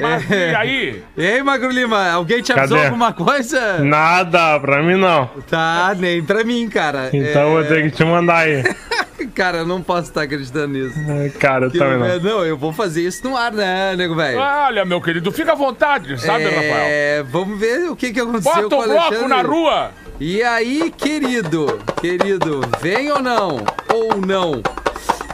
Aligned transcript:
Mas 0.00 0.30
É. 0.30 0.50
e 0.52 0.54
aí? 0.54 1.02
E 1.16 1.26
aí, 1.26 1.42
Magro 1.42 1.70
Lima, 1.70 2.10
alguém 2.10 2.42
te 2.42 2.52
avisou 2.52 2.76
Cadê? 2.76 2.88
alguma 2.88 3.12
coisa? 3.12 3.78
Nada, 3.78 4.58
pra 4.60 4.82
mim 4.82 4.96
não. 4.96 5.26
Tá, 5.48 5.94
nem 5.98 6.22
pra 6.22 6.44
mim, 6.44 6.68
cara. 6.68 7.10
Então 7.12 7.42
eu 7.42 7.50
vou 7.52 7.64
ter 7.64 7.82
que 7.84 7.90
te 7.96 8.04
mandar 8.04 8.38
aí. 8.38 8.62
Cara, 9.34 9.58
eu 9.58 9.66
não 9.66 9.82
posso 9.82 10.08
estar 10.08 10.22
acreditando 10.22 10.68
nisso. 10.68 10.94
É, 11.10 11.28
Cara, 11.38 11.66
eu 11.66 11.70
Que- 11.70 11.78
também 11.78 11.98
não. 11.98 12.06
é, 12.06 12.18
não, 12.18 12.44
eu 12.44 12.56
vou 12.56 12.72
fazer 12.72 13.02
isso 13.02 13.26
no 13.26 13.36
ar, 13.36 13.50
né, 13.52 13.94
nego 13.96 14.14
velho? 14.14 14.38
Olha, 14.38 14.84
meu 14.84 15.00
querido, 15.00 15.30
fica 15.32 15.52
à 15.52 15.54
vontade, 15.54 16.18
sabe, 16.20 16.44
Rafael? 16.44 16.62
é, 16.72 17.22
vamos 17.22 17.58
ver 17.58 17.90
o 17.90 17.96
que, 17.96 18.12
que 18.12 18.20
aconteceu 18.20 18.52
Bota 18.54 18.68
com 18.68 18.76
o 18.76 18.84
o 18.84 18.88
bloco 18.88 19.28
na 19.28 19.42
rua. 19.42 19.90
E 20.20 20.42
aí, 20.42 20.90
querido, 20.96 21.78
querido, 22.00 22.60
vem 22.80 23.10
ou 23.10 23.20
não? 23.22 23.56
Ou 23.92 24.16
não? 24.26 24.62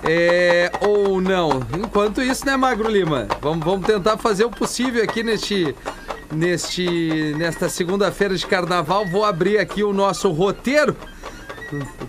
É, 0.05 0.71
ou 0.81 1.21
não? 1.21 1.61
Enquanto 1.79 2.21
isso, 2.21 2.45
né, 2.45 2.57
Magro 2.57 2.91
Lima? 2.91 3.29
Vamos, 3.41 3.65
vamos 3.65 3.87
tentar 3.87 4.17
fazer 4.19 4.45
o 4.45 4.51
possível 4.51 5.03
aqui 5.03 5.23
neste, 5.23 5.75
neste, 6.33 7.35
nesta 7.39 7.69
segunda-feira 7.69 8.37
de 8.37 8.47
carnaval. 8.47 9.07
Vou 9.07 9.25
abrir 9.25 9.59
aqui 9.59 9.85
o 9.85 9.93
nosso 9.93 10.31
roteiro 10.31 10.97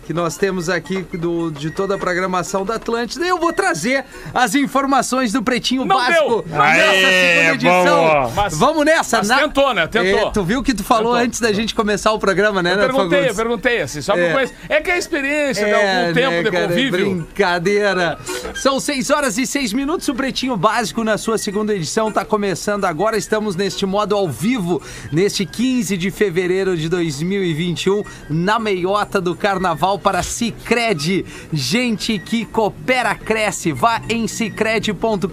que 0.05 0.13
nós 0.13 0.37
temos 0.37 0.69
aqui 0.69 1.01
do, 1.13 1.51
de 1.51 1.69
toda 1.71 1.95
a 1.95 1.97
programação 1.97 2.65
da 2.65 2.75
Atlântida. 2.75 3.25
E 3.25 3.29
eu 3.29 3.37
vou 3.39 3.53
trazer 3.53 4.05
as 4.33 4.55
informações 4.55 5.31
do 5.31 5.41
Pretinho 5.43 5.85
Não 5.85 5.95
Básico 5.95 6.43
deu. 6.43 6.45
nessa 6.57 6.63
Aê, 6.63 7.45
segunda 7.45 7.53
edição. 7.53 8.03
vamos. 8.07 8.33
Mas- 8.35 8.57
vamos 8.57 8.85
nessa, 8.85 9.17
mas 9.19 9.27
na- 9.27 9.37
tentou, 9.39 9.73
né? 9.73 9.87
Tentou. 9.87 10.27
É, 10.27 10.31
tu 10.31 10.43
viu 10.43 10.59
o 10.59 10.63
que 10.63 10.73
tu 10.73 10.83
falou 10.83 11.13
Tentou. 11.13 11.25
antes 11.25 11.39
da 11.39 11.51
gente 11.53 11.73
começar 11.75 12.11
o 12.11 12.19
programa, 12.19 12.61
né, 12.61 12.71
Eu 12.73 12.77
Neto 12.77 12.85
perguntei, 12.87 13.05
eu 13.19 13.21
Fagundes? 13.23 13.35
perguntei 13.37 13.81
assim, 13.81 14.01
só 14.01 14.13
que 14.13 14.19
É. 14.19 14.29
eu 14.29 14.33
conheço. 14.33 14.53
É 14.69 14.81
que 14.81 14.91
a 14.91 14.97
experiência 14.97 15.65
de 15.65 15.73
algum 15.73 16.13
tempo 16.13 16.29
né, 16.31 16.43
de 16.43 16.51
cara, 16.51 16.67
convívio. 16.67 16.91
Brincadeira. 17.15 18.17
São 18.55 18.79
6 18.79 19.09
horas 19.09 19.37
e 19.37 19.45
6 19.45 19.73
minutos. 19.73 20.07
O 20.07 20.15
Pretinho 20.15 20.55
Básico, 20.57 21.03
na 21.03 21.17
sua 21.17 21.37
segunda 21.37 21.73
edição, 21.73 22.09
está 22.09 22.23
começando 22.25 22.85
agora. 22.85 23.17
Estamos 23.17 23.55
neste 23.55 23.85
modo 23.85 24.15
ao 24.15 24.27
vivo, 24.29 24.81
neste 25.11 25.45
15 25.45 25.97
de 25.97 26.11
fevereiro 26.11 26.75
de 26.77 26.87
2021, 26.89 28.03
na 28.29 28.59
meiota 28.59 29.19
do 29.21 29.35
carnaval 29.53 29.99
para 29.99 30.23
Cicred. 30.23 31.25
Gente 31.51 32.17
que 32.17 32.45
coopera, 32.45 33.13
cresce. 33.13 33.71
Vá 33.71 34.01
em 34.09 34.27
cicred.com.br. 34.27 35.27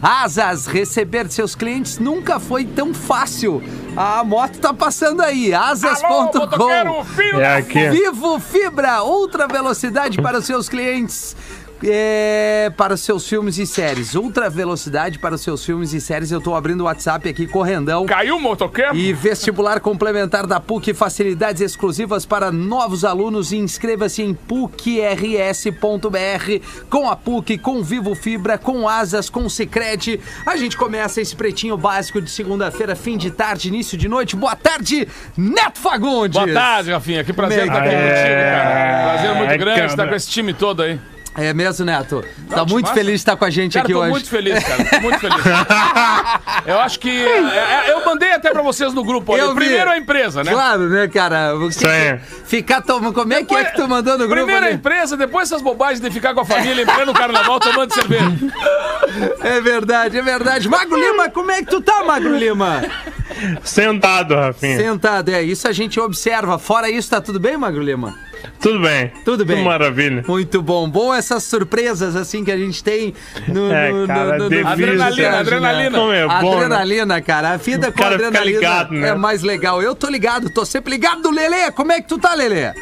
Asas, 0.00 0.66
receber 0.66 1.28
seus 1.30 1.56
clientes 1.56 1.98
nunca 1.98 2.38
foi 2.38 2.64
tão 2.64 2.94
fácil. 2.94 3.62
A 3.96 4.22
moto 4.22 4.58
tá 4.58 4.72
passando 4.72 5.20
aí. 5.20 5.52
Asas.com. 5.52 7.04
É 7.40 7.56
aqui. 7.56 7.88
Vivo 7.88 8.38
Fibra, 8.38 9.02
ultra 9.02 9.48
velocidade 9.48 10.20
para 10.22 10.38
os 10.38 10.44
seus 10.44 10.68
clientes. 10.68 11.34
É, 11.88 12.72
para 12.76 12.94
os 12.94 13.00
seus 13.00 13.28
filmes 13.28 13.58
e 13.58 13.66
séries. 13.66 14.14
Ultra 14.14 14.50
velocidade 14.50 15.18
para 15.18 15.36
os 15.36 15.40
seus 15.40 15.64
filmes 15.64 15.92
e 15.92 16.00
séries. 16.00 16.32
Eu 16.32 16.40
tô 16.40 16.54
abrindo 16.54 16.80
o 16.80 16.84
WhatsApp 16.84 17.28
aqui, 17.28 17.46
correndão. 17.46 18.06
Caiu 18.06 18.36
o 18.36 18.40
motoqueiro? 18.40 18.96
E 18.96 19.12
vestibular 19.12 19.80
complementar 19.80 20.46
da 20.46 20.58
PUC, 20.58 20.92
facilidades 20.94 21.62
exclusivas 21.62 22.26
para 22.26 22.50
novos 22.50 23.04
alunos. 23.04 23.52
Inscreva-se 23.52 24.22
em 24.22 24.34
pucrs.br 24.34 24.96
com 26.90 27.08
a 27.08 27.14
PUC, 27.14 27.58
com 27.58 27.82
Vivo 27.82 28.14
Fibra, 28.14 28.58
com 28.58 28.88
Asas, 28.88 29.30
com 29.30 29.48
Cicred. 29.48 30.20
A 30.44 30.56
gente 30.56 30.76
começa 30.76 31.20
esse 31.20 31.36
pretinho 31.36 31.76
básico 31.76 32.20
de 32.20 32.30
segunda-feira, 32.30 32.96
fim 32.96 33.16
de 33.16 33.30
tarde, 33.30 33.68
início 33.68 33.96
de 33.96 34.08
noite. 34.08 34.34
Boa 34.34 34.56
tarde, 34.56 35.06
Neto 35.36 35.78
Fagundes. 35.78 36.38
Boa 36.38 36.52
tarde, 36.52 36.90
Rafinha. 36.90 37.22
Que 37.22 37.32
prazer 37.32 37.60
estar 37.60 37.78
aqui 37.78 37.90
contigo, 37.90 38.06
cara. 38.08 39.12
Prazer 39.12 39.34
muito 39.34 39.50
Ai, 39.50 39.58
grande 39.58 39.76
cara. 39.76 39.90
estar 39.90 40.08
com 40.08 40.14
esse 40.14 40.28
time 40.28 40.52
todo 40.52 40.82
aí. 40.82 40.98
É 41.36 41.52
mesmo, 41.52 41.84
Neto? 41.84 42.24
Tá 42.48 42.56
Não, 42.56 42.66
muito 42.66 42.86
massa. 42.86 42.94
feliz 42.94 43.12
de 43.12 43.16
estar 43.16 43.36
com 43.36 43.44
a 43.44 43.50
gente 43.50 43.74
Cara, 43.74 43.84
aqui 43.84 43.92
tô 43.92 44.00
hoje. 44.00 44.10
muito 44.10 44.28
feliz, 44.28 44.64
cara. 44.64 44.84
Tô 44.84 45.00
muito 45.00 45.18
feliz. 45.18 45.36
eu 46.66 46.78
acho 46.80 46.98
que. 46.98 47.10
é, 47.10 47.88
é, 47.88 47.92
eu 47.92 48.04
mandei 48.04 48.32
até 48.32 48.50
pra 48.50 48.62
vocês 48.62 48.94
no 48.94 49.04
grupo. 49.04 49.32
Olha, 49.32 49.42
Eu 49.42 49.50
vi. 49.54 49.60
primeiro 49.60 49.90
a 49.90 49.98
empresa, 49.98 50.42
né? 50.42 50.50
Claro, 50.52 50.88
né, 50.88 51.06
cara? 51.08 51.52
Sim. 51.70 51.86
Ficar 52.46 52.80
tomando. 52.80 53.12
Como 53.12 53.32
é 53.32 53.44
que 53.44 53.54
é 53.54 53.64
que 53.64 53.76
tu 53.76 53.86
mandou 53.88 54.14
no 54.14 54.26
grupo? 54.26 54.34
Primeiro 54.34 54.64
a 54.64 54.68
ali? 54.68 54.76
empresa, 54.76 55.16
depois 55.16 55.48
essas 55.50 55.60
bobagens 55.62 56.00
de 56.00 56.10
ficar 56.10 56.32
com 56.34 56.40
a 56.40 56.44
família 56.44 56.82
em 56.82 56.86
pleno 56.86 57.12
carnaval 57.12 57.60
tomando 57.60 57.92
cerveja. 57.92 58.26
É 59.40 59.60
verdade, 59.60 60.18
é 60.18 60.22
verdade. 60.22 60.68
Magro 60.68 60.96
Lima, 60.98 61.30
como 61.30 61.50
é 61.50 61.60
que 61.62 61.70
tu 61.70 61.80
tá, 61.80 62.02
Magro 62.04 62.36
Lima? 62.36 62.82
Sentado, 63.62 64.34
Rafinha. 64.34 64.76
Sentado, 64.76 65.30
é. 65.30 65.42
Isso 65.42 65.66
a 65.68 65.72
gente 65.72 65.98
observa. 66.00 66.58
Fora 66.58 66.90
isso, 66.90 67.08
tá 67.10 67.20
tudo 67.20 67.38
bem, 67.40 67.56
Magro 67.56 67.82
Lima? 67.82 68.14
Tudo 68.60 68.80
bem. 68.80 69.12
Tudo 69.24 69.44
bem. 69.44 69.62
maravilha. 69.64 70.24
Muito 70.26 70.60
bom. 70.62 70.88
Bom 70.88 71.14
essas 71.14 71.42
surpresas, 71.44 72.16
assim, 72.16 72.44
que 72.44 72.50
a 72.50 72.56
gente 72.56 72.82
tem 72.82 73.14
no. 73.48 73.72
É, 73.72 73.90
no, 73.92 74.06
cara, 74.06 74.38
no, 74.38 74.44
no, 74.44 74.48
devido- 74.50 74.68
Adrenalina, 74.68 75.30
né? 75.30 75.38
adrenalina. 75.38 75.98
Como 75.98 76.12
é 76.12 76.26
bom, 76.26 76.50
né? 76.58 76.64
adrenalina, 76.64 77.20
cara. 77.22 77.50
A 77.52 77.56
vida 77.56 77.92
com 77.92 78.02
adrenalina 78.04 78.44
ligado, 78.44 78.92
né? 78.94 79.08
é 79.08 79.14
mais 79.14 79.42
legal. 79.42 79.82
Eu 79.82 79.94
tô 79.94 80.08
ligado, 80.08 80.50
tô 80.50 80.64
sempre 80.64 80.92
ligado. 80.92 81.30
Lelê, 81.30 81.70
como 81.72 81.92
é 81.92 82.00
que 82.00 82.08
tu 82.08 82.18
tá, 82.18 82.34
Lelê? 82.34 82.72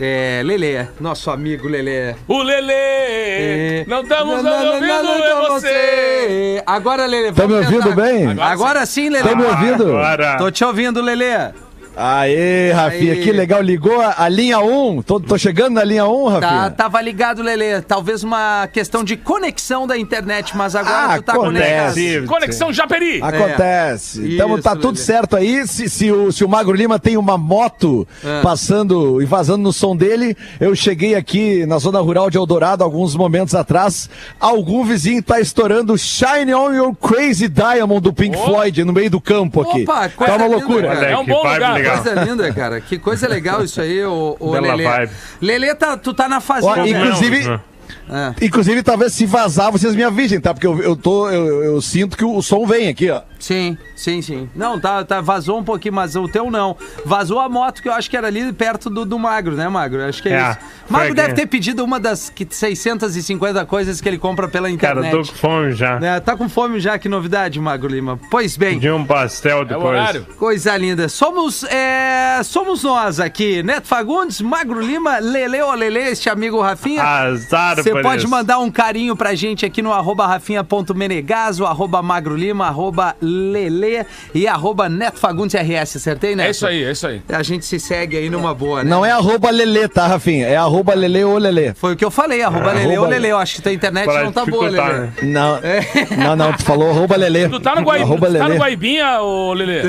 É, 0.00 0.42
Lelê, 0.44 0.86
nosso 0.98 1.30
amigo 1.30 1.68
Lelê. 1.68 2.14
O 2.26 2.42
Lelê! 2.42 2.72
É. 2.74 3.84
Não 3.86 4.02
estamos 4.02 4.34
ouvindo 4.44 5.02
não, 5.02 5.24
é 5.24 5.48
você! 5.48 6.62
Agora, 6.66 7.06
Lelê, 7.06 7.30
Tá 7.30 7.46
me 7.46 7.52
vamos 7.54 7.66
ouvindo 7.66 7.88
tentar. 7.88 8.02
bem? 8.02 8.26
Agora, 8.30 8.44
Agora 8.50 8.86
sim, 8.86 9.08
Lelê. 9.10 9.28
Tá 9.28 9.36
me 9.36 9.44
ouvindo? 9.44 9.96
Agora. 9.96 10.36
Tô 10.38 10.50
te 10.50 10.64
ouvindo, 10.64 11.00
Lelê. 11.00 11.50
Aê, 11.96 12.72
Rafinha, 12.72 13.12
Aí. 13.12 13.22
que 13.22 13.32
legal. 13.32 13.60
Ligou 13.60 14.00
a, 14.00 14.14
a 14.18 14.28
linha 14.28 14.58
1. 14.60 15.02
Tô, 15.02 15.20
tô 15.20 15.36
chegando 15.36 15.74
na 15.74 15.84
linha 15.84 16.06
1, 16.06 16.24
Tá, 16.40 16.48
Rafinha. 16.48 16.70
tava 16.70 17.00
ligado, 17.00 17.42
Lelê. 17.42 17.80
Talvez 17.82 18.24
uma 18.24 18.66
questão 18.72 19.04
de 19.04 19.16
conexão 19.16 19.86
da 19.86 19.96
internet, 19.98 20.56
mas 20.56 20.74
agora 20.74 21.14
Ah, 21.14 21.16
tu 21.18 21.22
tá 21.22 21.32
acontece. 21.34 22.00
conectado. 22.00 22.26
Conexão 22.28 22.72
Japeri! 22.72 23.20
Acontece. 23.22 24.22
É. 24.24 24.34
Então 24.34 24.54
Isso, 24.54 24.62
tá 24.62 24.70
tudo 24.74 24.94
Lelê. 24.94 24.96
certo 25.04 25.36
aí. 25.36 25.66
Se, 25.66 25.88
se 25.88 26.10
o, 26.10 26.32
se 26.32 26.44
o 26.44 26.48
Magro 26.48 26.74
Lima 26.74 26.98
tem 26.98 27.16
uma 27.16 27.36
moto 27.36 28.06
É. 28.24 28.40
passando 28.42 29.20
e 29.20 29.24
vazando 29.26 29.62
no 29.62 29.72
som 29.72 29.94
dele, 29.94 30.36
eu 30.60 30.74
cheguei 30.74 31.14
aqui 31.14 31.66
na 31.66 31.78
zona 31.78 32.00
rural 32.00 32.30
de 32.30 32.38
Eldorado 32.38 32.82
alguns 32.82 33.14
momentos 33.14 33.54
atrás. 33.54 34.08
Algum 34.40 34.84
vizinho 34.84 35.22
tá 35.22 35.40
estourando 35.40 35.96
Shine 35.98 36.54
On 36.54 36.72
Your 36.72 36.94
Crazy 36.96 37.48
Diamond 37.48 38.00
do 38.00 38.12
Pink 38.12 38.36
Oh. 38.36 38.44
Floyd 38.46 38.82
no 38.84 38.92
meio 38.92 39.10
do 39.10 39.20
campo 39.20 39.60
aqui. 39.60 39.82
Opa, 39.82 40.08
tá 40.08 40.24
uma 40.36 40.46
linda, 40.46 40.56
loucura. 40.56 40.88
Olha 40.90 41.06
É 41.06 41.16
um 41.18 41.26
bom 41.26 41.42
lugar. 41.42 41.81
Legal. 41.82 42.02
Coisa 42.02 42.24
linda, 42.24 42.52
cara. 42.52 42.80
Que 42.80 42.98
coisa 42.98 43.28
legal 43.28 43.62
isso 43.64 43.80
aí, 43.80 44.04
ô, 44.04 44.36
ô 44.38 44.52
Bela 44.52 44.74
Lelê. 44.74 44.84
vibe. 44.84 45.12
Lelê, 45.40 45.74
tá, 45.74 45.96
tu 45.96 46.14
tá 46.14 46.28
na 46.28 46.40
fazenda. 46.40 46.80
Ó, 46.82 46.86
inclusive- 46.86 47.46
Não, 47.48 47.60
Ah. 48.08 48.34
Inclusive, 48.40 48.82
talvez 48.82 49.12
se 49.12 49.26
vazar, 49.26 49.70
vocês 49.70 49.94
me 49.94 50.02
avisem, 50.02 50.40
tá? 50.40 50.52
Porque 50.54 50.66
eu, 50.66 50.80
eu, 50.82 50.96
tô, 50.96 51.28
eu, 51.30 51.62
eu 51.62 51.80
sinto 51.82 52.16
que 52.16 52.24
o, 52.24 52.34
o 52.36 52.42
som 52.42 52.66
vem 52.66 52.88
aqui, 52.88 53.10
ó. 53.10 53.20
Sim, 53.42 53.76
sim, 53.96 54.22
sim. 54.22 54.48
Não, 54.54 54.78
tá, 54.78 55.04
tá, 55.04 55.20
vazou 55.20 55.58
um 55.58 55.64
pouquinho, 55.64 55.94
mas 55.94 56.14
o 56.14 56.28
teu 56.28 56.48
não. 56.48 56.76
Vazou 57.04 57.40
a 57.40 57.48
moto 57.48 57.82
que 57.82 57.88
eu 57.88 57.92
acho 57.92 58.08
que 58.08 58.16
era 58.16 58.28
ali 58.28 58.52
perto 58.52 58.88
do, 58.88 59.04
do 59.04 59.18
Magro, 59.18 59.56
né, 59.56 59.68
Magro? 59.68 60.00
Acho 60.04 60.22
que 60.22 60.28
é, 60.28 60.32
É, 60.34 60.50
isso. 60.50 60.58
Magro 60.88 61.12
deve 61.12 61.32
ter 61.34 61.46
pedido 61.46 61.82
uma 61.84 61.98
das 61.98 62.30
que- 62.30 62.46
650 62.48 63.66
coisas 63.66 64.00
que 64.00 64.08
ele 64.08 64.16
compra 64.18 64.46
pela 64.46 64.68
Cara, 64.76 65.00
internet. 65.00 65.10
tô 65.10 65.18
com 65.32 65.38
fome 65.38 65.72
já. 65.72 65.98
É, 66.00 66.20
tá 66.20 66.36
com 66.36 66.48
fome 66.48 66.78
já, 66.78 66.96
que 67.00 67.08
novidade, 67.08 67.58
Magro 67.58 67.88
Lima. 67.90 68.16
Pois 68.30 68.56
bem, 68.56 68.74
Pedi 68.74 68.90
um 68.92 69.04
pastel 69.04 69.62
É 69.62 69.64
depois. 69.64 69.86
horário. 69.86 70.24
coisa 70.38 70.76
linda. 70.76 71.08
Somos, 71.08 71.64
é, 71.64 72.40
somos 72.44 72.84
nós 72.84 73.18
aqui, 73.18 73.60
Neto 73.64 73.88
Fagundes, 73.88 74.40
Magro 74.40 74.80
Lima, 74.80 75.18
Lele 75.18 75.60
ou 75.62 75.72
Lele, 75.74 75.98
este 75.98 76.30
amigo 76.30 76.60
Rafinha. 76.60 77.02
Azar 77.02 77.74
Você 77.74 77.90
pode 78.00 78.22
isso. 78.22 78.28
mandar 78.30 78.60
um 78.60 78.70
carinho 78.70 79.16
pra 79.16 79.34
gente 79.34 79.66
aqui 79.66 79.82
no 79.82 79.92
arroba 79.92 80.28
rafinha.menegaso, 80.28 81.66
arroba 81.66 82.00
Magro 82.02 82.36
Lima, 82.36 82.66
arroba 82.66 83.16
Lele 83.32 84.04
e 84.34 84.46
arroba 84.46 84.88
Neto 84.88 85.18
Fagundes 85.18 85.54
RS, 85.54 85.96
acertei, 85.96 86.36
Neto? 86.36 86.46
É 86.46 86.50
isso 86.50 86.66
aí, 86.66 86.84
é 86.84 86.90
isso 86.92 87.06
aí. 87.06 87.22
A 87.28 87.42
gente 87.42 87.64
se 87.64 87.78
segue 87.80 88.16
aí 88.16 88.28
numa 88.30 88.54
boa, 88.54 88.82
né? 88.84 88.90
Não 88.90 89.04
é 89.04 89.10
arroba 89.10 89.50
Lelê, 89.50 89.88
tá, 89.88 90.06
Rafinha? 90.06 90.46
É 90.46 90.56
arroba 90.56 90.94
Lelê 90.94 91.24
ou 91.24 91.38
Lelê. 91.38 91.74
Foi 91.74 91.94
o 91.94 91.96
que 91.96 92.04
eu 92.04 92.10
falei, 92.10 92.42
arroba 92.42 92.72
Lele 92.72 92.98
ou 92.98 93.06
Lele. 93.06 93.28
Eu 93.28 93.38
acho 93.38 93.56
que 93.56 93.62
tua 93.62 93.72
internet 93.72 94.06
não 94.06 94.32
tá 94.32 94.44
boa, 94.44 94.68
Lele. 94.68 94.76
né? 94.82 95.12
Não, 95.22 95.56
É. 95.64 95.80
não, 96.16 96.36
não, 96.36 96.52
tu 96.52 96.62
falou 96.64 96.90
arroba 96.90 97.16
Lelê. 97.16 97.48
Tu 97.48 97.60
tá 97.60 97.74
no, 97.76 97.82
Guaib... 97.82 98.02
Arroba 98.02 98.26
tu 98.28 98.38
tá 98.38 98.48
no. 98.48 98.56
Guaibinha, 98.56 99.20
ô 99.22 99.52
Lelê? 99.52 99.82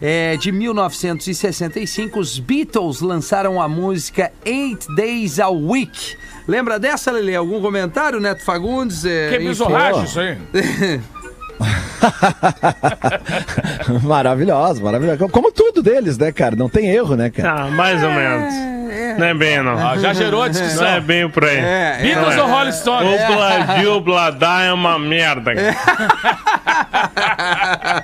É, 0.00 0.36
de 0.36 0.50
1965, 0.52 2.18
os 2.18 2.38
Beatles 2.38 3.00
lançaram 3.00 3.60
a 3.60 3.68
música 3.68 4.32
Eight 4.44 4.86
Days 4.94 5.38
a 5.38 5.48
Week. 5.48 6.16
Lembra 6.48 6.78
dessa, 6.78 7.12
Lele? 7.12 7.36
Algum 7.36 7.60
comentário, 7.60 8.18
Neto 8.18 8.44
Fagundes? 8.44 9.04
É, 9.04 9.28
Que 9.30 9.36
enfim. 9.36 9.48
bizarracho 9.48 10.04
isso 10.04 10.20
aí. 10.20 10.36
Maravilhosa, 14.02 14.82
maravilhosa. 14.82 15.28
Como 15.28 15.52
tudo 15.52 15.82
deles, 15.82 16.18
né, 16.18 16.32
cara? 16.32 16.56
Não 16.56 16.68
tem 16.68 16.88
erro, 16.90 17.16
né, 17.16 17.30
cara? 17.30 17.64
Ah, 17.64 17.70
mais 17.70 18.02
ou 18.02 18.10
menos. 18.10 18.54
Não 19.18 19.26
é 19.26 19.34
bem, 19.34 19.62
não. 19.62 19.76
Ah, 19.78 19.96
já 19.98 20.12
gerou 20.12 20.42
a 20.42 20.46
Não 20.46 20.52
discussão. 20.52 20.86
é 20.86 21.00
bem 21.00 21.28
por 21.28 21.44
aí. 21.44 21.56
É, 21.56 21.96
é. 21.98 22.02
Beatles 22.02 22.36
Não 22.36 22.44
ou 22.44 22.50
é. 22.50 22.52
Rolling 22.58 22.72
Stones? 22.72 23.20
O 23.22 23.26
Bladio 23.34 24.00
Bladá 24.00 24.62
é 24.62 24.72
uma 24.72 24.98
merda. 24.98 25.52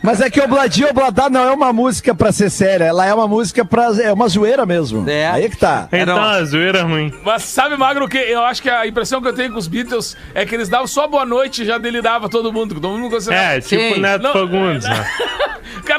Mas 0.02 0.20
é 0.20 0.30
que 0.30 0.40
o 0.40 0.48
Bladio 0.48 0.92
Bladá 0.92 1.28
não 1.28 1.40
é 1.48 1.52
uma 1.52 1.72
música 1.72 2.14
pra 2.14 2.32
ser 2.32 2.50
séria, 2.50 2.84
ela 2.84 3.04
é 3.06 3.12
uma 3.12 3.26
música 3.28 3.64
pra. 3.64 3.86
É 4.02 4.12
uma 4.12 4.28
zoeira 4.28 4.64
mesmo. 4.66 5.08
É. 5.08 5.28
Aí 5.28 5.48
que 5.48 5.56
tá. 5.56 5.88
Então 5.92 6.22
a 6.22 6.42
zoeira 6.44 6.78
é 6.80 6.82
ruim. 6.82 7.12
Mas 7.24 7.42
sabe, 7.42 7.76
Magro, 7.76 8.08
que 8.08 8.18
eu 8.18 8.44
acho 8.44 8.62
que 8.62 8.70
a 8.70 8.86
impressão 8.86 9.20
que 9.20 9.28
eu 9.28 9.32
tenho 9.34 9.52
com 9.52 9.58
os 9.58 9.66
Beatles 9.68 10.16
é 10.34 10.44
que 10.44 10.54
eles 10.54 10.68
davam 10.68 10.86
só 10.86 11.06
boa 11.08 11.24
noite 11.24 11.62
e 11.62 11.64
já 11.66 11.78
delirava 11.78 12.28
todo 12.28 12.52
mundo. 12.52 12.74
Todo 12.74 12.88
mundo 12.96 13.10
considerava. 13.10 13.54
É, 13.54 13.60
tipo 13.60 13.94
Sim. 13.94 14.00
Neto 14.00 14.22
Não. 14.22 14.32
Fagundes. 14.32 14.88
né? 14.88 15.06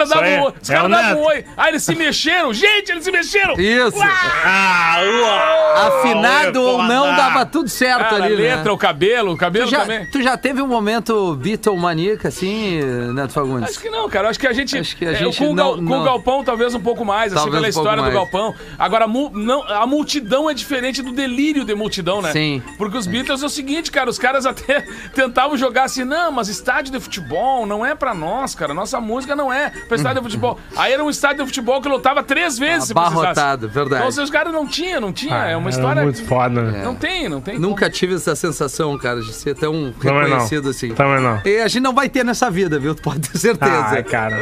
O 0.05 0.09
cara 0.09 0.21
dava 0.21 0.25
Isso 0.27 0.33
aí 0.35 0.39
um 0.39 0.43
oi. 0.43 0.53
Os 0.61 0.69
é 0.69 0.73
caras 0.73 0.87
o 0.87 0.93
davam 0.93 1.21
um 1.21 1.25
oi. 1.25 1.45
Ah, 1.57 1.69
eles 1.69 1.83
se 1.83 1.95
mexeram. 1.95 2.53
Gente, 2.53 2.91
eles 2.91 3.03
se 3.03 3.11
mexeram. 3.11 3.53
Isso. 3.59 3.97
Ah, 4.01 4.97
uau. 5.21 5.87
Afinado 5.99 6.61
ou 6.61 6.83
não, 6.83 7.15
dava 7.15 7.45
tudo 7.45 7.69
certo 7.69 7.99
Cara, 7.99 8.23
a 8.23 8.25
ali, 8.25 8.35
letra, 8.35 8.63
né? 8.65 8.71
o 8.71 8.77
cabelo, 8.77 9.33
o 9.33 9.37
cabelo 9.37 9.65
Tu 9.67 9.71
já, 9.71 9.81
também. 9.81 10.05
tu 10.11 10.21
já 10.21 10.37
teve 10.37 10.61
um 10.61 10.67
momento 10.67 11.35
Beatlemaníaca, 11.35 12.27
assim, 12.27 12.79
Neto 13.13 13.31
Fagundes? 13.33 13.69
Acho 13.69 13.79
que 13.79 13.89
não, 13.89 14.09
cara. 14.09 14.29
Acho 14.29 14.39
que 14.39 14.47
a 14.47 14.53
gente. 14.53 14.77
Acho 14.77 14.95
que 14.95 15.05
a 15.05 15.11
é, 15.11 15.15
gente 15.15 15.37
com, 15.37 15.49
o 15.51 15.55
não- 15.55 15.55
Gal- 15.55 15.75
com 15.75 15.81
não. 15.81 16.01
o 16.01 16.03
Galpão, 16.03 16.43
talvez 16.43 16.73
um 16.75 16.79
pouco 16.81 17.03
mais, 17.05 17.33
assim, 17.33 17.41
Talvez 17.49 17.55
pela 17.55 17.67
um 17.67 17.69
história 17.69 18.03
do. 18.03 18.11
Galpão. 18.11 18.55
Agora, 18.77 19.05
a 19.05 19.07
mu- 19.07 19.31
não, 19.33 19.63
a 19.63 19.85
multidão 19.85 20.49
é 20.49 20.53
diferente 20.53 21.01
do 21.01 21.11
delírio 21.11 21.63
de 21.63 21.73
multidão, 21.75 22.21
né? 22.21 22.31
Sim. 22.31 22.61
Porque 22.77 22.97
os 22.97 23.05
Beatles 23.07 23.43
é 23.43 23.45
o 23.45 23.49
seguinte, 23.49 23.91
cara, 23.91 24.09
os 24.09 24.17
caras 24.19 24.45
até 24.45 24.81
tentavam 25.13 25.57
jogar 25.57 25.83
assim, 25.83 26.03
não, 26.03 26.31
mas 26.31 26.47
estádio 26.47 26.91
de 26.91 26.99
futebol 26.99 27.65
não 27.65 27.85
é 27.85 27.95
pra 27.95 28.13
nós, 28.13 28.55
cara. 28.55 28.73
Nossa 28.73 28.99
música 28.99 29.35
não 29.35 29.51
é 29.51 29.71
pra 29.87 29.97
estádio 29.97 30.21
de 30.21 30.27
futebol. 30.27 30.59
Aí 30.75 30.93
era 30.93 31.03
um 31.03 31.09
estádio 31.09 31.37
de 31.43 31.45
futebol 31.45 31.81
que 31.81 31.87
lotava 31.89 32.23
três 32.23 32.57
vezes. 32.57 32.91
Abarrotado, 32.91 33.67
verdade. 33.69 34.07
Então, 34.07 34.23
os 34.23 34.29
caras 34.29 34.53
não 34.53 34.67
tinham, 34.67 34.99
não 35.01 35.13
tinha. 35.13 35.35
Ah, 35.43 35.47
é 35.49 35.55
uma 35.57 35.69
história. 35.69 36.01
muito 36.03 36.23
foda, 36.25 36.61
né? 36.61 36.81
Não 36.83 36.95
tem, 36.95 37.27
não 37.29 37.41
tem. 37.41 37.57
Nunca 37.59 37.89
tive 37.89 38.15
essa 38.15 38.35
sensação, 38.35 38.97
cara, 38.97 39.21
de 39.21 39.33
ser 39.33 39.55
tão 39.55 39.91
Também 39.93 40.23
reconhecido 40.25 40.63
não. 40.65 40.71
assim. 40.71 40.93
Também 40.93 41.21
não. 41.21 41.41
E 41.45 41.59
a 41.61 41.67
gente 41.67 41.81
não 41.83 41.93
vai 41.93 42.09
ter 42.09 42.23
nessa 42.23 42.49
vida, 42.49 42.79
viu? 42.79 42.93
Tu 42.95 43.01
pode 43.01 43.19
ter 43.29 43.37
certeza. 43.37 43.71
Ai, 43.87 44.03
cara. 44.03 44.41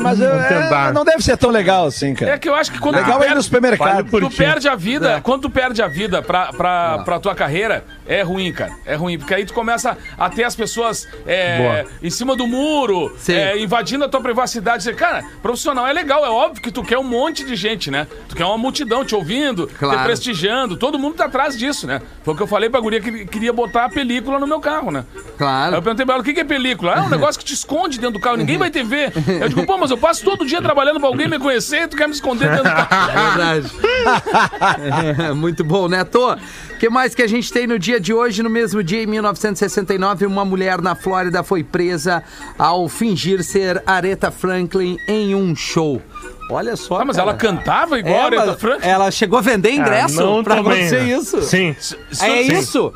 Mas 0.00 0.20
eu- 0.20 0.34
é, 0.34 0.92
não 0.92 1.04
deve 1.04 1.22
ser 1.22 1.36
tão 1.36 1.50
legal 1.50 1.86
assim, 1.86 2.14
como. 2.14 2.24
É 2.24 2.28
cara. 2.28 2.38
que 2.38 2.48
eu 2.48 2.54
acho 2.54 2.72
que 2.72 2.78
quando 2.78 2.96
Legal 2.96 3.18
tu 3.18 3.24
é 3.24 3.34
no 3.34 3.42
supermercado. 3.42 4.06
Vale 4.10 4.26
Tu 4.26 4.30
ti. 4.30 4.36
perde 4.36 4.68
a 4.68 4.74
vida, 4.74 5.12
É. 5.16 5.20
quando 5.20 5.42
tu 5.42 5.50
perde 5.50 5.82
a 5.82 5.86
vida 5.88 6.22
pra, 6.22 6.52
pra, 6.52 6.98
pra 7.04 7.18
tua 7.20 7.34
carreira, 7.34 7.84
é 8.06 8.22
ruim, 8.22 8.52
cara. 8.52 8.72
É 8.84 8.94
ruim, 8.94 9.18
porque 9.18 9.34
aí 9.34 9.44
tu 9.44 9.52
começa 9.54 9.96
a 10.18 10.28
ter 10.30 10.44
as 10.44 10.54
pessoas 10.56 11.06
é, 11.26 11.84
em 12.02 12.10
cima 12.10 12.36
do 12.36 12.46
muro, 12.46 13.14
é, 13.28 13.58
invadindo 13.58 14.04
a 14.04 14.08
tua 14.08 14.20
privacidade. 14.20 14.65
Você, 14.74 14.92
cara, 14.92 15.24
profissional 15.42 15.86
é 15.86 15.92
legal, 15.92 16.24
é 16.24 16.28
óbvio 16.28 16.62
que 16.62 16.70
tu 16.70 16.82
quer 16.82 16.98
um 16.98 17.02
monte 17.04 17.44
de 17.44 17.54
gente, 17.56 17.90
né? 17.90 18.06
Tu 18.28 18.34
quer 18.36 18.44
uma 18.44 18.58
multidão 18.58 19.04
te 19.04 19.14
ouvindo, 19.14 19.66
Claro. 19.78 19.98
te 20.00 20.04
prestigiando, 20.04 20.76
todo 20.76 20.98
mundo 20.98 21.14
tá 21.16 21.26
atrás 21.26 21.56
disso, 21.56 21.86
né? 21.86 22.00
Foi 22.24 22.34
o 22.34 22.36
que 22.36 22.42
eu 22.42 22.46
falei 22.46 22.68
pra 22.68 22.80
guria 22.80 23.00
que 23.00 23.24
queria 23.26 23.52
botar 23.52 23.84
a 23.84 23.88
película 23.88 24.38
no 24.38 24.46
meu 24.46 24.60
carro, 24.60 24.90
né? 24.90 25.04
Aí 25.14 25.22
eu 25.22 25.32
Claro. 25.38 25.82
perguntei 25.82 26.04
pra 26.04 26.14
ela, 26.16 26.22
o 26.22 26.24
que 26.24 26.38
é 26.40 26.44
película? 26.44 26.94
Ah, 26.96 26.98
é 26.98 27.02
um 27.02 27.08
negócio 27.08 27.38
que 27.38 27.44
te 27.44 27.54
esconde 27.54 27.98
dentro 27.98 28.14
do 28.14 28.20
carro, 28.20 28.36
ninguém 28.36 28.58
vai 28.58 28.70
te 28.70 28.82
ver. 28.82 29.12
Eu 29.40 29.48
digo, 29.48 29.64
pô, 29.66 29.78
mas 29.78 29.90
eu 29.90 29.98
passo 29.98 30.24
todo 30.24 30.44
dia 30.44 30.60
trabalhando 30.60 30.98
pra 31.00 31.08
alguém 31.08 31.28
me 31.28 31.38
conhecer 31.38 31.82
e 31.82 31.88
tu 31.88 31.96
quer 31.96 32.06
me 32.08 32.14
esconder 32.14 32.48
dentro 32.50 32.64
do 32.64 32.70
carro. 32.70 32.86
É 33.16 33.30
verdade. 33.36 33.70
É, 35.28 35.32
muito 35.32 35.64
bom, 35.64 35.88
Neto. 35.88 36.36
O 36.76 36.78
que 36.78 36.90
mais 36.90 37.14
que 37.14 37.22
a 37.22 37.26
gente 37.26 37.50
tem 37.50 37.66
no 37.66 37.78
dia 37.78 37.98
de 37.98 38.12
hoje? 38.12 38.42
No 38.42 38.50
mesmo 38.50 38.82
dia, 38.84 39.02
em 39.02 39.06
1969, 39.06 40.26
uma 40.26 40.44
mulher 40.44 40.82
na 40.82 40.94
Flórida 40.94 41.42
foi 41.42 41.64
presa 41.64 42.22
ao 42.58 42.86
fingir 42.86 43.42
ser 43.42 43.82
Aretha 43.86 44.30
Franklin 44.30 44.98
em 45.08 45.34
um 45.34 45.56
show. 45.56 46.02
Olha 46.50 46.76
só. 46.76 47.00
Ah, 47.00 47.04
mas 47.06 47.16
cara. 47.16 47.30
ela 47.30 47.38
cantava 47.38 47.98
igual 47.98 48.14
É, 48.14 48.20
a 48.20 48.24
Aretha 48.26 48.54
Franklin? 48.58 48.88
Ela 48.88 49.10
chegou 49.10 49.38
a 49.38 49.42
vender 49.42 49.70
ingresso 49.72 50.20
Ah, 50.20 50.24
não 50.26 50.44
pra 50.44 50.56
também, 50.56 50.72
acontecer 50.86 51.02
né? 51.02 51.16
isso. 51.16 51.40
Sim. 51.42 51.74
Se- 51.80 51.96
É 52.22 52.42
se- 52.44 52.52
isso? 52.52 52.92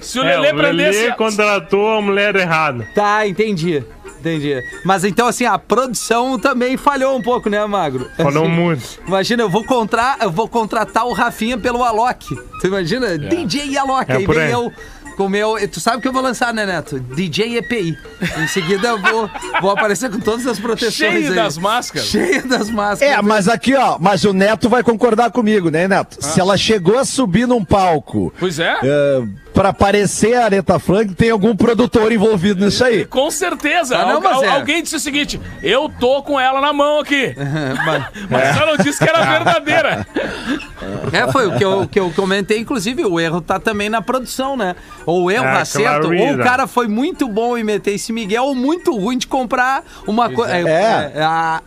Se 0.00 0.18
o 0.18 0.22
É, 0.24 0.36
Lelê 0.36 0.52
o 0.52 0.56
prendesse. 0.56 0.98
Lelê 1.02 1.14
contratou 1.14 1.98
a 1.98 2.02
mulher 2.02 2.34
errada. 2.34 2.88
Tá, 2.94 3.26
entendi. 3.28 3.84
Entendi. 4.20 4.62
Mas 4.84 5.04
então, 5.04 5.26
assim, 5.26 5.44
a 5.44 5.58
produção 5.58 6.38
também 6.38 6.76
falhou 6.76 7.16
um 7.16 7.22
pouco, 7.22 7.48
né, 7.48 7.64
Magro? 7.66 8.08
Falou 8.16 8.44
Assim, 8.44 8.52
muito. 8.52 9.00
Imagina, 9.06 9.42
eu 9.42 9.50
vou, 9.50 9.64
contra, 9.64 10.16
eu 10.20 10.30
vou 10.30 10.48
contratar 10.48 11.06
o 11.06 11.12
Rafinha 11.12 11.56
pelo 11.58 11.82
Alok. 11.82 12.26
Tu 12.60 12.66
imagina? 12.66 13.16
DJ 13.18 13.76
Alok. 13.78 14.10
É 14.12 14.16
aí 14.16 14.26
vem 14.26 14.38
aí. 14.38 14.52
eu 14.52 14.72
com 15.20 15.26
o 15.26 15.28
meu. 15.28 15.56
Tu 15.68 15.80
sabe 15.80 16.00
que 16.00 16.08
eu 16.08 16.12
vou 16.12 16.22
lançar, 16.22 16.52
né, 16.54 16.64
Neto? 16.64 16.98
DJ 16.98 17.58
EPI. 17.58 17.94
Em 18.38 18.46
seguida 18.46 18.88
eu 18.88 18.98
vou, 18.98 19.30
vou 19.60 19.70
aparecer 19.70 20.10
com 20.10 20.18
todas 20.18 20.46
as 20.46 20.58
proteções. 20.58 20.94
Cheio 20.94 21.28
aí. 21.28 21.34
das 21.34 21.58
máscaras. 21.58 22.08
Cheio 22.08 22.48
das 22.48 22.70
máscaras. 22.70 23.18
É, 23.18 23.20
mas 23.20 23.46
aqui, 23.46 23.74
ó, 23.74 23.98
mas 24.00 24.24
o 24.24 24.32
Neto 24.32 24.68
vai 24.68 24.82
concordar 24.82 25.30
comigo, 25.30 25.70
né, 25.70 25.86
Neto? 25.86 26.18
Ah. 26.22 26.26
Se 26.26 26.40
ela 26.40 26.56
chegou 26.56 26.98
a 26.98 27.04
subir 27.04 27.46
num 27.46 27.62
palco 27.64 28.32
Pois 28.38 28.58
é. 28.58 28.78
é, 28.82 29.22
pra 29.54 29.72
parecer 29.72 30.34
a 30.34 30.44
Aretha 30.44 30.78
Franklin, 30.78 31.14
tem 31.14 31.30
algum 31.30 31.54
produtor 31.56 32.10
envolvido 32.12 32.64
nisso 32.64 32.84
aí. 32.84 33.04
Com 33.04 33.30
certeza. 33.30 33.96
Ah, 33.98 34.06
não, 34.06 34.16
Al- 34.16 34.20
mas 34.20 34.36
al- 34.36 34.44
é. 34.44 34.48
Alguém 34.48 34.82
disse 34.82 34.96
o 34.96 35.00
seguinte: 35.00 35.40
eu 35.62 35.90
tô 36.00 36.22
com 36.22 36.38
ela 36.38 36.60
na 36.60 36.72
mão 36.72 36.98
aqui. 37.00 37.34
Mas- 37.84 38.04
Mas 38.30 38.56
só 38.56 38.66
não 38.66 38.76
disse 38.76 38.98
que 39.02 39.08
era 39.08 39.22
verdadeira. 39.24 40.06
É, 41.12 41.30
foi 41.30 41.46
o 41.46 41.56
que, 41.58 41.64
eu, 41.64 41.86
que 41.88 42.00
eu 42.00 42.10
comentei, 42.16 42.58
inclusive, 42.58 43.04
o 43.04 43.20
erro 43.20 43.40
tá 43.42 43.58
também 43.58 43.88
na 43.90 44.00
produção, 44.00 44.56
né? 44.56 44.74
Ou 45.04 45.24
o 45.24 45.30
erro, 45.30 45.44
Ah, 45.44 45.60
acerto, 45.60 46.06
ou 46.06 46.12
o 46.14 46.16
Clarida. 46.16 46.42
cara 46.42 46.66
foi 46.66 46.88
muito 46.88 47.28
bom 47.28 47.56
em 47.58 47.62
meter 47.62 47.94
esse 47.94 48.12
Miguel, 48.12 48.44
ou 48.44 48.54
muito 48.54 48.96
ruim 48.96 49.18
de 49.18 49.26
comprar 49.26 49.84
uma 50.06 50.30
coisa. 50.30 50.56
É, 50.56 50.62
É. 50.66 51.12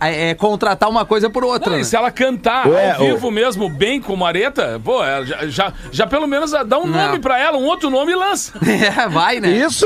é, 0.09 0.29
é 0.29 0.33
contratar 0.35 0.89
uma 0.89 1.05
coisa 1.05 1.29
por 1.29 1.43
outra. 1.43 1.69
Não, 1.69 1.75
né? 1.77 1.81
e 1.81 1.85
se 1.85 1.95
ela 1.95 2.09
cantar 2.09 2.67
Ué, 2.67 2.91
ao 2.91 3.05
vivo 3.05 3.29
mesmo, 3.29 3.69
bem 3.69 4.01
como 4.01 4.25
Areta, 4.25 4.81
pô, 4.83 5.03
ela 5.03 5.25
já, 5.25 5.47
já, 5.47 5.73
já 5.91 6.07
pelo 6.07 6.25
menos 6.25 6.51
dá 6.51 6.79
um 6.79 6.87
Não. 6.87 7.05
nome 7.05 7.19
pra 7.19 7.39
ela, 7.39 7.57
um 7.57 7.65
outro 7.73 7.89
nome 7.89 8.11
e 8.11 8.15
lança. 8.15 8.53
É, 8.65 9.07
vai, 9.09 9.39
né? 9.39 9.49
Isso. 9.49 9.85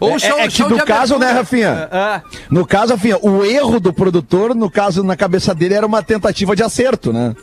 Ou 0.00 0.16
é, 0.16 0.18
show- 0.18 0.38
é 0.38 0.44
que 0.48 0.50
show 0.58 0.68
no 0.68 0.76
de 0.78 0.84
caso, 0.84 1.18
né. 1.18 1.30
Rafinha? 1.32 1.88
Ah, 1.90 2.20
No 2.50 2.66
caso, 2.66 2.92
Rafinha, 2.94 3.18
o 3.22 3.44
erro 3.44 3.80
do 3.80 3.92
produtor, 3.92 4.54
no 4.54 4.70
caso, 4.70 5.02
na 5.02 5.16
cabeça 5.16 5.54
dele, 5.54 5.74
era 5.74 5.86
uma 5.86 6.02
tentativa 6.02 6.54
de 6.54 6.62
acerto, 6.62 7.12
né? 7.12 7.34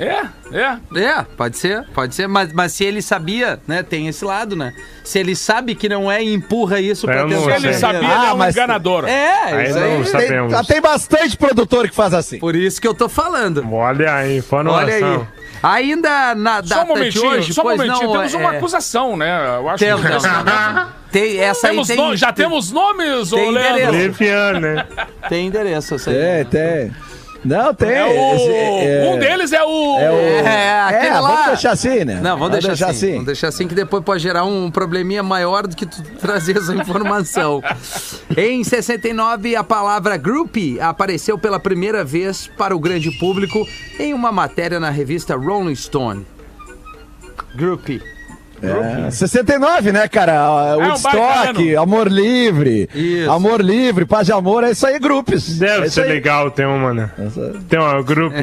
É, 0.00 0.20
é. 0.52 0.78
é, 1.00 1.26
pode 1.36 1.58
ser, 1.58 1.84
pode 1.92 2.14
ser, 2.14 2.28
mas, 2.28 2.52
mas 2.52 2.72
se 2.72 2.84
ele 2.84 3.02
sabia, 3.02 3.58
né, 3.66 3.82
tem 3.82 4.06
esse 4.06 4.24
lado, 4.24 4.54
né? 4.54 4.72
Se 5.02 5.18
ele 5.18 5.34
sabe 5.34 5.74
que 5.74 5.88
não 5.88 6.08
é 6.10 6.22
e 6.22 6.32
empurra 6.32 6.80
isso 6.80 7.04
pra 7.04 7.26
não 7.26 7.42
Se 7.44 7.50
ele 7.50 7.74
sabia, 7.74 8.08
Ah, 8.08 8.14
ele 8.22 8.26
é 8.26 8.32
um 8.32 8.36
mas- 8.36 8.54
enganador. 8.54 9.08
É, 9.08 9.52
Aí 9.54 9.70
isso 9.70 9.78
não 9.80 9.86
aí. 9.98 10.06
sabemos. 10.06 10.54
Tem, 10.54 10.64
tem 10.66 10.80
bastante 10.80 11.36
produtor 11.36 11.88
que 11.88 11.96
faz 11.96 12.14
assim. 12.14 12.38
Por 12.38 12.54
isso 12.54 12.80
que 12.80 12.86
eu 12.86 12.94
tô 12.94 13.08
falando. 13.08 13.66
Olha 13.72 14.14
aí, 14.14 14.38
informação. 14.38 14.78
Olha 14.78 14.94
aí. 14.94 15.20
Ainda 15.62 16.34
na 16.34 16.54
Só 16.56 16.58
um 16.58 16.62
data 16.68 16.82
de 16.82 16.88
momentinho, 16.88 17.26
hoje, 17.30 17.52
só 17.54 17.60
um 17.60 17.64
pois 17.64 17.76
momentinho. 17.78 18.06
não, 18.06 18.12
Temos 18.16 18.34
é- 18.34 18.36
uma 18.36 18.50
acusação, 18.52 19.16
né? 19.16 19.56
Eu 19.58 19.68
acho 19.68 19.84
Tem, 19.84 19.96
que- 19.96 20.02
não, 20.02 20.18
não, 20.20 20.44
não. 20.44 20.88
Tem, 21.10 21.38
essa 21.40 21.66
aí 21.68 21.72
Temos 21.72 21.88
tem, 21.88 21.96
no- 21.96 22.16
Já 22.16 22.32
tem, 22.32 22.44
temos 22.44 22.70
nomes, 22.70 23.32
ô 23.32 23.36
tem 23.36 23.50
Leandro? 23.50 23.94
endereço. 23.96 24.60
Né? 24.60 24.86
tem 25.28 25.46
endereço, 25.46 25.94
essa 25.94 26.10
aí. 26.10 26.16
É, 26.16 26.44
tem. 26.44 26.92
Não, 27.44 27.72
tem. 27.72 27.90
É 27.90 28.04
o... 28.04 28.34
esse- 28.34 28.48
é- 28.52 29.10
Um 29.14 29.18
deles 29.18 29.52
é 29.52 29.62
o... 29.62 29.98
É, 29.98 30.10
o... 30.10 30.14
É, 30.46 30.80
aquele 30.80 31.06
é, 31.06 31.20
lá. 31.20 31.30
vamos 31.30 31.46
deixar 31.46 31.70
assim, 31.70 32.04
né? 32.04 32.20
Não, 32.20 32.36
vamos, 32.36 32.64
deixar, 32.64 32.90
assim. 32.90 33.10
Vamos 33.12 33.26
deixar 33.26 33.48
assim 33.48 33.68
que 33.68 33.74
depois 33.74 34.02
pode 34.02 34.22
gerar 34.22 34.44
um 34.44 34.70
probleminha 34.70 35.22
maior 35.22 35.66
do 35.66 35.76
que 35.76 35.86
tu 35.86 36.02
trazer 36.20 36.56
essa 36.56 36.74
informação. 36.74 37.62
em 38.36 38.64
69, 38.64 39.54
a 39.54 39.62
palavra 39.62 40.16
groupie 40.16 40.80
apareceu 40.80 41.38
pela 41.38 41.60
primeira 41.60 42.04
vez 42.04 42.50
para 42.58 42.74
o 42.74 42.78
grande 42.80 43.10
público 43.18 43.64
em 44.00 44.12
uma 44.12 44.32
matéria 44.32 44.80
na 44.80 44.90
revista 44.90 45.36
Rolling 45.36 45.76
Stone. 45.76 46.26
Groupie. 47.54 48.02
É, 48.62 49.10
69, 49.10 49.92
né, 49.92 50.08
cara? 50.08 50.32
É 50.32 50.76
um 50.76 50.88
Woodstock, 50.88 51.16
baita 51.16 51.80
Amor 51.80 52.08
Livre. 52.08 52.88
Isso. 52.94 53.30
Amor 53.30 53.60
Livre, 53.60 54.04
Paz 54.04 54.26
de 54.26 54.32
Amor, 54.32 54.64
é 54.64 54.70
isso 54.72 54.86
aí, 54.86 54.98
grupos. 54.98 55.60
é 55.62 55.66
Deve 55.66 55.86
isso 55.86 55.94
ser 55.94 56.02
aí. 56.02 56.08
legal 56.08 56.50
ter 56.50 56.66
uma, 56.66 56.92
né? 56.92 57.10
Tem 57.68 57.78
uma 57.78 58.02
grupo. 58.02 58.36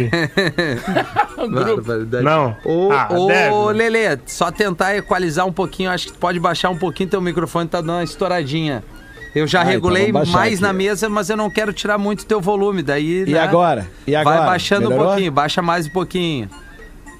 Barbaridade. 1.49 2.23
Não. 2.23 2.55
Ô, 2.63 2.91
Ah, 2.91 3.07
ô 3.11 3.27
deve. 3.27 3.73
Lelê, 3.73 4.17
só 4.25 4.51
tentar 4.51 4.95
equalizar 4.95 5.45
um 5.45 5.51
pouquinho, 5.51 5.89
acho 5.91 6.07
que 6.07 6.13
tu 6.13 6.19
pode 6.19 6.39
baixar 6.39 6.69
um 6.69 6.77
pouquinho, 6.77 7.09
teu 7.09 7.21
microfone 7.21 7.67
tá 7.67 7.81
dando 7.81 7.91
uma 7.97 8.03
estouradinha. 8.03 8.83
Eu 9.33 9.45
já 9.45 9.59
Ah, 9.59 9.63
então 9.63 9.73
regulei 9.73 10.11
baixar 10.13 10.31
mais 10.31 10.53
aqui, 10.53 10.61
na 10.61 10.71
mesa, 10.71 11.09
mas 11.09 11.29
eu 11.29 11.35
não 11.35 11.49
quero 11.49 11.73
tirar 11.73 11.97
muito 11.97 12.25
teu 12.25 12.39
volume, 12.39 12.81
daí, 12.81 13.25
E 13.27 13.31
né, 13.31 13.39
agora? 13.39 13.85
E 14.07 14.15
agora? 14.15 14.37
Vai 14.37 14.45
baixando 14.47 14.85
um 14.85 14.89
Melhorou? 14.91 15.09
pouquinho, 15.09 15.31
baixa 15.31 15.61
mais 15.61 15.87
um 15.87 15.89
pouquinho. 15.89 16.49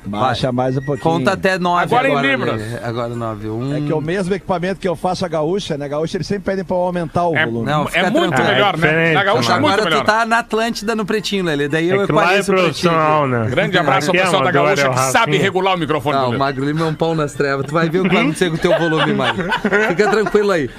Baixa 0.05 0.51
mais 0.51 0.77
um 0.77 0.81
pouquinho. 0.81 1.03
Conta 1.15 1.31
até 1.33 1.57
nove 1.57 1.83
Agora 1.83 2.07
agora. 2.07 2.27
em 2.27 2.31
libras. 2.31 2.62
Lelê. 2.62 2.83
Agora 2.83 3.15
nove. 3.15 3.47
Um... 3.50 3.75
É 3.75 3.81
que 3.81 3.91
é 3.91 3.95
o 3.95 4.01
mesmo 4.01 4.33
equipamento 4.33 4.79
que 4.79 4.88
eu 4.88 4.95
faço 4.95 5.25
a 5.25 5.27
gaúcha, 5.27 5.77
né? 5.77 5.88
Gaúcha, 5.89 6.17
eles 6.17 6.27
sempre 6.27 6.43
pedem 6.45 6.63
pra 6.63 6.75
eu 6.75 6.81
aumentar 6.81 7.27
o 7.27 7.35
É, 7.35 7.45
volume. 7.45 7.65
Não, 7.65 7.89
é 7.93 8.09
muito 8.09 8.29
tranquilo. 8.29 8.51
melhor, 8.53 8.75
É 8.75 8.77
né? 8.77 9.13
Na 9.13 9.24
gaúcha 9.24 9.53
é 9.53 9.59
muito 9.59 9.74
Agora 9.74 9.83
melhor. 9.89 10.03
tu 10.03 10.05
tá 10.05 10.25
na 10.25 10.39
Atlântida 10.39 10.95
no 10.95 11.05
pretinho, 11.05 11.43
Lelê. 11.45 11.67
Daí 11.67 11.89
eu 11.89 11.97
É 11.97 12.01
é 12.01 12.03
equalizo 12.03 12.51
o 12.51 12.55
pretinho. 12.55 12.63
profissional, 12.63 13.27
né? 13.27 13.47
Grande 13.50 13.77
abraço 13.77 14.09
ao 14.12 14.15
é 14.15 14.19
pessoal 14.21 14.43
da 14.43 14.51
gaúcha 14.51 14.88
é 14.88 14.89
que 14.89 15.00
sabe 15.12 15.38
regular 15.38 15.75
o 15.75 15.77
microfone. 15.77 16.17
Não, 16.17 16.29
o. 16.31 16.38
Magro 16.38 16.65
Lima 16.65 16.81
é 16.81 16.85
um 16.85 16.93
pau 16.93 17.15
nas 17.15 17.33
trevas. 17.33 17.65
Tu 17.65 17.74
vai 17.74 17.89
ver 17.89 18.00
o 18.00 18.03
que 18.03 18.09
vai 18.13 18.21
acontecer 18.24 18.50
com 18.50 18.55
o 18.55 18.59
teu 18.59 18.77
volume, 18.77 19.13
Magro. 19.13 19.50
Fica 19.89 20.09
tranquilo 20.09 20.51
aí. 20.51 20.69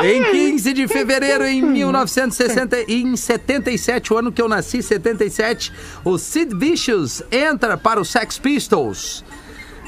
Em 0.00 0.22
15 0.22 0.72
de 0.72 0.88
fevereiro 0.88 1.44
em 1.44 1.60
1960, 1.60 2.90
em 2.90 3.14
77, 3.14 4.12
o 4.12 4.16
ano 4.16 4.32
que 4.32 4.40
eu 4.40 4.48
nasci, 4.48 4.82
77, 4.82 5.70
o 6.04 6.16
Sid 6.16 6.54
Vicious 6.56 7.22
entra 7.30 7.76
para 7.76 8.00
o 8.00 8.04
Sex 8.04 8.38
Pistols. 8.38 9.22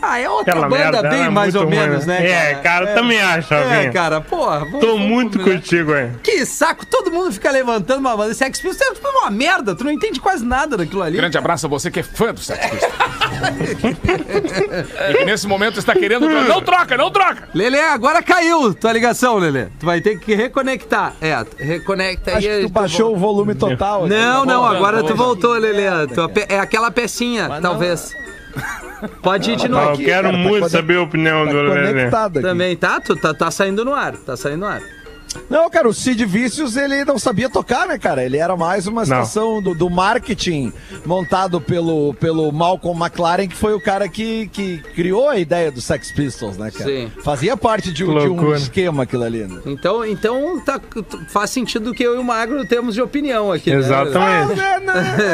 Ah, 0.07 0.19
é 0.19 0.29
outra 0.29 0.53
Aquela 0.53 0.69
banda 0.69 0.83
merda 0.93 1.09
bem 1.09 1.21
era 1.23 1.31
mais 1.31 1.55
ou 1.55 1.63
muito 1.63 1.75
ruim, 1.77 1.89
menos, 1.89 2.07
né? 2.07 2.21
né? 2.21 2.51
É, 2.51 2.55
cara, 2.57 2.95
também 2.95 3.21
acho, 3.21 3.55
É, 3.55 3.91
cara, 3.91 4.21
porra. 4.21 4.61
vamos- 4.61 4.81
Tô 4.81 4.87
vamos 4.93 5.09
muito 5.09 5.39
combinar. 5.39 5.57
contigo, 5.61 5.97
hein? 5.97 6.13
Que 6.23 6.45
saco, 6.45 6.85
todo 6.85 7.11
mundo 7.11 7.33
fica 7.33 7.51
levantando 7.51 8.01
uma 8.01 8.17
banda. 8.17 8.35
Sex 8.35 8.61
Pistols 8.61 8.91
é 8.91 8.95
tipo 8.95 9.09
uma 9.09 9.31
merda, 9.31 9.75
tu 9.75 9.85
não 9.85 9.91
entende 9.91 10.21
quase 10.21 10.45
nada 10.45 10.77
daquilo 10.77 11.03
ali. 11.03 11.17
Grande 11.17 11.39
abraço 11.39 11.67
a 11.67 11.69
você 11.69 11.91
que 11.91 12.01
é 12.01 12.03
fã 12.03 12.35
do 12.35 12.41
Sex 12.41 12.59
Pistols. 12.67 12.95
e 15.11 15.15
que 15.19 15.25
nesse 15.25 15.47
momento 15.47 15.79
está 15.79 15.95
querendo... 15.95 16.29
Não 16.29 16.61
troca, 16.61 16.97
não 16.97 17.11
troca! 17.11 17.49
Lelê, 17.55 17.81
agora 17.81 18.23
caiu 18.23 18.75
tua 18.75 18.93
ligação, 18.93 19.37
Lelê. 19.39 19.67
Tu 19.79 19.87
vai 19.87 20.01
ter 20.01 20.19
que 20.19 20.35
reconectar. 20.35 21.15
É, 21.21 21.45
reconecta 21.59 22.37
Acho 22.37 22.49
aí. 22.49 22.61
que 22.63 22.67
tu 22.67 22.73
baixou 22.73 23.15
o 23.15 23.19
volume 23.19 23.55
total. 23.55 24.05
aqui, 24.05 24.15
Não, 24.15 24.47
tá 24.47 24.53
não, 24.53 24.61
bom? 24.63 24.67
agora 24.67 24.99
tu 24.99 25.15
voltando. 25.15 25.17
voltou, 25.17 25.53
Lelê. 25.55 26.07
Tua 26.09 26.29
pe- 26.29 26.47
É 26.49 26.59
aquela 26.59 26.91
pecinha, 26.91 27.49
Mas 27.49 27.63
não- 27.63 27.71
talvez. 27.71 28.13
Pode 29.23 29.51
ir 29.53 29.57
de 29.57 29.67
Ah, 29.67 29.69
novo. 29.69 29.85
eu 29.87 29.93
aqui, 29.95 30.05
quero 30.05 30.23
cara, 30.29 30.37
tá 30.37 30.49
muito 30.49 30.69
saber 30.69 30.97
a 30.97 31.03
opinião 31.03 31.45
Tá 31.47 31.53
do 31.53 31.63
Lelê. 31.63 32.11
Também, 32.43 32.77
tá? 32.77 33.01
Tu 33.01 33.17
tá, 33.17 33.35
tá 33.35 33.51
saindo 33.51 33.85
no 33.85 33.95
ar, 33.95 34.17
tá 34.17 34.37
saindo 34.37 34.61
no 34.61 34.67
ar. 34.67 34.81
Não, 35.51 35.69
cara, 35.71 35.89
o 35.89 35.95
Cid 35.95 36.25
Vícios, 36.25 36.77
ele 36.77 37.05
não 37.05 37.19
sabia 37.19 37.49
tocar, 37.49 37.87
né, 37.87 37.99
cara? 37.99 38.25
Ele 38.25 38.37
era 38.37 38.57
mais 38.57 38.87
uma 38.87 39.05
situação 39.05 39.61
do, 39.63 39.75
do 39.75 39.91
marketing 39.91 40.73
montado 41.05 41.61
pelo, 41.61 42.15
pelo 42.15 42.51
Malcolm 42.53 42.99
McLaren, 43.05 43.47
que 43.49 43.57
foi 43.57 43.75
o 43.75 43.81
cara 43.81 44.09
que, 44.09 44.49
que 44.49 44.79
criou 44.95 45.29
a 45.29 45.39
ideia 45.39 45.71
do 45.71 45.81
Sex 45.81 46.13
Pistols, 46.13 46.57
né, 46.57 46.71
cara? 46.71 46.85
Sim. 46.91 47.13
Fazia 47.23 47.57
parte 47.57 47.93
de, 47.93 48.05
um- 48.05 48.15
Que 48.15 48.21
de 48.23 48.29
um 48.29 48.55
esquema 48.55 49.03
aquilo 49.05 49.25
ali, 49.25 49.45
né? 49.47 49.61
Então, 49.67 50.05
então 50.05 50.61
tá, 50.65 50.81
faz 51.29 51.51
sentido 51.51 51.93
que 51.93 52.03
eu 52.03 52.17
e 52.17 52.19
o 52.19 52.25
Magro 52.25 52.67
temos 52.67 52.95
de 52.95 53.03
opinião 53.03 53.53
aqui, 53.53 53.71
né? 53.71 53.77
Exatamente. 53.77 54.61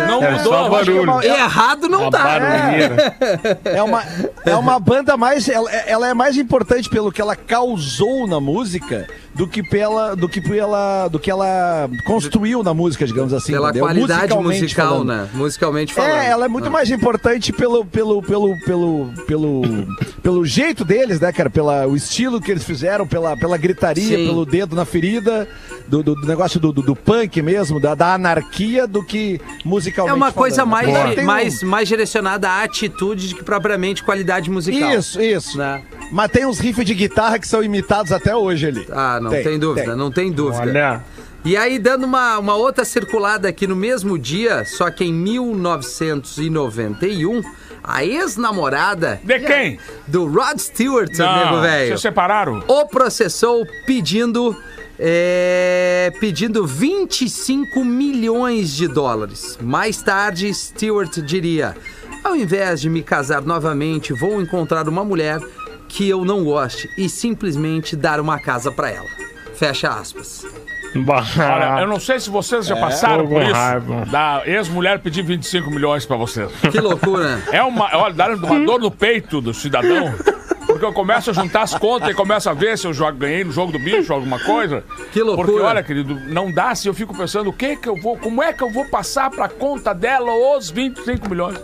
Não 0.08 0.22
É 0.22 0.30
mudou, 0.32 0.52
só 0.52 0.66
eu 0.66 0.76
acho 0.76 0.84
que- 0.92 1.06
barulho. 1.06 1.22
Errado 1.24 1.88
não 1.88 2.02
Uma 2.02 2.10
tá. 2.10 2.18
barulheira. 2.24 3.16
É 3.64 3.82
uma, 3.82 4.02
é 4.44 4.56
uma 4.56 4.78
banda 4.78 5.16
mais. 5.16 5.48
Ela, 5.48 5.70
ela 5.72 6.08
é 6.08 6.14
mais 6.14 6.36
importante 6.36 6.88
pelo 6.88 7.10
que 7.12 7.20
ela 7.20 7.36
causou 7.36 8.26
na 8.26 8.40
música 8.40 9.06
do 9.34 9.46
que 9.46 9.62
pela. 9.62 9.89
Do 10.16 10.28
que 10.28 10.40
pela. 10.40 11.08
do 11.08 11.18
que 11.18 11.30
ela 11.30 11.88
construiu 12.06 12.62
na 12.62 12.72
música, 12.74 13.06
digamos 13.06 13.32
assim. 13.32 13.52
Pela 13.52 13.70
entendeu? 13.70 13.84
qualidade 13.86 14.34
musical, 14.36 14.88
falando. 14.88 15.08
né? 15.08 15.28
Musicalmente 15.34 15.92
falando. 15.94 16.12
É, 16.12 16.26
ela 16.28 16.44
é 16.44 16.48
muito 16.48 16.68
Ah. 16.68 16.70
mais 16.70 16.90
importante 16.90 17.52
pelo, 17.52 17.84
pelo, 17.84 18.22
pelo, 18.22 18.58
pelo, 18.64 19.06
pelo, 19.26 19.62
pelo 20.22 20.44
jeito 20.46 20.84
deles, 20.84 21.20
né, 21.20 21.32
cara? 21.32 21.48
Pela, 21.50 21.86
o 21.86 21.96
estilo 21.96 22.40
que 22.40 22.50
eles 22.50 22.64
fizeram, 22.64 23.06
pela, 23.06 23.36
pela 23.36 23.56
gritaria, 23.56 24.16
Sim. 24.18 24.26
pelo 24.26 24.44
dedo 24.46 24.74
na 24.76 24.84
ferida, 24.84 25.48
do, 25.88 26.02
do- 26.02 26.14
do 26.14 26.26
negócio 26.26 26.58
do, 26.60 26.72
do, 26.72 26.82
do 26.82 26.94
punk 26.96 27.40
mesmo, 27.42 27.80
da, 27.80 27.94
da 27.94 28.14
anarquia, 28.14 28.86
do 28.86 29.04
que 29.04 29.40
musicalmente 29.64 30.12
É 30.12 30.16
uma 30.16 30.32
coisa 30.32 30.64
falando. 30.66 30.70
mais, 30.92 31.14
tem 31.14 31.24
um- 31.24 31.26
mais, 31.26 31.62
mais 31.62 31.88
direcionada 31.88 32.48
à 32.48 32.62
atitude 32.62 33.28
do 33.28 33.36
que 33.36 33.44
propriamente 33.44 34.02
qualidade 34.02 34.50
musical. 34.50 34.90
Isso, 34.92 35.20
isso. 35.20 35.58
Né? 35.58 35.82
Mas 36.12 36.30
tem 36.30 36.44
uns 36.46 36.58
riffs 36.58 36.84
de 36.84 36.94
guitarra 36.94 37.38
que 37.38 37.46
são 37.46 37.62
imitados 37.62 38.12
até 38.12 38.34
hoje 38.34 38.66
ali. 38.66 38.86
Ah, 38.90 39.18
não 39.20 39.30
tem, 39.30 39.58
dúvida, 39.58 39.79
não 39.96 40.10
tem 40.10 40.30
dúvida. 40.32 40.62
Olha, 40.62 41.02
E 41.44 41.56
aí, 41.56 41.78
dando 41.78 42.04
uma, 42.04 42.38
uma 42.38 42.54
outra 42.54 42.84
circulada 42.84 43.48
aqui 43.48 43.66
no 43.66 43.76
mesmo 43.76 44.18
dia, 44.18 44.64
só 44.64 44.90
que 44.90 45.04
em 45.04 45.12
1991, 45.12 47.42
a 47.82 48.04
ex-namorada 48.04 49.20
De 49.24 49.38
quem? 49.40 49.78
do 50.06 50.26
Rod 50.26 50.58
Stewart, 50.58 51.16
Não, 51.16 51.62
velho, 51.62 51.96
se 51.96 52.02
separaram. 52.02 52.62
o 52.68 52.86
processou 52.86 53.66
pedindo. 53.86 54.54
é, 54.98 56.12
pedindo 56.20 56.66
25 56.66 57.82
milhões 57.84 58.70
de 58.76 58.86
dólares. 58.86 59.58
Mais 59.62 60.02
tarde, 60.02 60.52
Stewart 60.52 61.18
diria: 61.20 61.74
Ao 62.22 62.36
invés 62.36 62.82
de 62.82 62.90
me 62.90 63.02
casar 63.02 63.40
novamente, 63.42 64.12
vou 64.12 64.42
encontrar 64.42 64.86
uma 64.88 65.02
mulher 65.02 65.40
que 65.88 66.06
eu 66.08 66.22
não 66.24 66.44
goste 66.44 66.88
e 66.98 67.08
simplesmente 67.08 67.96
dar 67.96 68.20
uma 68.20 68.38
casa 68.38 68.70
pra 68.70 68.90
ela. 68.90 69.08
Fecha 69.60 69.90
aspas. 69.90 70.46
Olha, 70.96 71.82
eu 71.82 71.86
não 71.86 72.00
sei 72.00 72.18
se 72.18 72.30
vocês 72.30 72.64
já 72.66 72.74
passaram 72.76 73.24
Tô 73.24 73.34
por 73.34 73.42
isso. 73.42 73.52
raiva. 73.52 74.06
Da 74.06 74.42
ex-mulher 74.46 75.00
pedir 75.00 75.22
25 75.22 75.70
milhões 75.70 76.06
pra 76.06 76.16
vocês. 76.16 76.50
Que 76.72 76.80
loucura. 76.80 77.42
É 77.52 77.62
uma, 77.62 77.94
olha, 77.94 78.14
dá 78.14 78.28
uma 78.28 78.64
dor 78.64 78.80
no 78.80 78.90
peito 78.90 79.38
do 79.38 79.52
cidadão. 79.52 80.14
Porque 80.66 80.82
eu 80.82 80.94
começo 80.94 81.28
a 81.28 81.34
juntar 81.34 81.60
as 81.60 81.74
contas 81.74 82.08
e 82.08 82.14
começo 82.14 82.48
a 82.48 82.54
ver 82.54 82.78
se 82.78 82.86
eu 82.86 82.94
jogo, 82.94 83.18
ganhei 83.18 83.44
no 83.44 83.52
jogo 83.52 83.70
do 83.70 83.78
bicho, 83.78 84.14
alguma 84.14 84.38
coisa. 84.38 84.82
Que 85.12 85.20
loucura. 85.20 85.46
Porque, 85.46 85.62
olha, 85.62 85.82
querido, 85.82 86.18
não 86.28 86.50
dá 86.50 86.74
se 86.74 86.88
eu 86.88 86.94
fico 86.94 87.14
pensando 87.14 87.50
o 87.50 87.52
que 87.52 87.76
que 87.76 87.88
eu 87.88 87.96
vou, 88.00 88.16
como 88.16 88.42
é 88.42 88.54
que 88.54 88.64
eu 88.64 88.72
vou 88.72 88.86
passar 88.86 89.28
pra 89.28 89.46
conta 89.46 89.92
dela 89.92 90.32
os 90.56 90.70
25 90.70 91.28
milhões. 91.28 91.58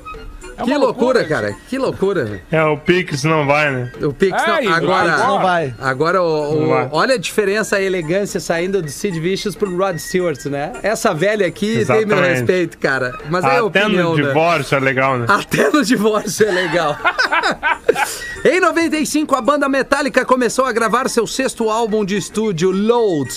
É 0.59 0.65
Que 0.65 0.75
loucura, 0.77 1.21
isso. 1.21 1.29
cara. 1.29 1.55
Que 1.69 1.77
loucura. 1.79 2.25
velho. 2.25 2.41
é 2.51 2.65
o 2.65 2.79
Pix 2.79 3.25
não 3.25 3.47
vai, 3.47 3.71
né? 3.71 3.93
O 4.03 4.13
Pix 4.13 4.33
É, 4.43 4.47
não. 4.63 4.73
Agora. 4.73 5.13
agora- 5.13 5.17
Não 5.27 5.43
vai. 5.43 5.75
Agora, 5.79 6.23
o- 6.23 6.53
o- 6.57 6.61
Não 6.63 6.69
vai. 6.69 6.89
olha 6.93 7.15
a 7.15 7.19
diferença, 7.19 7.77
a 7.77 7.81
elegância 7.83 8.41
saindo 8.41 8.81
do 8.81 8.89
Sid 8.91 9.21
Vicious 9.21 9.55
pro 9.55 9.77
Rod 9.77 9.99
Stewart, 9.99 10.45
né? 10.47 10.73
Essa 10.83 11.13
velha 11.13 11.47
aqui 11.47 11.85
tem 11.85 12.07
meu 12.07 12.17
Exatamente. 12.17 12.29
respeito, 12.39 12.79
cara. 12.79 13.13
Mas 13.29 13.45
é 13.45 13.49
a 13.49 13.51
Até 13.53 13.63
opinião, 13.63 14.13
no 14.13 14.17
né? 14.17 14.23
divórcio 14.29 14.77
é 14.77 14.81
legal, 14.81 15.19
né? 15.19 15.27
Até 15.29 15.69
no 15.71 15.85
divórcio 15.85 16.47
é 16.49 16.53
legal. 16.53 16.97
em 18.45 18.61
95, 18.61 19.35
a 19.35 19.41
banda 19.43 19.69
Metallica 19.69 20.25
começou 20.25 20.65
a 20.65 20.73
gravar 20.73 21.09
seu 21.09 21.27
sexto 21.27 21.69
álbum 21.69 22.05
de 22.05 22.17
estúdio, 22.17 22.71
Load. 22.71 23.31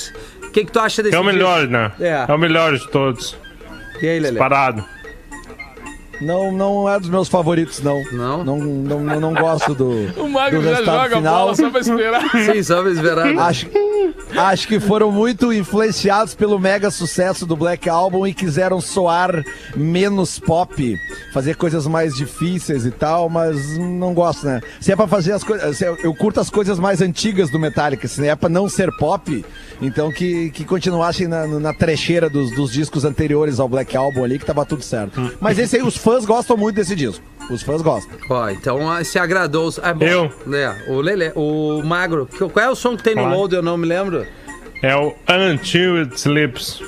O 0.46 0.52
que, 0.52 0.66
que 0.66 0.72
tu 0.72 0.80
acha 0.80 1.04
desse 1.04 1.16
É 1.16 1.20
o 1.20 1.22
disco? 1.24 1.36
melhor, 1.36 1.68
né? 1.68 1.92
É. 2.00 2.26
É 2.28 2.34
o 2.34 2.38
melhor 2.38 2.76
de 2.78 2.88
todos. 2.90 3.38
E 4.02 4.08
aí, 4.08 4.20
Lelê? 4.20 4.40
Parado. 4.40 4.84
Não, 6.22 6.52
não 6.52 6.90
é 6.90 7.00
dos 7.00 7.10
meus 7.10 7.28
favoritos, 7.28 7.82
não. 7.82 8.04
Não? 8.12 8.44
Não, 8.44 8.58
não, 8.60 9.00
não, 9.02 9.20
não 9.20 9.34
gosto 9.34 9.74
do, 9.74 9.90
O 10.22 10.30
Magro 10.30 10.60
do 10.60 10.66
já 10.66 10.72
resultado 10.72 10.96
joga 11.04 11.16
a 11.16 11.18
final. 11.18 11.40
bola 11.40 11.56
só 11.56 11.70
pra 11.70 11.80
esperar. 11.80 12.30
Sim, 12.54 12.64
só 12.64 12.82
pra 12.82 12.92
esperar. 12.92 13.38
Acho, 13.40 13.68
acho 14.36 14.68
que 14.68 14.80
foram 14.80 15.12
muito 15.12 15.54
influenciados 15.54 16.34
pelo 16.36 16.60
mega 16.60 16.92
sucesso 16.92 17.46
do 17.46 17.56
Black 17.56 17.90
Album 17.90 18.28
e 18.28 18.34
quiseram 18.34 18.82
soar 18.82 19.44
menos 19.76 20.40
pop, 20.40 20.96
fazer 21.34 21.56
coisas 21.56 21.88
mais 21.88 22.16
difíceis 22.16 22.86
e 22.86 22.92
tal, 22.92 23.30
mas 23.30 23.78
não 23.78 24.14
gosto, 24.14 24.46
né? 24.46 24.62
Se 24.80 24.92
é 24.92 24.96
pra 24.96 25.08
fazer 25.08 25.34
as 25.34 25.44
coisas. 25.44 25.82
é- 25.82 25.96
Eu 26.04 26.14
curto 26.14 26.40
as 26.40 26.50
coisas 26.50 26.80
mais 26.80 27.02
antigas 27.02 27.50
do 27.50 27.60
Metallica, 27.60 28.08
se 28.08 28.28
é 28.28 28.36
pra 28.36 28.50
não 28.50 28.68
ser 28.70 28.92
pop, 28.98 29.44
então 29.82 30.12
que, 30.12 30.50
que 30.52 30.64
continuassem 30.66 31.28
na, 31.28 31.48
na 31.48 31.74
trecheira 31.74 32.30
dos, 32.30 32.54
dos 32.56 32.72
discos 32.72 33.06
anteriores 33.06 33.60
ao 33.60 33.68
Black 33.70 33.96
Album 33.96 34.24
ali, 34.24 34.38
que 34.38 34.46
tava 34.46 34.66
tudo 34.66 34.84
certo. 34.84 35.32
Mas 35.40 35.58
esse 35.60 35.78
aí, 35.78 35.82
os 35.84 35.98
fãs 36.12 36.26
gostam 36.26 36.58
muito 36.58 36.76
desse 36.76 36.96
disco. 36.96 37.24
Os 37.50 37.62
fãs 37.64 37.82
gostam. 37.82 38.18
Ó, 38.30 38.50
então 38.50 38.90
ah, 38.92 39.04
se 39.04 39.18
agradou. 39.20 39.68
os- 39.68 39.80
Ah, 39.80 39.94
bom, 39.94 40.06
Eu? 40.06 40.32
É, 40.54 40.76
o 40.92 41.02
Lelê, 41.02 41.32
o 41.36 41.82
Magro. 41.84 42.26
Que- 42.26 42.48
Qual 42.50 42.66
é 42.66 42.70
o 42.70 42.76
som 42.76 42.96
que 42.98 43.04
tem 43.04 43.16
no 43.16 43.22
Claro. 43.24 43.38
Load? 43.38 43.56
Eu 43.56 43.62
não 43.64 43.78
me 43.78 43.86
lembro. 43.88 44.26
É 44.82 44.96
o 44.96 45.14
Until 45.30 45.98
It 45.98 46.16
Sleeps. 46.16 46.82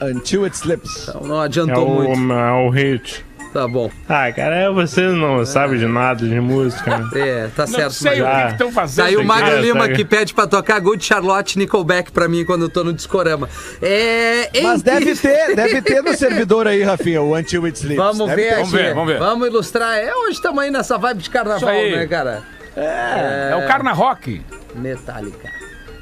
Until 0.00 0.44
It 0.44 0.56
Slips. 0.56 1.08
Então 1.08 1.22
não 1.22 1.42
É 1.42 1.46
adiantou 1.46 1.86
o, 1.88 2.16
muito. 2.16 2.32
é 2.32 2.52
o 2.66 2.70
hit. 2.70 3.24
Tá 3.52 3.66
bom. 3.66 3.90
Ah, 4.08 4.30
cara, 4.30 4.54
é, 4.56 4.70
você 4.70 5.00
não 5.08 5.44
sabe 5.46 5.78
de 5.78 5.86
nada 5.86 6.26
de 6.26 6.38
música, 6.40 6.98
né? 6.98 7.08
É, 7.14 7.48
tá 7.56 7.62
Não 7.66 7.72
certo. 7.72 7.92
sei 7.92 8.20
o 8.20 8.24
Magro. 8.24 8.46
que 8.46 8.52
estão 8.52 8.72
fazendo. 8.72 9.04
Daí 9.06 9.16
o. 9.16 9.24
Magro 9.24 9.50
É, 9.50 9.60
Lima 9.60 9.88
tá- 9.88 9.94
que 9.94 10.04
pede 10.04 10.34
pra 10.34 10.46
tocar 10.46 10.78
Good 10.80 11.02
Charlotte 11.04 11.58
Nickelback 11.58 12.12
pra 12.12 12.28
mim 12.28 12.44
quando 12.44 12.62
eu 12.62 12.68
tô 12.68 12.84
no 12.84 12.92
Discorama. 12.92 13.48
É. 13.80 14.50
Mas 14.62 14.82
deve 14.82 15.14
ter, 15.16 15.56
deve 15.56 15.80
ter 15.82 16.02
no 16.02 16.12
servidor 16.14 16.66
aí, 16.68 16.82
Rafinha, 16.82 17.22
o 17.22 17.34
Until 17.36 17.64
It 17.64 17.78
Sleeps. 17.78 17.96
Vamos 18.04 18.28
Deve 18.28 18.42
ver. 18.42 18.54
Vamos 18.56 18.72
ver, 18.72 18.94
vamos 18.94 19.12
ver. 19.12 19.18
Vamos 19.18 19.48
ilustrar. 19.48 19.96
É, 19.98 20.14
hoje 20.14 20.32
estamos 20.36 20.62
aí 20.62 20.70
nessa 20.70 20.98
vibe 20.98 21.22
de 21.22 21.30
carnaval, 21.30 21.70
né, 21.72 22.06
cara? 22.06 22.42
É 22.76 23.56
o 23.56 23.66
Carna 23.66 23.92
Rock. 23.92 24.42
Metallica. 24.74 25.48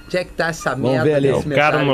Onde 0.07 0.17
é 0.19 0.25
que 0.25 0.33
tá 0.33 0.49
essa 0.49 0.71
Vamos 0.71 0.91
merda 0.91 1.05
ver 1.05 1.15
ali. 1.15 1.29
É 1.29 1.35
o 1.35 1.43
desse 1.43 1.55
cara 1.55 1.79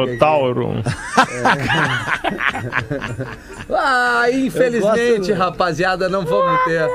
Ah, 3.70 4.26
infelizmente, 4.30 5.32
rapaziada, 5.32 6.08
não 6.08 6.24
vamos 6.24 6.64
ter. 6.64 6.88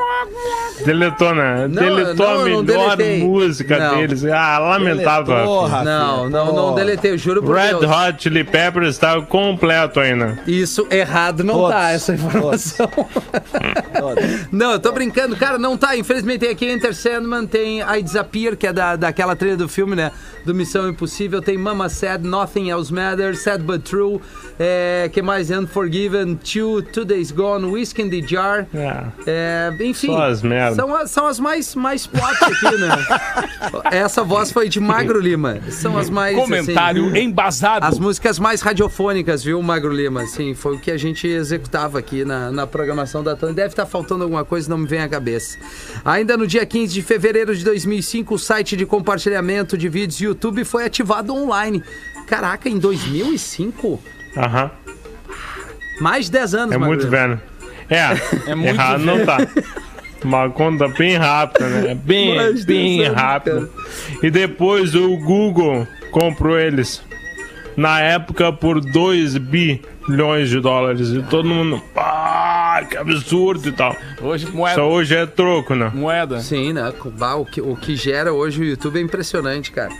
Deletou, 0.85 1.33
né? 1.33 1.67
Não, 1.67 1.83
Deletou 1.83 2.15
não, 2.15 2.33
a 2.33 2.49
não 2.49 2.63
melhor 2.63 2.97
música 3.19 3.77
Não. 3.79 3.97
deles. 3.97 4.25
Ah, 4.25 4.59
lamentável. 4.59 5.35
Deletou. 5.35 5.69
Não, 5.83 6.29
não, 6.29 6.53
não 6.53 6.75
deletei, 6.75 7.11
eu 7.11 7.17
juro 7.17 7.41
por 7.41 7.55
Red 7.55 7.79
Deus. 7.79 7.85
Hot 7.85 8.21
Chili 8.21 8.43
Peppers 8.43 8.89
estava 8.89 9.21
completo 9.23 9.99
ainda. 9.99 10.39
Isso 10.45 10.87
errado 10.91 11.43
não 11.43 11.55
Todos, 11.55 11.71
tá, 11.71 11.91
essa 11.91 12.13
informação. 12.13 12.87
Todos. 12.87 14.23
não, 14.51 14.71
eu 14.73 14.79
tô 14.79 14.91
brincando, 14.91 15.35
cara, 15.35 15.57
não 15.57 15.77
tá. 15.77 15.97
Infelizmente 15.97 16.39
tem 16.39 16.49
aqui 16.51 16.65
Enter 16.69 16.93
Sandman, 16.93 17.47
tem 17.47 17.79
I 17.81 18.03
Disappear, 18.03 18.55
que 18.55 18.67
é 18.67 18.73
da, 18.73 18.95
daquela 18.95 19.35
trilha 19.35 19.57
do 19.57 19.67
filme, 19.67 19.95
né? 19.95 20.11
Do 20.45 20.53
Missão 20.53 20.87
Impossível, 20.87 21.41
tem 21.41 21.57
Mama 21.57 21.89
Said, 21.89 22.23
Nothing 22.23 22.69
Else 22.69 22.93
Matters, 22.93 23.39
Sad 23.39 23.63
But 23.63 23.81
True, 23.83 24.21
é, 24.59 25.09
que 25.13 25.21
mais? 25.21 25.51
Unforgiven, 25.51 26.35
Two, 26.35 26.81
Two 26.81 27.05
Days 27.05 27.31
Gone, 27.31 27.65
Whiskey 27.65 28.03
in 28.03 28.09
the 28.09 28.27
Jar. 28.27 28.67
É. 28.73 29.03
É, 29.27 29.77
enfim, 29.81 30.07
Só 30.07 30.23
as 30.23 30.41
merda. 30.41 30.75
São, 30.75 30.95
as, 30.95 31.11
são 31.11 31.27
as 31.27 31.39
mais, 31.39 31.75
mais 31.75 32.07
pop 32.07 32.35
aqui, 32.41 32.77
né? 32.77 32.89
Essa 33.91 34.23
voz 34.23 34.51
foi 34.51 34.67
de 34.67 34.79
Magro 34.79 35.19
Lima. 35.19 35.59
São 35.69 35.97
as 35.97 36.09
mais. 36.09 36.35
Comentário 36.35 37.07
assim, 37.07 37.19
embasado. 37.19 37.85
as 37.85 37.99
músicas 37.99 38.39
mais 38.39 38.61
radiofônicas, 38.61 39.43
viu, 39.43 39.61
Magro 39.61 39.93
Lima? 39.93 40.23
Assim, 40.23 40.55
foi 40.55 40.75
o 40.75 40.79
que 40.79 40.89
a 40.89 40.97
gente 40.97 41.27
executava 41.27 41.99
aqui 41.99 42.25
na, 42.25 42.51
na 42.51 42.65
programação 42.65 43.23
da 43.23 43.35
Tony. 43.35 43.53
Deve 43.53 43.69
estar 43.69 43.85
faltando 43.85 44.23
alguma 44.23 44.43
coisa, 44.43 44.69
não 44.69 44.79
me 44.79 44.87
vem 44.87 45.01
à 45.01 45.07
cabeça. 45.07 45.57
Ainda 46.03 46.35
no 46.35 46.47
dia 46.47 46.65
15 46.65 46.93
de 46.93 47.01
fevereiro 47.03 47.55
de 47.55 47.63
2005, 47.63 48.33
o 48.33 48.39
site 48.39 48.75
de 48.75 48.85
compartilhamento 48.85 49.77
de 49.77 49.87
vídeos 49.87 50.19
YouTube 50.19 50.63
foi 50.63 50.85
ativado 50.85 51.33
online. 51.33 51.83
Caraca, 52.25 52.67
em 52.67 52.77
2005? 52.77 54.16
Aham. 54.37 54.71
Mais 55.99 56.25
de 56.25 56.31
10 56.31 56.53
anos, 56.55 56.75
É 56.75 56.77
Magro 56.77 56.95
muito 56.95 57.07
velho. 57.09 57.41
É, 57.89 58.51
É 58.51 58.55
muito 58.55 58.69
errado 58.69 58.99
não 59.03 59.25
tá. 59.25 59.37
Uma 60.23 60.49
conta 60.49 60.87
bem 60.87 61.15
rápida, 61.15 61.67
né? 61.69 61.95
Bem, 62.03 62.35
Mais 62.35 62.65
bem 62.65 62.97
dez 62.97 63.09
anos, 63.09 63.21
rápida. 63.21 63.69
E 64.21 64.29
depois 64.31 64.93
o 64.95 65.15
Google 65.17 65.87
comprou 66.11 66.59
eles. 66.59 67.01
Na 67.75 68.01
época 68.01 68.51
por 68.51 68.81
2 68.81 69.37
bilhões 69.37 70.49
de 70.49 70.59
dólares. 70.59 71.09
E 71.09 71.21
todo 71.23 71.47
mundo. 71.47 71.81
Ah, 71.95 72.83
que 72.89 72.97
absurdo 72.97 73.69
e 73.69 73.71
tal. 73.71 73.95
Hoje, 74.19 74.47
Só 74.47 74.51
moeda. 74.51 74.83
hoje 74.83 75.15
é 75.15 75.25
troco, 75.27 75.75
né? 75.75 75.91
Moeda. 75.93 76.39
Sim, 76.39 76.73
né? 76.73 76.91
Bah, 77.17 77.35
O 77.35 77.45
que, 77.45 77.61
o 77.61 77.75
que 77.75 77.95
gera 77.95 78.33
hoje 78.33 78.59
o 78.61 78.65
YouTube 78.65 78.97
é 78.97 79.01
impressionante, 79.01 79.71
cara. 79.71 79.91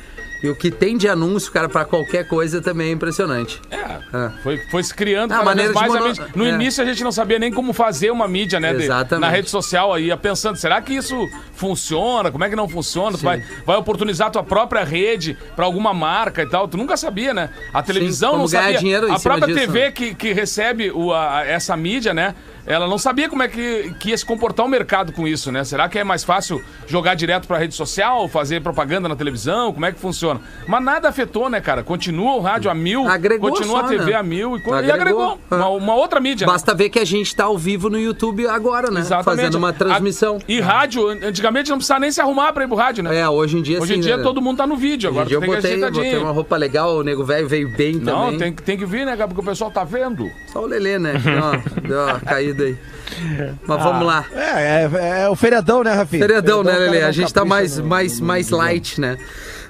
E 0.43 0.49
o 0.49 0.55
que 0.55 0.69
tem 0.69 0.95
de 0.97 1.07
anúncio, 1.09 1.51
cara, 1.51 1.67
pra 1.67 1.83
qualquer 1.83 2.27
coisa 2.27 2.61
também 2.61 2.89
é 2.89 2.91
impressionante. 2.91 3.59
É, 3.71 4.29
foi, 4.43 4.57
foi 4.69 4.83
se 4.83 4.93
criando 4.93 5.31
Ah, 5.33 5.43
maneira 5.43 5.73
de 5.73 5.75
mais 5.79 5.93
a 5.95 5.99
mono-. 5.99 6.15
No 6.35 6.45
é. 6.45 6.49
início 6.49 6.83
a 6.83 6.85
gente 6.85 7.03
não 7.03 7.11
sabia 7.11 7.39
nem 7.39 7.51
como 7.51 7.73
fazer 7.73 8.11
uma 8.11 8.27
mídia, 8.27 8.59
né? 8.59 8.73
de- 8.73 8.83
Exatamente. 8.83 9.21
na 9.21 9.29
rede 9.29 9.49
social 9.49 9.93
aí, 9.93 10.15
pensando, 10.17 10.55
será 10.55 10.79
que 10.81 10.93
isso 10.93 11.15
funciona? 11.53 12.31
Como 12.31 12.43
é 12.43 12.49
que 12.49 12.55
não 12.55 12.69
funciona? 12.69 13.17
Tu 13.17 13.23
vai, 13.23 13.43
vai 13.65 13.77
oportunizar 13.77 14.29
tua 14.31 14.43
própria 14.43 14.83
rede 14.83 15.35
pra 15.55 15.65
alguma 15.65 15.93
marca 15.93 16.43
e 16.43 16.49
tal. 16.49 16.67
Tu 16.67 16.77
nunca 16.77 16.95
sabia, 16.95 17.33
né? 17.33 17.49
A 17.73 17.81
televisão 17.81 18.31
como 18.31 18.41
não 18.43 18.47
sabia. 18.47 18.77
dinheiro 18.77 19.11
a 19.11 19.19
própria 19.19 19.47
disso, 19.47 19.59
TV 19.59 19.79
né? 19.85 19.91
que, 19.91 20.13
que 20.15 20.33
recebe 20.33 20.91
o, 20.91 21.11
a- 21.13 21.43
essa 21.45 21.75
mídia, 21.75 22.13
né? 22.13 22.35
Ela 22.67 22.85
não 22.85 22.97
sabia 22.97 23.29
como 23.29 23.41
é 23.41 23.47
que, 23.47 23.93
que 23.99 24.09
ia 24.09 24.17
se 24.17 24.25
comportar 24.25 24.65
o 24.65 24.69
mercado 24.69 25.13
com 25.13 25.25
isso, 25.27 25.51
né? 25.51 25.63
Será 25.63 25.87
que 25.87 25.97
é 25.97 26.03
mais 26.03 26.23
fácil 26.23 26.61
jogar 26.85 27.15
direto 27.15 27.47
pra 27.47 27.57
rede 27.57 27.73
social, 27.73 28.27
fazer 28.27 28.61
propaganda 28.61 29.07
na 29.07 29.15
televisão? 29.15 29.71
Como 29.73 29.85
é 29.85 29.91
que 29.93 29.99
funciona? 29.99 30.41
Mas 30.67 30.83
nada 30.83 31.07
afetou, 31.07 31.49
né, 31.49 31.61
cara? 31.61 31.81
Continua 31.81 32.33
o 32.35 32.41
rádio 32.41 32.69
a 32.69 32.75
mil, 32.75 33.07
Agregou 33.07 33.49
continua 33.51 33.79
só, 33.79 33.85
a 33.85 33.89
TV 33.89 34.11
né? 34.11 34.17
a 34.17 34.23
mil 34.23 34.57
e, 34.57 34.61
co- 34.61 34.75
e 34.75 34.91
Agregou. 34.91 34.99
agregou. 35.31 35.39
É. 35.49 35.55
Uma, 35.55 35.69
uma 35.69 35.95
outra 35.95 36.19
mídia. 36.19 36.45
né? 36.45 36.51
Basta 36.51 36.73
ver 36.75 36.89
que 36.89 36.99
a 36.99 37.05
gente 37.05 37.33
tá 37.33 37.45
ao 37.45 37.57
vivo 37.57 37.89
no 37.89 37.97
YouTube 37.97 38.45
agora, 38.47 38.91
né? 38.91 38.99
Exatamente. 38.99 39.39
Fazendo 39.39 39.55
uma 39.55 39.71
transmissão. 39.71 40.35
A- 40.37 40.39
e 40.51 40.59
rádio, 40.59 41.07
an- 41.07 41.19
antigamente 41.23 41.69
não 41.69 41.77
precisava 41.77 42.01
nem 42.01 42.11
se 42.11 42.19
arrumar 42.19 42.51
pra 42.51 42.65
ir 42.65 42.67
pro 42.67 42.75
rádio, 42.75 43.01
né? 43.03 43.17
É, 43.17 43.29
hoje 43.29 43.57
em 43.57 43.61
dia 43.61 43.81
Hoje 43.81 43.93
sim, 43.93 43.99
em 43.99 44.01
dia 44.01 44.17
né? 44.17 44.23
todo 44.23 44.41
mundo 44.41 44.57
tá 44.57 44.67
no 44.67 44.75
vídeo, 44.75 45.09
Hoje 45.09 45.19
agora 45.19 45.29
tu 45.29 45.33
eu 45.33 45.39
tem 45.39 45.49
que 45.49 45.55
botei, 45.55 45.71
ajeitadinho. 45.71 46.03
botei 46.03 46.19
uma 46.19 46.31
roupa 46.31 46.57
legal, 46.57 46.97
o 46.97 47.03
nego 47.03 47.23
velho 47.23 47.47
veio 47.47 47.69
bem 47.69 47.93
Não, 47.95 48.25
também. 48.25 48.37
tem, 48.39 48.53
que- 48.53 48.61
tem 48.63 48.77
que 48.77 48.85
vir, 48.85 49.05
né? 49.05 49.15
Porque 49.15 49.39
o 49.39 49.43
pessoal 49.43 49.71
tá 49.71 49.85
vendo. 49.85 50.29
Só 50.51 50.63
o 50.63 50.65
Lelê, 50.65 50.99
né? 50.99 51.13
Deu 51.23 51.33
uma, 51.37 51.57
deu 51.87 52.03
uma 52.03 52.19
caída 52.19 52.56
aí. 52.63 52.75
Mas 53.65 53.83
vamos 53.83 54.05
lá. 54.05 54.25
É, 54.35 54.83
é, 54.83 55.21
é 55.23 55.29
o 55.29 55.35
feriadão, 55.35 55.83
né, 55.83 55.93
Rafinha? 55.93 56.21
Feriadão, 56.21 56.63
né, 56.63 56.71
o 56.71 56.73
cara 56.75 56.85
Lelê? 56.85 57.01
não 57.01 57.07
A 57.07 57.11
gente 57.11 57.33
tá 57.33 57.45
mais, 57.45 57.77
no- 57.77 57.85
mais, 57.85 58.19
no- 58.19 58.25
mais 58.25 58.49
light, 58.49 58.99
né? 59.01 59.17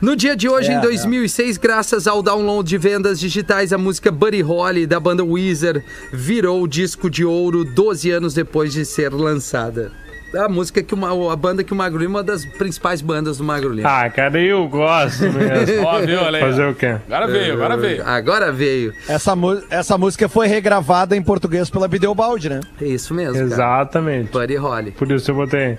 No 0.02 0.16
dia 0.16 0.36
de 0.36 0.48
hoje, 0.48 0.70
É, 0.70 0.74
em 0.74 0.78
é. 0.78 0.82
2006, 0.82 1.58
graças 1.58 2.06
ao 2.08 2.22
download 2.22 2.68
de 2.70 2.78
vendas 2.78 3.20
digitais, 3.20 3.74
a 3.74 3.78
música 3.78 4.12
Buddy 4.12 4.42
Holly, 4.42 4.86
da 4.86 5.00
banda 5.00 5.24
Weezer, 5.24 5.84
virou 6.14 6.68
disco 6.68 7.10
de 7.10 7.26
ouro 7.26 7.64
12 7.66 8.12
anos 8.12 8.34
depois 8.34 8.72
de 8.74 8.86
ser 8.86 9.12
lançada. 9.14 9.92
A 10.36 10.50
música 10.50 10.84
que 10.84 10.94
uma, 10.94 11.32
a 11.32 11.36
banda 11.36 11.64
que 11.64 11.72
o 11.72 11.76
Magro 11.76 12.00
Lima 12.00 12.12
é 12.12 12.18
uma 12.18 12.24
das 12.24 12.46
principais 12.46 13.02
bandas 13.02 13.38
do 13.38 13.44
Magro 13.44 13.72
Lima. 13.72 13.90
Ah, 13.90 14.10
cara, 14.10 14.40
eu 14.42 14.68
gosto 14.68 15.24
mesmo. 15.24 15.86
Ó, 15.86 16.00
viu, 16.00 16.20
olha 16.22 16.38
aí. 16.38 16.44
Fazer 16.44 16.68
o 16.68 16.76
quê? 16.76 16.98
Agora 17.08 17.28
veio, 17.28 17.54
agora 17.54 17.78
veio. 17.78 18.04
Agora 18.06 18.52
veio. 18.52 18.94
Essa, 19.08 19.34
essa 19.70 19.98
música 19.98 20.28
foi 20.28 20.48
regravada 20.48 21.16
em 21.16 21.22
português 21.22 21.70
pela 21.70 21.88
Bideobaldi, 21.88 22.50
né? 22.50 22.60
É 22.82 22.86
isso 22.86 23.14
mesmo, 23.14 23.34
cara. 23.34 23.46
Exatamente. 23.46 24.32
Buddy 24.32 24.56
Holly. 24.56 24.92
Por 24.92 25.10
isso 25.12 25.32
eu 25.32 25.36
botei. 25.36 25.78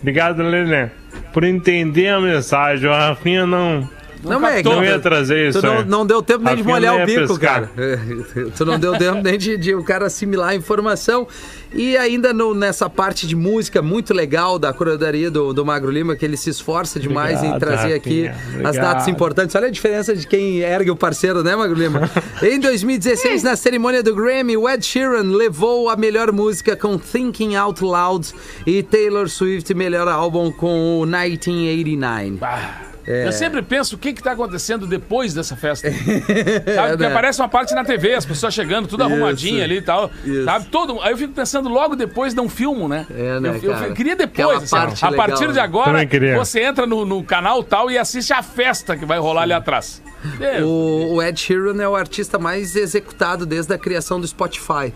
Obrigado, 0.00 0.42
Lelê. 0.42 0.88
Por 1.32 1.44
entender 1.44 2.08
a 2.08 2.20
mensagem. 2.20 2.88
O 2.88 2.92
Rafinha 2.92 3.46
não, 3.46 3.88
Não, 4.22 4.38
mas 4.40 4.56
é 4.58 4.62
não 4.62 4.76
não, 4.76 4.84
ia 4.84 4.98
trazer 4.98 5.48
isso. 5.48 5.60
tu 5.60 5.66
não, 5.66 5.78
aí. 5.78 5.84
não 5.84 6.06
deu 6.06 6.22
tempo 6.22 6.44
nem 6.44 6.56
de 6.56 6.62
molhar 6.62 6.94
não 6.96 7.02
o 7.02 7.06
bico, 7.06 7.28
pescar. 7.28 7.68
cara. 7.74 8.00
tu 8.56 8.64
não 8.64 8.78
deu 8.78 8.96
tempo 8.98 9.22
nem 9.22 9.38
de, 9.38 9.56
de 9.56 9.74
o 9.74 9.82
cara 9.82 10.06
assimilar 10.06 10.50
a 10.50 10.54
informação. 10.54 11.26
E 11.72 11.96
ainda 11.96 12.32
no- 12.32 12.52
nessa 12.54 12.90
parte 12.90 13.26
de 13.28 13.36
música 13.36 13.80
muito 13.80 14.12
legal 14.12 14.58
da 14.58 14.72
curadoria 14.72 15.30
do, 15.30 15.52
do 15.52 15.64
Magro 15.64 15.88
Lima, 15.90 16.16
que 16.16 16.24
ele 16.24 16.36
se 16.36 16.50
esforça 16.50 16.98
demais 16.98 17.42
em 17.44 17.52
Obrigado, 17.52 17.60
trazer 17.60 17.94
aqui 17.94 18.26
Rafinha. 18.26 18.54
as 18.54 18.56
Obrigado. 18.56 18.74
datas 18.82 19.08
importantes. 19.08 19.54
Olha 19.54 19.68
a 19.68 19.70
diferença 19.70 20.16
de 20.16 20.26
quem 20.26 20.58
ergue 20.58 20.90
o 20.90 20.96
parceiro, 20.96 21.44
né, 21.44 21.54
Magro 21.54 21.78
Lima? 21.78 22.10
em 22.42 22.58
2016, 22.58 23.44
na 23.44 23.54
cerimônia 23.54 24.02
do 24.02 24.14
Grammy, 24.14 24.56
o 24.56 24.68
Ed 24.68 24.84
Sheeran 24.84 25.22
levou 25.22 25.88
a 25.88 25.96
melhor 25.96 26.32
música 26.32 26.74
com 26.74 26.98
Thinking 26.98 27.54
Out 27.54 27.84
Loud 27.84 28.28
e 28.66 28.82
Taylor 28.82 29.28
Swift 29.28 29.72
melhor 29.72 30.08
álbum 30.08 30.50
com 30.50 31.00
o 31.00 31.06
1989. 31.06 32.38
Ah, 32.42 32.80
É. 33.10 33.26
Eu 33.26 33.32
sempre 33.32 33.62
penso 33.62 33.96
o 33.96 33.98
que 33.98 34.12
que 34.12 34.22
tá 34.22 34.32
acontecendo 34.32 34.86
depois 34.86 35.34
dessa 35.34 35.56
festa. 35.56 35.90
Sabe? 36.74 36.90
Porque 36.90 37.04
aparece 37.04 37.40
uma 37.40 37.48
parte 37.48 37.74
na 37.74 37.84
TV, 37.84 38.14
as 38.14 38.24
pessoas 38.24 38.54
chegando, 38.54 38.86
tudo 38.86 39.02
Isso. 39.04 39.12
arrumadinho 39.12 39.64
ali 39.64 39.76
e 39.78 39.82
tal. 39.82 40.10
Isso. 40.24 40.44
Sabe? 40.44 40.66
Todo, 40.66 41.00
aí 41.00 41.12
eu 41.12 41.16
fico 41.16 41.32
pensando 41.32 41.68
logo 41.68 41.96
depois 41.96 42.34
de 42.34 42.40
um 42.40 42.48
filme, 42.48 42.86
né? 42.88 43.06
É, 43.10 43.40
né, 43.40 43.58
eu, 43.62 43.72
eu 43.72 43.94
queria 43.94 44.14
Aquela 44.14 44.52
depois, 44.54 44.62
assim, 44.64 44.76
parte 44.76 45.04
a 45.04 45.08
legal, 45.10 45.26
partir 45.26 45.48
de 45.48 45.54
né? 45.54 45.60
agora, 45.60 45.90
Também 45.92 46.08
queria. 46.08 46.36
você 46.36 46.60
entra 46.62 46.86
no, 46.86 47.04
no 47.04 47.22
canal 47.24 47.62
tal 47.64 47.90
e 47.90 47.98
assiste 47.98 48.32
a 48.32 48.42
festa 48.42 48.96
que 48.96 49.04
vai 49.04 49.18
rolar 49.18 49.42
ali 49.42 49.52
atrás. 49.52 50.02
É, 50.40 50.62
O, 50.62 51.14
o 51.14 51.22
Ed 51.22 51.40
Sheeran 51.40 51.80
é 51.82 51.88
o 51.88 51.96
artista 51.96 52.38
mais 52.38 52.76
executado 52.76 53.46
desde 53.46 53.72
a 53.72 53.78
criação 53.78 54.20
do 54.20 54.26
Spotify. 54.26 54.92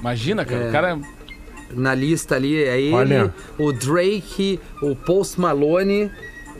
Imagina, 0.00 0.44
cara, 0.44 0.64
É. 0.64 0.68
o 0.68 0.72
cara. 0.72 0.98
Na 1.70 1.94
lista 1.94 2.36
ali 2.36 2.62
é 2.62 2.80
ele, 2.80 2.94
Olha. 2.94 3.34
o 3.58 3.72
Drake, 3.72 4.60
o 4.80 4.94
Post 4.94 5.40
Malone, 5.40 6.10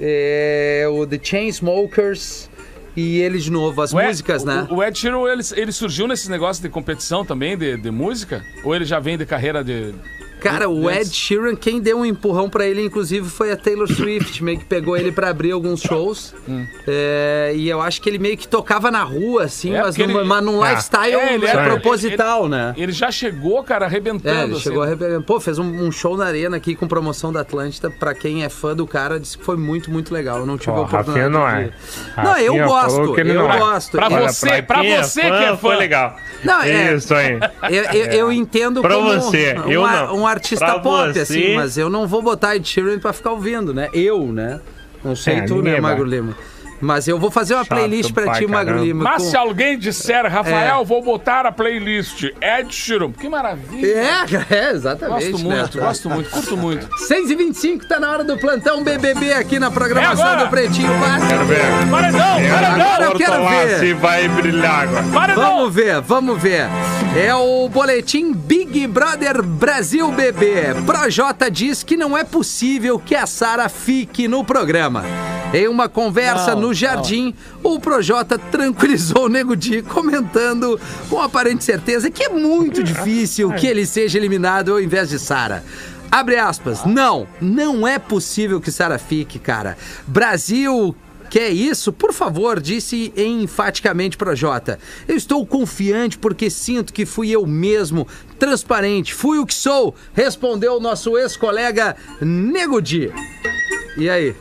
é, 0.00 0.86
o 0.90 1.06
The 1.06 1.20
Chainsmokers 1.22 2.48
e 2.96 3.20
ele 3.20 3.38
de 3.38 3.50
novo. 3.50 3.82
As 3.82 3.92
músicas, 3.92 4.44
né? 4.44 4.66
O, 4.70 4.76
o 4.76 4.84
Ed 4.84 4.96
Sheeran, 4.96 5.20
ele, 5.30 5.42
ele 5.56 5.72
surgiu 5.72 6.06
nesses 6.06 6.28
negócios 6.28 6.62
de 6.62 6.68
competição 6.68 7.24
também, 7.24 7.56
de, 7.56 7.76
de 7.76 7.90
música? 7.90 8.44
Ou 8.62 8.74
ele 8.74 8.84
já 8.84 9.00
vem 9.00 9.18
de 9.18 9.26
carreira 9.26 9.64
de. 9.64 9.94
Cara, 10.44 10.68
o 10.68 10.90
Ed 10.90 11.08
Sheeran, 11.14 11.56
quem 11.56 11.80
deu 11.80 11.98
um 11.98 12.04
empurrão 12.04 12.48
pra 12.50 12.66
ele, 12.66 12.82
inclusive, 12.84 13.28
foi 13.28 13.50
a 13.50 13.56
Taylor 13.56 13.88
Swift, 13.90 14.42
meio 14.44 14.58
que 14.58 14.64
pegou 14.64 14.96
ele 14.96 15.10
pra 15.10 15.30
abrir 15.30 15.52
alguns 15.52 15.80
shows. 15.80 16.34
É, 16.86 17.52
e 17.54 17.68
eu 17.68 17.80
acho 17.80 18.00
que 18.00 18.08
ele 18.08 18.18
meio 18.18 18.36
que 18.36 18.46
tocava 18.46 18.90
na 18.90 19.02
rua, 19.02 19.44
assim, 19.44 19.74
É, 19.74 19.80
mas, 19.82 19.96
porque 19.96 20.12
num, 20.12 20.20
ele- 20.20 20.28
mas 20.28 20.44
num 20.44 20.62
Ah. 20.62 20.70
lifestyle 20.70 21.14
É, 21.14 21.34
ele 21.34 21.46
é, 21.46 21.50
era- 21.50 21.64
proposital, 21.64 22.40
ele- 22.42 22.48
né? 22.50 22.74
Ele 22.76 22.92
já 22.92 23.10
chegou, 23.10 23.62
cara, 23.62 23.86
É, 23.86 23.88
arrebentando. 23.88 24.42
ele 24.44 24.52
assim. 24.52 24.60
chegou 24.62 24.82
a 24.82 24.86
arrebentar. 24.86 25.22
Pô, 25.22 25.40
fez 25.40 25.58
um, 25.58 25.64
um 25.86 25.90
show 25.90 26.16
na 26.16 26.26
arena 26.26 26.56
aqui 26.56 26.74
com 26.74 26.86
promoção 26.86 27.32
da 27.32 27.40
Atlântida. 27.40 27.90
Pra 27.90 28.14
quem 28.14 28.44
é 28.44 28.48
fã 28.48 28.74
do 28.74 28.86
cara, 28.86 29.18
disse 29.18 29.38
que 29.38 29.44
foi 29.44 29.56
muito, 29.56 29.90
muito 29.90 30.12
legal. 30.12 30.38
Eu 30.40 30.46
não 30.46 30.58
tive 30.58 30.72
Ó, 30.72 30.76
a 30.76 30.80
oportunidade 30.82 31.18
Rafinha 31.20 31.28
não 31.28 31.48
é. 31.48 31.64
de... 31.64 31.72
Não, 32.16 32.36
eu 32.38 32.52
Rafinha 32.52 32.66
gosto, 32.66 33.18
eu 33.18 33.34
não 33.34 33.52
é. 33.52 33.58
gosto. 33.58 33.90
Pra 33.92 34.10
Eu- 34.10 34.28
você, 34.28 34.62
pra 34.62 34.80
quem 34.80 34.96
você 35.02 35.20
que 35.22 35.26
é 35.26 35.48
fã. 35.48 35.56
Foi 35.56 35.76
legal. 35.76 36.16
Não, 36.44 36.60
é- 36.62 36.94
Isso 36.94 37.14
aí. 37.14 37.38
Eu, 37.70 37.84
eu, 37.84 38.06
eu 38.12 38.32
entendo 38.32 38.80
Pra 38.82 38.94
como 38.94 39.08
você, 39.20 39.54
um, 39.58 39.70
eu 39.70 39.86
não. 39.86 40.16
um 40.16 40.26
artista 40.34 40.64
Pra 40.64 40.78
pop, 40.78 41.12
você- 41.12 41.20
assim, 41.20 41.54
mas 41.54 41.76
eu 41.78 41.88
não 41.88 42.06
vou 42.06 42.22
botar 42.22 42.56
Ed 42.56 42.66
Sheeran 42.68 42.98
pra 42.98 43.12
ficar 43.12 43.32
ouvindo, 43.32 43.72
né? 43.74 43.88
Eu, 43.92 44.26
né? 44.32 44.60
Não 45.02 45.14
sei 45.16 45.34
É, 45.36 45.40
tu, 45.42 45.60
né. 45.62 45.80
Magro 45.80 46.04
Lima? 46.04 46.36
Mas 46.84 47.08
eu 47.08 47.18
vou 47.18 47.30
fazer 47.30 47.54
uma 47.54 47.64
Chato 47.64 47.76
playlist 47.78 48.12
pra 48.12 48.24
pra 48.24 48.34
ti, 48.34 48.46
Magro. 48.46 48.84
Lima. 48.84 49.04
Mas 49.04 49.22
com- 49.22 49.30
se 49.30 49.36
alguém 49.36 49.78
disser, 49.78 50.30
Rafael, 50.30 50.80
É. 50.80 50.84
vou 50.84 51.02
botar 51.02 51.46
a 51.46 51.52
playlist 51.52 52.24
Ed 52.42 52.74
Sheeran. 52.74 53.10
Que 53.12 53.28
maravilha. 53.28 53.86
É, 53.86 54.24
é, 54.54 54.70
exatamente. 54.72 55.30
Gosto 55.32 55.48
né? 55.48 55.56
muito, 55.56 55.78
gosto 55.78 56.10
muito, 56.10 56.30
curto 56.30 56.56
muito. 56.56 56.88
6h25, 57.08 57.88
tá 57.88 57.98
na 57.98 58.10
hora 58.10 58.22
do 58.24 58.36
plantão 58.38 58.82
BBB 58.84 59.32
aqui 59.32 59.58
na 59.58 59.70
programação 59.70 60.26
É 60.40 60.44
do 60.44 60.48
Pretinho 60.50 60.92
Básico. 60.98 61.28
Quero 61.28 61.44
ver. 61.46 61.60
Paredão, 61.90 62.36
Agora 62.36 62.76
paredão, 62.76 63.10
eu 63.12 63.16
quero 63.18 63.48
ver. 63.48 63.78
se 63.78 63.92
vai 63.94 64.28
brilhar 64.28 64.82
agora. 64.82 65.04
paredão. 65.12 65.42
Vamos 65.56 65.74
ver, 65.74 66.00
vamos 66.02 66.42
ver. 66.42 66.66
É 67.16 67.34
o 67.34 67.68
boletim 67.68 68.32
Big 68.34 68.86
Brother 68.88 69.42
Brasil 69.42 70.10
BB. 70.12 70.82
Projota 70.84 71.50
diz 71.50 71.82
que 71.82 71.96
não 71.96 72.16
é 72.18 72.24
possível 72.24 72.98
que 72.98 73.14
a 73.14 73.26
Sara 73.26 73.68
fique 73.68 74.28
no 74.28 74.44
programa. 74.44 75.04
Em 75.52 75.68
uma 75.68 75.88
conversa 75.88 76.52
Não, 76.56 76.62
no 76.62 76.73
jardim, 76.74 77.34
o 77.62 77.78
Projota 77.78 78.38
tranquilizou 78.38 79.26
o 79.26 79.28
Nego 79.28 79.56
Di, 79.56 79.82
comentando 79.82 80.78
com 81.08 81.20
aparente 81.20 81.64
certeza 81.64 82.10
que 82.10 82.24
é 82.24 82.28
muito 82.28 82.82
difícil 82.82 83.52
que 83.52 83.66
ele 83.66 83.86
seja 83.86 84.18
eliminado 84.18 84.72
ao 84.72 84.80
invés 84.80 85.08
de 85.08 85.18
Sara. 85.18 85.64
Abre 86.10 86.36
aspas. 86.36 86.84
Não, 86.84 87.26
não 87.40 87.86
é 87.86 87.98
possível 87.98 88.60
que 88.60 88.70
Sara 88.70 88.98
fique, 88.98 89.38
cara. 89.38 89.76
Brasil 90.06 90.94
que 91.34 91.40
é 91.40 91.50
isso? 91.50 91.92
Por 91.92 92.12
favor, 92.12 92.60
disse 92.60 93.12
enfaticamente 93.16 94.16
Projota. 94.16 94.78
Eu 95.08 95.16
estou 95.16 95.44
confiante 95.44 96.16
porque 96.16 96.48
sinto 96.48 96.92
que 96.92 97.04
fui 97.04 97.30
eu 97.30 97.44
mesmo, 97.44 98.06
transparente, 98.38 99.12
fui 99.12 99.38
o 99.38 99.46
que 99.46 99.52
sou, 99.52 99.96
respondeu 100.12 100.76
o 100.76 100.80
nosso 100.80 101.18
ex-colega 101.18 101.96
Nego 102.20 102.80
Di. 102.80 103.10
E 103.96 104.08
aí? 104.08 104.36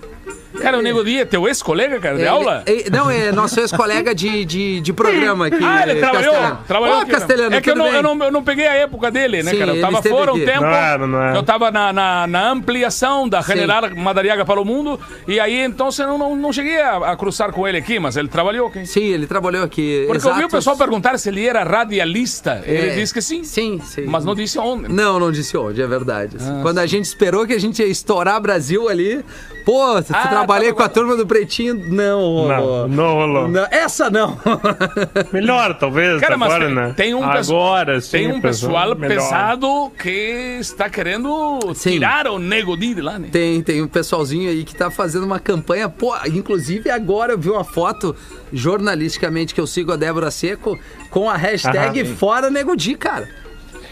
Cara, 0.61 0.77
o 0.77 0.81
Nego 0.81 1.03
Di 1.03 1.19
é 1.19 1.25
teu 1.25 1.47
ex-colega, 1.47 1.99
cara, 1.99 2.15
de 2.15 2.21
Ele- 2.21 2.29
aula? 2.29 2.63
ele- 2.65 2.89
não, 2.89 3.09
é 3.09 3.31
nosso 3.31 3.59
ex-colega 3.59 4.13
de, 4.15 4.45
de, 4.45 4.81
de 4.81 4.93
programa 4.93 5.47
aqui. 5.47 5.63
Ah, 5.63 5.83
ele 5.89 5.99
trabalhou? 5.99 6.31
Castelhano. 6.33 6.59
trabalhou 6.67 6.99
né? 6.99 7.05
Castelhano, 7.05 7.55
É 7.55 7.61
que 7.61 7.69
eu 7.71 7.75
não, 7.75 7.87
eu, 7.87 8.03
não, 8.03 8.23
eu 8.25 8.31
não 8.31 8.43
peguei 8.43 8.67
a 8.67 8.73
época 8.75 9.09
dele, 9.11 9.43
né, 9.43 9.51
Sim, 9.51 9.59
cara? 9.59 9.75
Eu 9.75 9.81
tava 9.81 10.01
fora 10.03 10.33
um 10.33 10.45
tempo. 10.45 10.61
Não 10.61 10.69
era, 10.69 11.07
não 11.07 11.21
era. 11.21 11.35
Eu 11.37 11.43
tava 11.43 11.71
na, 11.71 11.91
na, 11.93 12.27
na 12.27 12.51
ampliação 12.51 13.27
da 13.27 13.41
General 13.41 13.89
Madariaga 13.95 14.45
para 14.45 14.59
o 14.61 14.65
Mundo. 14.65 14.99
E 15.27 15.39
aí, 15.39 15.61
então, 15.63 15.91
você 15.91 16.05
não, 16.05 16.17
não, 16.17 16.35
não 16.35 16.53
cheguei 16.53 16.79
a, 16.81 17.11
a 17.11 17.15
cruzar 17.17 17.51
com 17.51 17.67
ele 17.67 17.77
aqui, 17.77 17.99
mas 17.99 18.15
ele 18.17 18.27
trabalhou 18.27 18.67
aqui. 18.67 18.85
Sim, 18.85 19.03
ele 19.05 19.25
trabalhou 19.27 19.63
aqui. 19.63 20.03
Porque 20.07 20.17
eu 20.27 20.31
vi 20.33 20.35
o 20.35 20.39
exatos- 20.39 20.51
pessoal 20.51 20.77
perguntar 20.77 21.17
se 21.17 21.29
ele 21.29 21.45
era 21.45 21.63
radialista. 21.63 22.61
Ele 22.65 22.89
É. 22.91 22.95
disse 22.95 23.13
que 23.13 23.21
sim. 23.21 23.43
Sim, 23.43 23.79
sim. 23.83 24.05
Mas 24.05 24.25
não 24.25 24.35
disse 24.35 24.57
onde. 24.59 24.87
Não, 24.89 25.19
não 25.19 25.31
disse 25.31 25.55
onde, 25.57 25.81
é 25.81 25.87
verdade. 25.87 26.37
Quando 26.61 26.79
a 26.79 26.85
gente 26.85 27.05
esperou 27.05 27.45
que 27.45 27.53
a 27.53 27.59
gente 27.59 27.79
ia 27.81 27.87
estourar 27.87 28.39
Brasil 28.41 28.89
ali, 28.89 29.23
pô, 29.65 30.01
tu 30.01 30.13
Ah, 30.13 30.23
trabalhei 30.45 30.69
tava 30.69 30.77
com 30.77 30.83
a 30.83 30.87
com- 30.87 30.93
turma 30.93 31.15
do 31.17 31.25
Pretinho, 31.27 31.73
não 31.73 32.19
rolou. 32.21 32.47
Não, 32.47 32.87
não 32.87 33.13
rolou. 33.13 33.47
Não, 33.47 33.67
essa 33.71 34.09
não. 34.09 34.37
Melhor, 35.31 35.73
talvez, 35.77 36.19
Cara, 36.21 36.37
mas 36.37 36.51
agora, 36.53 36.65
tem, 36.65 36.75
né? 36.75 36.93
tem 36.95 37.13
um, 37.15 37.23
agora, 37.23 38.01
sim, 38.01 38.11
tem 38.11 38.31
um 38.31 38.41
pessoal 38.41 38.95
melhor. 38.95 39.15
pesado 39.15 39.91
que 39.97 40.57
está 40.59 40.89
querendo 40.89 41.59
Sim. 41.73 41.91
tirar 41.91 42.27
o 42.27 42.37
Nego 42.39 42.75
Di 42.77 42.93
de 42.95 43.01
lá, 43.01 43.17
né? 43.19 43.29
Tem, 43.31 43.61
tem 43.61 43.81
um 43.81 43.87
pessoalzinho 43.87 44.49
aí 44.49 44.63
que 44.63 44.75
tá 44.75 44.89
fazendo 44.91 45.25
uma 45.25 45.39
campanha, 45.39 45.89
pô, 45.89 46.13
inclusive 46.27 46.89
agora 46.89 47.33
eu 47.33 47.37
vi 47.37 47.49
uma 47.49 47.63
foto 47.63 48.15
jornalisticamente 48.51 49.53
que 49.53 49.61
eu 49.61 49.67
sigo 49.67 49.91
a 49.91 49.95
Débora 49.95 50.31
Seco 50.31 50.77
com 51.09 51.29
a 51.29 51.35
hashtag 51.37 52.01
Aham. 52.01 52.15
Fora 52.15 52.49
Nego 52.49 52.75
Di, 52.75 52.95
cara. 52.95 53.27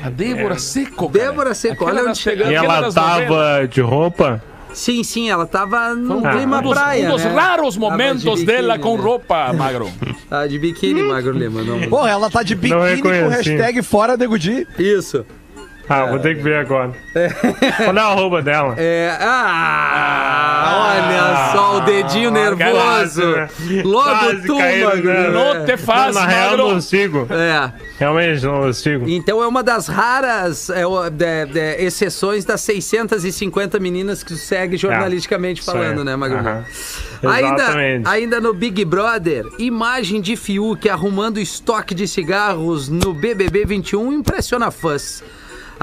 A 0.04 0.10
Débora 0.10 0.58
Seco, 0.58 1.10
cara. 1.10 1.26
Débora 1.26 1.54
Seco, 1.54 1.84
Aquela 1.84 2.00
olha 2.02 2.10
onde 2.10 2.18
chegou. 2.20 2.48
E 2.50 2.56
ela 2.56 2.92
tava 2.92 3.68
de 3.68 3.82
roupa? 3.82 4.42
Sim, 4.74 5.04
sim, 5.04 5.30
ela 5.30 5.46
tava 5.46 5.94
no 5.94 6.26
Ah, 6.26 6.32
clima 6.32 6.60
um 6.60 6.62
dos, 6.64 6.74
praia, 6.74 7.08
um 7.08 7.12
dos 7.12 7.24
né? 7.24 7.32
raros 7.32 7.76
Tava 7.76 7.86
de 7.86 7.92
momentos 7.92 8.24
biquíni, 8.24 8.46
dela 8.46 8.80
com 8.80 8.96
né? 8.98 9.04
roupa, 9.04 9.54
Magro. 9.54 9.90
Ah, 10.30 10.46
de 10.48 10.58
biquíni, 10.58 11.04
Magro 11.04 11.32
Lima. 11.32 11.62
Não... 11.64 11.90
Porra, 11.90 12.10
ela 12.10 12.30
tá 12.30 12.42
de 12.44 12.56
biquíni 12.56 13.02
com 13.02 13.10
hashtag 13.30 13.82
fora 13.82 14.16
Nego 14.16 14.38
Di. 14.40 14.68
Isso. 14.80 15.26
Ah, 15.90 16.06
vou 16.06 16.20
ter 16.20 16.36
que 16.38 16.42
ver 16.42 16.56
agora. 16.56 16.92
Qual 17.84 17.96
é 17.98 18.00
a 18.00 18.08
roupa 18.14 18.42
dela? 18.42 18.76
É. 18.78 19.16
Ah! 19.20 20.94
Olha 20.94 21.52
só 21.54 21.78
o 21.78 21.80
dedinho 21.82 22.32
nervoso. 22.32 22.72
quase, 22.72 23.26
né? 23.26 23.50
Logo 23.84 24.42
tu? 24.46 24.58
Lima. 24.62 25.30
Não 25.32 25.66
te 25.66 25.76
faz, 25.78 26.16
Na 26.16 26.26
real, 26.26 26.58
não 26.58 26.80
sigo. 26.82 27.28
É. 27.30 27.72
Realmente, 28.00 28.44
não 28.46 28.72
sigo. 28.74 29.06
Então 29.10 29.42
é 29.44 29.48
uma 29.48 29.62
das 29.64 29.88
raras 29.88 30.70
é, 30.70 30.86
o- 30.86 31.10
de- 31.10 31.46
de- 31.48 31.76
exceções 31.84 32.46
das 32.46 32.62
650 32.62 33.80
meninas 33.80 34.24
que 34.24 34.36
segue 34.36 34.78
jornalisticamente 34.78 35.62
isso 35.62 35.72
falando, 35.72 36.04
né, 36.04 36.16
Magro? 36.16 36.38
Aham. 36.40 36.64
Ainda, 37.24 37.62
Exatamente. 37.64 38.08
ainda 38.10 38.40
no 38.42 38.54
Big 38.54 38.84
Brother, 38.86 39.46
imagem 39.60 40.20
de 40.22 40.36
Fiuk 40.36 40.90
arrumando 40.90 41.40
estoque 41.40 41.94
de 41.94 42.08
cigarros 42.08 42.90
no 42.90 43.14
BBB 43.14 43.66
21 43.66 44.12
impressiona 44.14 44.72
fãs. 44.72 45.24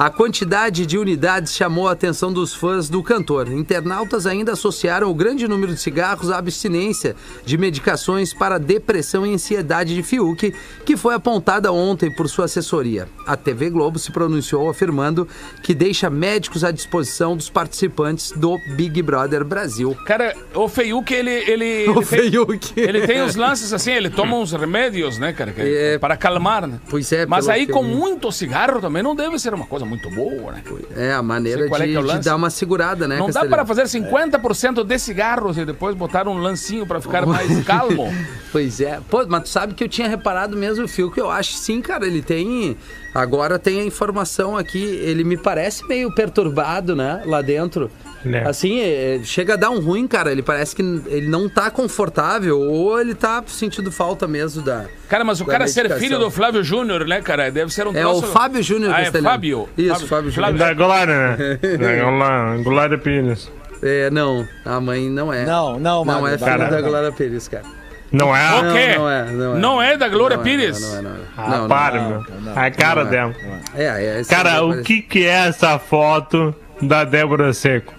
A 0.01 0.11
quantidade 0.11 0.87
de 0.87 0.97
unidades 0.97 1.57
chamou 1.57 1.89
a 1.89 1.91
atenção 1.91 2.33
dos 2.33 2.55
fãs 2.55 2.89
do 2.89 3.03
cantor. 3.03 3.51
Internautas 3.51 4.27
ainda 4.29 4.53
associaram 4.53 5.11
o 5.11 5.15
grande 5.15 5.49
número 5.49 5.75
de 5.75 5.81
cigarros 5.81 6.31
à 6.31 6.39
abstinência 6.39 7.17
de 7.45 7.59
medicações 7.59 8.33
para 8.33 8.59
depressão 8.59 9.27
e 9.27 9.35
ansiedade 9.35 9.97
de 9.97 10.03
Fiuk, 10.05 10.55
que 10.87 10.97
foi 10.97 11.15
apontada 11.17 11.73
ontem 11.73 12.13
por 12.15 12.29
sua 12.29 12.45
assessoria. 12.45 13.09
A 13.27 13.37
TV 13.37 13.71
Globo 13.71 13.99
se 13.99 14.13
pronunciou 14.13 14.71
afirmando 14.71 15.27
que 15.65 15.75
deixa 15.75 16.09
médicos 16.09 16.63
à 16.63 16.71
disposição 16.71 17.37
dos 17.37 17.51
participantes 17.51 18.31
do 18.31 18.57
Big 18.77 19.03
Brother 19.03 19.45
Brasil. 19.45 19.97
Cara, 20.07 20.33
o 20.55 20.69
Feiuk, 20.69 21.13
ele, 21.13 21.29
ele, 21.33 21.89
O 21.91 21.99
ele, 21.99 22.07
tem, 22.07 22.31
Fiuk. 22.31 22.73
ele 22.77 23.05
tem 23.05 23.21
os 23.23 23.35
lances 23.35 23.73
assim, 23.73 23.91
ele 23.91 24.11
toma 24.11 24.37
uns 24.37 24.53
remédios, 24.53 25.19
né, 25.19 25.33
cara, 25.33 25.51
que- 25.51 25.61
É. 25.61 25.99
para 25.99 26.15
acalmar, 26.15 26.69
né? 26.69 26.79
Pois 26.89 27.11
é, 27.11 27.27
Mas 27.27 27.49
aí 27.49 27.67
com 27.67 27.83
muito 27.83 28.31
cigarro 28.31 28.81
também 28.81 29.03
não 29.03 29.17
deve 29.17 29.37
ser 29.41 29.53
uma 29.53 29.67
coisa 29.67 29.88
muito 29.89 30.11
boa, 30.11 30.53
né? 30.53 30.63
É, 30.97 31.13
a 31.13 31.23
maneira 31.23 31.67
é 31.67 31.69
de, 31.69 31.83
é 31.83 31.87
de 31.87 31.99
lance. 31.99 32.25
dar 32.25 32.37
uma 32.37 32.51
segurada, 32.51 33.09
né, 33.09 33.19
Não 33.19 33.31
dá 33.31 33.45
para 33.45 33.65
fazer 33.65 33.85
50% 33.85 34.85
de 34.85 34.99
cigarros 34.99 35.57
e 35.59 35.65
depois 35.65 35.95
botar 35.97 36.29
um 36.29 36.39
lancinho 36.39 36.87
para 36.87 37.01
ficar 37.01 37.27
mais 37.27 37.63
calmo. 37.65 38.13
Pois 38.53 38.81
é. 38.81 39.01
Pô, 39.09 39.25
mas 39.27 39.43
tu 39.45 39.49
sabe 39.49 39.75
que 39.75 39.83
eu 39.83 39.89
tinha 39.89 40.09
reparado 40.09 40.57
mesmo 40.57 40.85
o 40.85 40.89
fio 40.89 41.11
que 41.11 41.21
eu 41.21 41.31
acho 41.31 41.55
sim, 41.55 41.81
cara, 41.81 42.07
ele 42.07 42.23
tem. 42.23 42.77
Agora 43.15 43.59
tem 43.59 43.81
a 43.81 43.85
informação 43.85 44.57
aqui, 44.57 44.83
ele 44.83 45.25
me 45.25 45.37
parece 45.37 45.87
meio 45.87 46.15
perturbado, 46.15 46.95
né? 46.95 47.23
Lá 47.27 47.43
dentro. 47.43 47.91
É. 48.27 48.49
Assim, 48.49 48.81
é, 48.81 49.21
chega 49.23 49.55
a 49.55 49.57
dar 49.57 49.71
um 49.71 49.81
ruim, 49.81 50.07
cara. 50.09 50.33
Ele 50.33 50.43
parece 50.43 50.75
que 50.75 50.83
ele 50.83 51.29
não 51.29 51.49
tá 51.49 51.71
confortável 51.71 52.59
ou 52.59 53.01
ele 53.01 53.15
tá 53.15 53.43
sentindo 53.47 53.93
falta 53.93 54.27
mesmo 54.27 54.61
da. 54.63 54.87
Cara, 55.09 55.25
mas 55.25 55.41
o 55.41 55.45
cara 55.45 55.67
ser 55.69 55.83
medicação. 55.85 56.03
filho 56.09 56.19
do 56.19 56.31
Flávio 56.31 56.63
Júnior, 56.65 57.07
né, 57.07 57.21
cara? 57.23 57.51
Deve 57.51 57.73
ser 57.73 57.87
um 57.87 57.97
É 57.97 58.05
o 58.07 58.19
troço- 58.19 58.33
Fábio 58.33 58.63
Júnior 58.63 58.93
Ah, 58.95 59.03
é. 59.03 59.11
Fábio. 59.13 59.69
Isso, 59.79 60.07
Fábio 60.07 60.31
Júnior. 60.31 60.53
Da 60.55 60.75
Glória, 60.75 61.37
né? 61.37 61.59
Da 61.79 62.05
Glória, 62.05 62.63
Glória 62.65 62.99
Pires. 62.99 63.51
É, 63.83 64.11
não, 64.11 64.47
a 64.65 64.81
mãe 64.81 65.09
não 65.09 65.33
é. 65.33 65.45
Não, 65.47 65.79
não, 65.79 66.05
Não 66.05 66.05
Magro, 66.05 66.27
é 66.27 66.39
filha 66.39 66.51
Magro, 66.59 66.71
da 66.71 66.83
não. 66.83 66.89
Glória 66.89 67.13
Pires, 67.13 67.47
cara. 67.49 67.65
Não 68.11 68.35
é? 68.35 68.55
O 68.55 68.73
quê? 68.73 68.95
Não, 68.97 69.03
não 69.05 69.11
é, 69.11 69.25
não 69.31 69.55
é. 69.57 69.59
Não 69.61 69.83
é 69.83 69.97
da 69.97 70.09
Glória 70.09 70.37
Não 70.37 70.43
é, 70.43 70.45
Pires? 70.45 70.81
Não 70.81 70.99
é, 70.99 71.03
não 71.03 71.11
é. 71.11 71.15
Ah, 71.37 71.49
Não, 71.51 71.59
não, 71.61 71.69
para, 71.69 72.01
não, 72.03 72.09
meu. 72.11 72.25
não, 72.41 72.53
a 72.59 72.71
cara 72.71 73.03
não 73.05 73.09
é. 73.09 73.11
dela. 73.13 73.35
É, 73.77 73.85
é, 74.21 74.23
Cara, 74.29 74.51
é 74.55 74.61
o 74.61 74.83
que 74.83 75.03
que 75.03 75.25
é 75.25 75.47
essa 75.49 75.79
foto 75.79 76.55
da 76.83 77.05
Débora 77.05 77.53
Seco? 77.53 77.93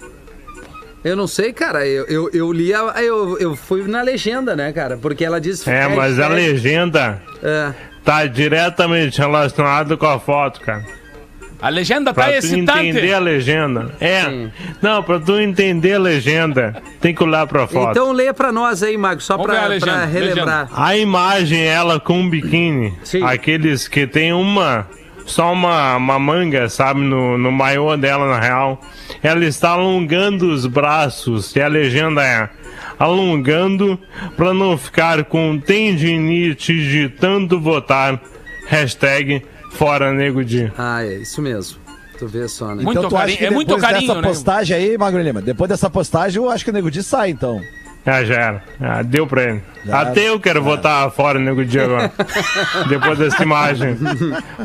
Eu 1.02 1.16
não 1.16 1.26
sei, 1.26 1.52
cara. 1.52 1.86
Eu, 1.86 2.04
eu, 2.06 2.30
eu 2.32 2.52
li 2.52 2.74
a. 2.74 2.80
Eu, 3.02 3.38
eu 3.38 3.56
fui 3.56 3.82
na 3.88 4.02
legenda, 4.02 4.54
né, 4.54 4.72
cara? 4.72 4.96
Porque 4.98 5.24
ela 5.24 5.40
diz. 5.40 5.66
É, 5.66 5.88
mas 5.88 6.18
a 6.18 6.28
legenda 6.28 7.20
É. 7.42 7.72
tá 8.04 8.26
diretamente 8.26 9.18
relacionada 9.18 9.96
com 9.96 10.06
a 10.06 10.18
foto, 10.20 10.60
cara. 10.60 10.84
A 11.62 11.68
legenda 11.68 12.14
Pra 12.14 12.24
tá 12.24 12.30
tu 12.30 12.34
excitante. 12.36 12.86
entender 12.86 13.12
a 13.12 13.18
legenda. 13.18 13.90
É. 14.00 14.24
Sim. 14.24 14.50
Não, 14.80 15.02
pra 15.02 15.18
tu 15.20 15.38
entender 15.38 15.92
a 15.94 15.98
legenda, 15.98 16.82
tem 17.02 17.14
que 17.14 17.22
olhar 17.22 17.46
pra 17.46 17.66
foto. 17.66 17.90
Então 17.90 18.12
lê 18.12 18.32
pra 18.32 18.50
nós 18.50 18.82
aí, 18.82 18.96
Mago, 18.96 19.20
só 19.20 19.34
a 19.34 19.38
pra, 19.38 19.66
legenda, 19.66 19.92
pra 19.92 20.04
relembrar. 20.06 20.68
A 20.74 20.96
imagem, 20.96 21.62
ela 21.62 22.00
com 22.00 22.18
um 22.20 22.30
biquíni. 22.30 22.94
Sim. 23.04 23.22
Aqueles 23.24 23.86
que 23.88 24.06
tem 24.06 24.32
uma 24.32 24.86
só 25.30 25.52
uma, 25.52 25.96
uma 25.96 26.18
manga, 26.18 26.68
sabe, 26.68 27.00
no, 27.00 27.38
no 27.38 27.50
maiô 27.52 27.96
dela, 27.96 28.26
na 28.28 28.40
real. 28.40 28.80
Ela 29.22 29.44
está 29.44 29.70
alongando 29.70 30.50
os 30.52 30.66
braços 30.66 31.54
e 31.56 31.60
a 31.60 31.68
legenda 31.68 32.22
é 32.22 32.48
alongando 32.98 33.98
para 34.36 34.52
não 34.52 34.76
ficar 34.76 35.24
com 35.24 35.58
tendinite 35.58 36.74
de 36.74 37.08
tanto 37.08 37.58
votar. 37.60 38.20
Hashtag 38.68 39.42
fora 39.72 40.12
nego 40.12 40.44
de. 40.44 40.70
Ah, 40.78 41.04
é 41.04 41.14
isso 41.16 41.42
mesmo. 41.42 41.78
Tu 42.18 42.26
vê 42.28 42.46
só, 42.46 42.68
né? 42.74 42.82
Muito 42.84 42.98
então 42.98 43.08
tu 43.08 43.16
acha 43.16 43.22
carinho- 43.22 43.38
que 43.38 43.44
é 43.46 43.50
muito 43.50 43.68
depois 43.68 43.82
carinho, 43.82 44.08
dessa 44.08 44.20
né? 44.20 44.28
postagem 44.28 44.76
aí, 44.76 44.98
Magro 44.98 45.20
Lima, 45.22 45.40
depois 45.40 45.68
dessa 45.70 45.88
postagem, 45.88 46.40
eu 46.40 46.50
acho 46.50 46.62
que 46.64 46.70
o 46.70 46.74
Nego 46.74 46.90
Di 46.90 47.02
sai, 47.02 47.30
então. 47.30 47.60
Ah, 48.06 48.24
já 48.24 48.34
era. 48.34 48.62
Ah, 48.80 49.02
deu 49.02 49.26
pra 49.26 49.42
ele. 49.44 49.62
Já 49.84 50.00
Até 50.00 50.22
era. 50.24 50.30
eu 50.30 50.40
quero 50.40 50.62
votar 50.62 51.10
fora 51.10 51.38
nego 51.38 51.64
de 51.64 51.78
agora. 51.78 52.10
Depois 52.88 53.18
dessa 53.18 53.42
imagem. 53.42 53.96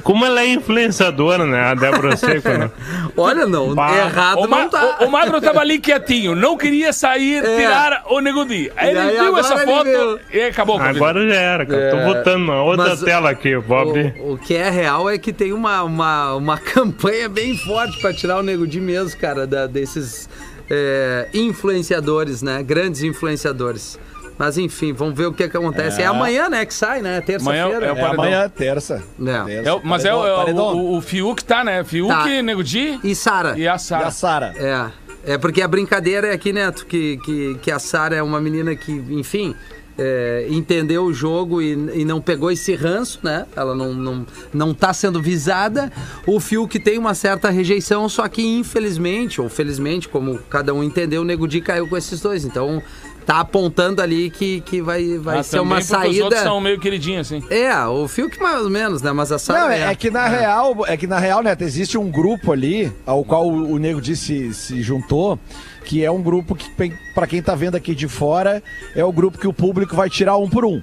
Como 0.04 0.26
ela 0.26 0.42
é 0.42 0.48
influenciadora, 0.48 1.46
né? 1.46 1.60
A 1.62 1.74
Débora 1.76 2.16
Seco, 2.18 2.48
né? 2.50 2.72
Olha, 3.18 3.46
não, 3.46 3.76
Bah. 3.76 3.96
errado 3.96 4.40
O, 4.40 4.48
não 4.48 4.70
tá. 4.70 4.98
o- 5.02 5.06
o 5.06 5.12
Magro 5.12 5.42
tava 5.42 5.60
ali 5.60 5.80
quietinho, 5.80 6.34
não 6.36 6.58
queria 6.58 6.94
sair, 6.94 7.44
É. 7.44 7.58
tirar 7.58 8.04
o 8.10 8.20
Negudi. 8.22 8.72
Aí 8.76 8.88
E 8.88 8.92
ele 8.92 9.00
aí 9.00 9.20
viu 9.20 9.38
essa 9.38 9.58
foto 9.60 9.84
viu. 9.84 10.20
e 10.34 10.42
acabou. 10.44 10.80
Agora 10.82 11.28
já 11.28 11.36
era, 11.36 11.66
cara. 11.66 11.92
Tô 11.92 11.98
É, 11.98 12.06
votando 12.06 12.46
na 12.46 12.62
outra 12.64 12.90
mas- 12.90 13.02
tela 13.02 13.30
aqui. 13.30 13.54
Abrir. 13.54 14.16
O, 14.20 14.34
o 14.34 14.38
que 14.38 14.56
é 14.56 14.70
real 14.70 15.10
é 15.10 15.18
que 15.18 15.34
tem 15.34 15.52
uma, 15.52 15.84
uma, 15.84 16.36
uma 16.36 16.58
campanha 16.60 17.28
bem 17.28 17.58
forte 17.58 18.00
pra 18.00 18.14
tirar 18.14 18.38
o 18.40 18.44
Nego 18.44 18.66
de 18.66 18.80
mesmo, 18.80 19.20
cara, 19.20 19.46
da- 19.46 19.68
desses 19.68 20.30
é, 20.70 21.28
influenciadores, 21.34 22.42
né? 22.42 22.62
Grandes 22.64 23.04
influenciadores. 23.04 24.00
Mas 24.38 24.58
enfim, 24.58 24.92
vamos 24.92 25.16
ver 25.18 25.28
o 25.28 25.34
que, 25.34 25.48
que 25.48 25.56
acontece. 25.56 26.02
É, 26.02 26.04
É. 26.04 26.08
amanhã, 26.08 26.50
né, 26.50 26.66
que 26.66 26.74
sai, 26.74 27.02
né? 27.02 27.22
Terça-feira. 27.22 27.86
É 27.86 27.92
o 27.94 27.96
É 27.98 28.02
amanhã, 28.02 28.50
terça. 28.50 28.96
É. 29.18 29.44
Terça, 29.46 29.70
É 29.70 29.74
o- 29.74 29.82
mas 29.82 30.04
é 30.04 30.14
o, 30.14 30.22
paredão, 30.22 30.70
é 30.70 30.74
o- 30.74 30.78
o, 30.78 30.98
o 30.98 31.02
Fiuk 31.02 31.44
tá, 31.46 31.64
né? 31.64 31.84
Fiuk, 31.86 32.10
Tá. 32.14 32.26
Nego 32.42 32.62
Di 32.62 33.00
E 33.02 33.16
Sara. 33.16 33.58
e 33.58 33.66
a 33.66 33.76
E 33.76 33.80
Sara. 33.80 34.08
a 34.08 34.12
Sara. 34.12 34.54
É, 34.58 35.34
é 35.34 35.38
porque 35.38 35.62
a 35.62 35.68
brincadeira 35.70 36.28
é 36.28 36.34
aqui, 36.34 36.52
Neto, 36.52 36.86
que, 36.86 37.18
que, 37.24 37.56
que 37.62 37.72
a 37.72 37.80
Sara 37.80 38.14
é 38.16 38.22
uma 38.22 38.42
menina 38.42 38.76
que, 38.76 38.92
enfim, 38.92 39.56
é, 39.98 40.48
entendeu 40.50 41.06
o 41.06 41.14
jogo 41.14 41.62
e, 41.62 41.72
e 42.02 42.06
não 42.06 42.20
pegou 42.20 42.52
esse 42.52 42.76
ranço, 42.76 43.20
né? 43.24 43.46
Ela 43.56 43.76
não, 43.76 43.94
não, 43.94 44.26
não 44.54 44.74
tá 44.74 44.94
sendo 44.94 45.22
visada. 45.22 45.92
O 46.28 46.40
Fiuk 46.40 46.80
tem 46.80 46.98
uma 46.98 47.14
certa 47.14 47.50
rejeição, 47.50 48.08
só 48.10 48.28
que 48.28 48.46
infelizmente, 48.46 49.42
ou 49.42 49.50
felizmente, 49.50 50.08
como 50.10 50.38
cada 50.50 50.74
um 50.74 50.84
entendeu, 50.84 51.22
o 51.22 51.26
Nego 51.26 51.48
Di 51.48 51.62
caiu 51.62 51.88
com 51.88 51.96
esses 51.96 52.20
dois. 52.20 52.44
Então, 52.46 52.82
tá 53.26 53.40
apontando 53.40 54.02
ali 54.02 54.30
que, 54.30 54.62
que 54.62 54.82
vai, 54.82 55.18
vai 55.18 55.40
Ah, 55.40 55.44
ser 55.44 55.60
uma 55.60 55.76
porque 55.78 55.82
Os 55.82 55.88
saída... 55.88 56.24
outros 56.26 56.44
são 56.44 56.62
meio 56.62 56.80
queridinhos, 56.80 57.32
assim. 57.32 57.44
É, 57.50 57.76
o 57.86 58.08
Fiuk 58.08 58.40
mais 58.40 58.62
ou 58.62 58.70
menos, 58.70 59.02
né? 59.02 59.12
Mas 59.12 59.32
a 59.32 59.40
Sara 59.40 59.62
Não, 59.62 59.70
é, 59.72 59.92
é 59.92 59.96
que 59.96 60.12
na 60.12 60.28
real, 60.28 60.86
é 60.86 60.96
que 60.96 61.08
na 61.08 61.18
real, 61.18 61.42
Neto, 61.42 61.64
existe 61.64 61.98
um 61.98 62.10
grupo 62.12 62.52
ali 62.52 62.92
ao 63.06 63.24
qual 63.24 63.48
o, 63.48 63.72
o 63.74 63.78
Nego 63.78 64.00
disse 64.00 64.54
se 64.54 64.82
juntou, 64.82 65.40
que 65.86 66.04
é 66.04 66.10
um 66.12 66.22
grupo 66.22 66.56
que, 66.56 66.70
pra 67.14 67.28
quem 67.28 67.42
tá 67.42 67.54
vendo 67.56 67.76
aqui 67.76 67.94
de 67.96 68.08
fora, 68.08 68.62
é 68.96 69.04
o 69.06 69.12
grupo 69.12 69.38
que 69.38 69.48
o 69.48 69.54
público 69.54 69.96
vai 69.96 70.10
tirar 70.10 70.36
um 70.38 70.50
por 70.50 70.66
um. 70.66 70.82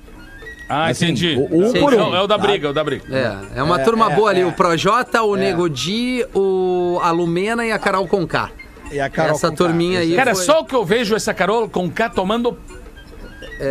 Ah, 0.68 0.86
Assim, 0.86 1.06
entendi. 1.06 1.36
um 1.50 1.70
Sim. 1.70 1.80
por 1.80 1.92
É 1.92 2.02
um. 2.02 2.14
é 2.16 2.20
o 2.22 2.26
da 2.26 2.38
briga, 2.38 2.68
é 2.68 2.70
o 2.70 2.72
da 2.72 2.82
briga. 2.82 3.04
É, 3.10 3.58
é 3.58 3.62
uma 3.62 3.78
É, 3.80 3.84
turma 3.84 4.10
é, 4.10 4.14
boa 4.16 4.30
ali. 4.30 4.40
é. 4.40 4.46
O 4.46 4.52
Projota, 4.52 5.22
o 5.22 5.36
É. 5.36 5.40
Nego 5.40 5.68
Di, 5.68 6.24
o, 6.34 6.98
a 7.02 7.10
Lumena 7.10 7.66
e 7.66 7.72
a 7.72 7.78
Carol 7.78 8.06
Conká. 8.08 8.50
E 8.90 8.98
a 9.00 9.10
Carol 9.10 9.32
Essa 9.36 9.48
Conká, 9.50 9.64
turminha 9.64 9.98
aí. 10.00 10.14
Cara, 10.16 10.34
foi- 10.34 10.44
só 10.44 10.60
o 10.60 10.64
que 10.64 10.74
eu 10.74 10.84
vejo 10.84 11.14
essa 11.14 11.34
Carol 11.34 11.68
com 11.68 11.90
K 11.90 12.08
tomando 12.08 12.56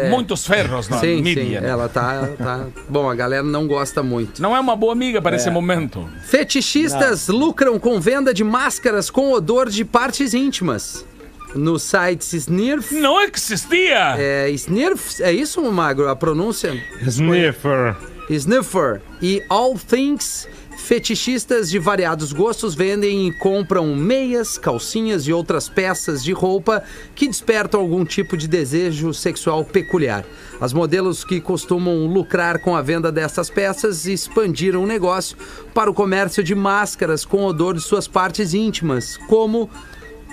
muitos 0.09 0.45
ferros 0.45 0.87
na 0.87 0.97
É. 0.97 0.99
Sim, 0.99 1.21
mídia. 1.21 1.43
sim, 1.43 1.49
né? 1.59 1.69
ela 1.69 1.89
tá, 1.89 2.29
tá. 2.37 2.65
Bom, 2.87 3.09
a 3.09 3.15
galera 3.15 3.43
não 3.43 3.67
gosta 3.67 4.01
muito. 4.03 4.41
Não 4.41 4.55
é 4.55 4.59
uma 4.59 4.75
boa 4.75 4.93
amiga 4.93 5.21
para 5.21 5.35
esse 5.35 5.49
momento. 5.49 6.07
Fetichistas 6.23 7.27
lucram 7.27 7.77
com 7.79 7.99
venda 7.99 8.33
de 8.33 8.43
máscaras 8.43 9.09
com 9.09 9.31
odor 9.31 9.69
de 9.69 9.83
partes 9.83 10.33
íntimas. 10.33 11.05
No 11.55 11.77
site 11.77 12.35
Snirf. 12.37 12.93
Não 12.93 13.21
existia! 13.21 14.15
É, 14.17 14.49
Snirf, 14.51 15.21
é 15.21 15.31
isso, 15.31 15.61
Magro, 15.71 16.07
a 16.07 16.15
pronúncia? 16.15 16.81
Sniffer. 17.01 17.95
Sniffer 18.29 19.01
e 19.21 19.43
All 19.49 19.77
Things. 19.77 20.47
Fetichistas 20.77 21.69
de 21.69 21.77
variados 21.77 22.33
gostos 22.33 22.73
vendem 22.73 23.27
e 23.27 23.31
compram 23.31 23.95
meias, 23.95 24.57
calcinhas 24.57 25.27
e 25.27 25.31
outras 25.31 25.69
peças 25.69 26.23
de 26.23 26.33
roupa 26.33 26.83
que 27.13 27.27
despertam 27.27 27.79
algum 27.79 28.03
tipo 28.03 28.35
de 28.35 28.47
desejo 28.47 29.13
sexual 29.13 29.63
peculiar. 29.63 30.25
As 30.59 30.73
modelos 30.73 31.23
que 31.23 31.39
costumam 31.39 32.07
lucrar 32.07 32.59
com 32.59 32.75
a 32.75 32.81
venda 32.81 33.11
dessas 33.11 33.49
peças 33.49 34.05
expandiram 34.07 34.83
o 34.83 34.87
negócio 34.87 35.37
para 35.73 35.89
o 35.89 35.93
comércio 35.93 36.43
de 36.43 36.55
máscaras 36.55 37.23
com 37.23 37.45
odor 37.45 37.75
de 37.75 37.81
suas 37.81 38.07
partes 38.07 38.53
íntimas, 38.53 39.17
como 39.27 39.69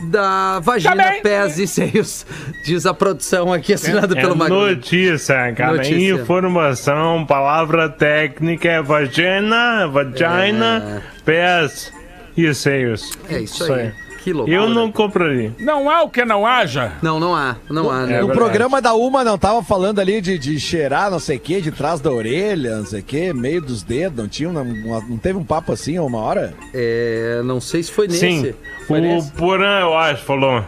da 0.03 0.61
vagina, 0.61 0.95
Também. 0.97 1.23
pés 1.23 1.59
e 1.59 1.67
seios, 1.67 2.25
diz 2.65 2.87
a 2.87 2.95
produção 2.95 3.53
aqui 3.53 3.73
assinada 3.75 4.17
É 4.17 4.21
pelo 4.21 4.37
Magro. 4.37 4.69
notícia, 4.69 5.53
cara. 5.55 5.77
Notícia. 5.77 6.13
Informação, 6.13 7.25
palavra 7.27 7.89
técnica 7.89 8.69
é 8.69 8.83
vagina, 8.83 9.87
vagina, 9.89 11.03
pés 11.25 11.93
e 12.37 12.55
seios. 12.55 13.19
É 13.29 13.41
isso 13.41 13.73
aí. 13.73 13.93
Que 14.23 14.33
loucura. 14.33 14.57
Eu 14.57 14.69
não 14.69 14.91
compraria. 14.93 15.53
Não 15.59 15.89
há 15.89 16.03
o 16.03 16.11
que 16.11 16.25
não 16.25 16.47
haja. 16.47 16.93
Não, 17.01 17.19
não 17.21 17.35
há. 17.35 17.57
Não 17.71 17.91
há, 17.91 18.01
né? 18.07 18.15
É 18.17 18.21
No 18.21 18.27
verdade. 18.27 18.33
programa 18.39 18.83
da 18.83 18.95
Uma 18.95 19.23
não 19.25 19.39
tava 19.39 19.63
falando 19.63 20.01
ali 20.01 20.21
de, 20.21 20.39
de 20.39 20.59
cheirar 20.61 21.11
não 21.11 21.19
sei 21.19 21.37
o 21.37 21.41
que, 21.41 21.61
de 21.61 21.71
trás 21.71 22.01
da 22.01 22.11
orelha, 22.11 22.77
não 22.79 22.85
sei 22.87 23.01
o 23.01 23.03
que, 23.05 23.33
meio 23.33 23.63
dos 23.63 23.83
dedos, 23.83 24.19
não 24.19 24.29
tinha, 24.29 24.49
uma- 24.51 24.65
não 25.09 25.17
teve 25.19 25.39
um 25.39 25.45
papo 25.45 25.73
assim 25.73 25.99
uma 25.99 26.19
hora? 26.19 26.53
É, 26.75 27.41
não 27.45 27.61
sei 27.61 27.83
se 27.83 27.91
foi 27.93 28.07
nesse. 28.09 28.19
Sim, 28.21 28.55
Foi 28.87 28.99
o 28.99 29.03
nesse? 29.03 29.31
Porã, 29.33 29.81
eu 29.81 29.97
acho, 29.97 30.23
falou. 30.25 30.63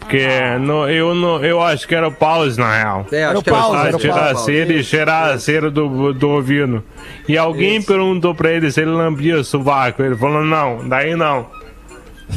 Porque 0.00 0.26
no, 0.60 0.88
eu, 0.88 1.14
no, 1.14 1.44
eu 1.44 1.60
acho 1.60 1.86
que 1.86 1.94
era 1.94 2.08
o 2.08 2.12
pause, 2.12 2.58
na 2.58 2.74
real. 2.76 3.06
É, 3.12 3.24
acho 3.24 3.38
o 3.40 3.42
que 3.42 3.50
era 3.50 3.58
pause, 3.58 3.76
o 3.76 3.86
era 3.86 3.96
o 3.96 4.00
tirar 4.00 4.14
a 4.30 4.32
pause. 4.32 4.44
cera 4.46 4.72
e 4.72 4.82
cheirar 4.84 5.30
a 5.34 5.38
cera 5.38 5.70
do, 5.70 6.14
do 6.14 6.28
ouvido. 6.30 6.82
E 7.28 7.36
alguém 7.36 7.82
perguntou 7.82 8.34
pra 8.34 8.50
ele 8.50 8.70
se 8.70 8.80
ele 8.80 8.90
lambia 8.90 9.38
o 9.38 9.44
sovaco. 9.44 10.02
Ele 10.02 10.16
falou, 10.16 10.42
não, 10.42 10.88
daí 10.88 11.14
não. 11.14 11.46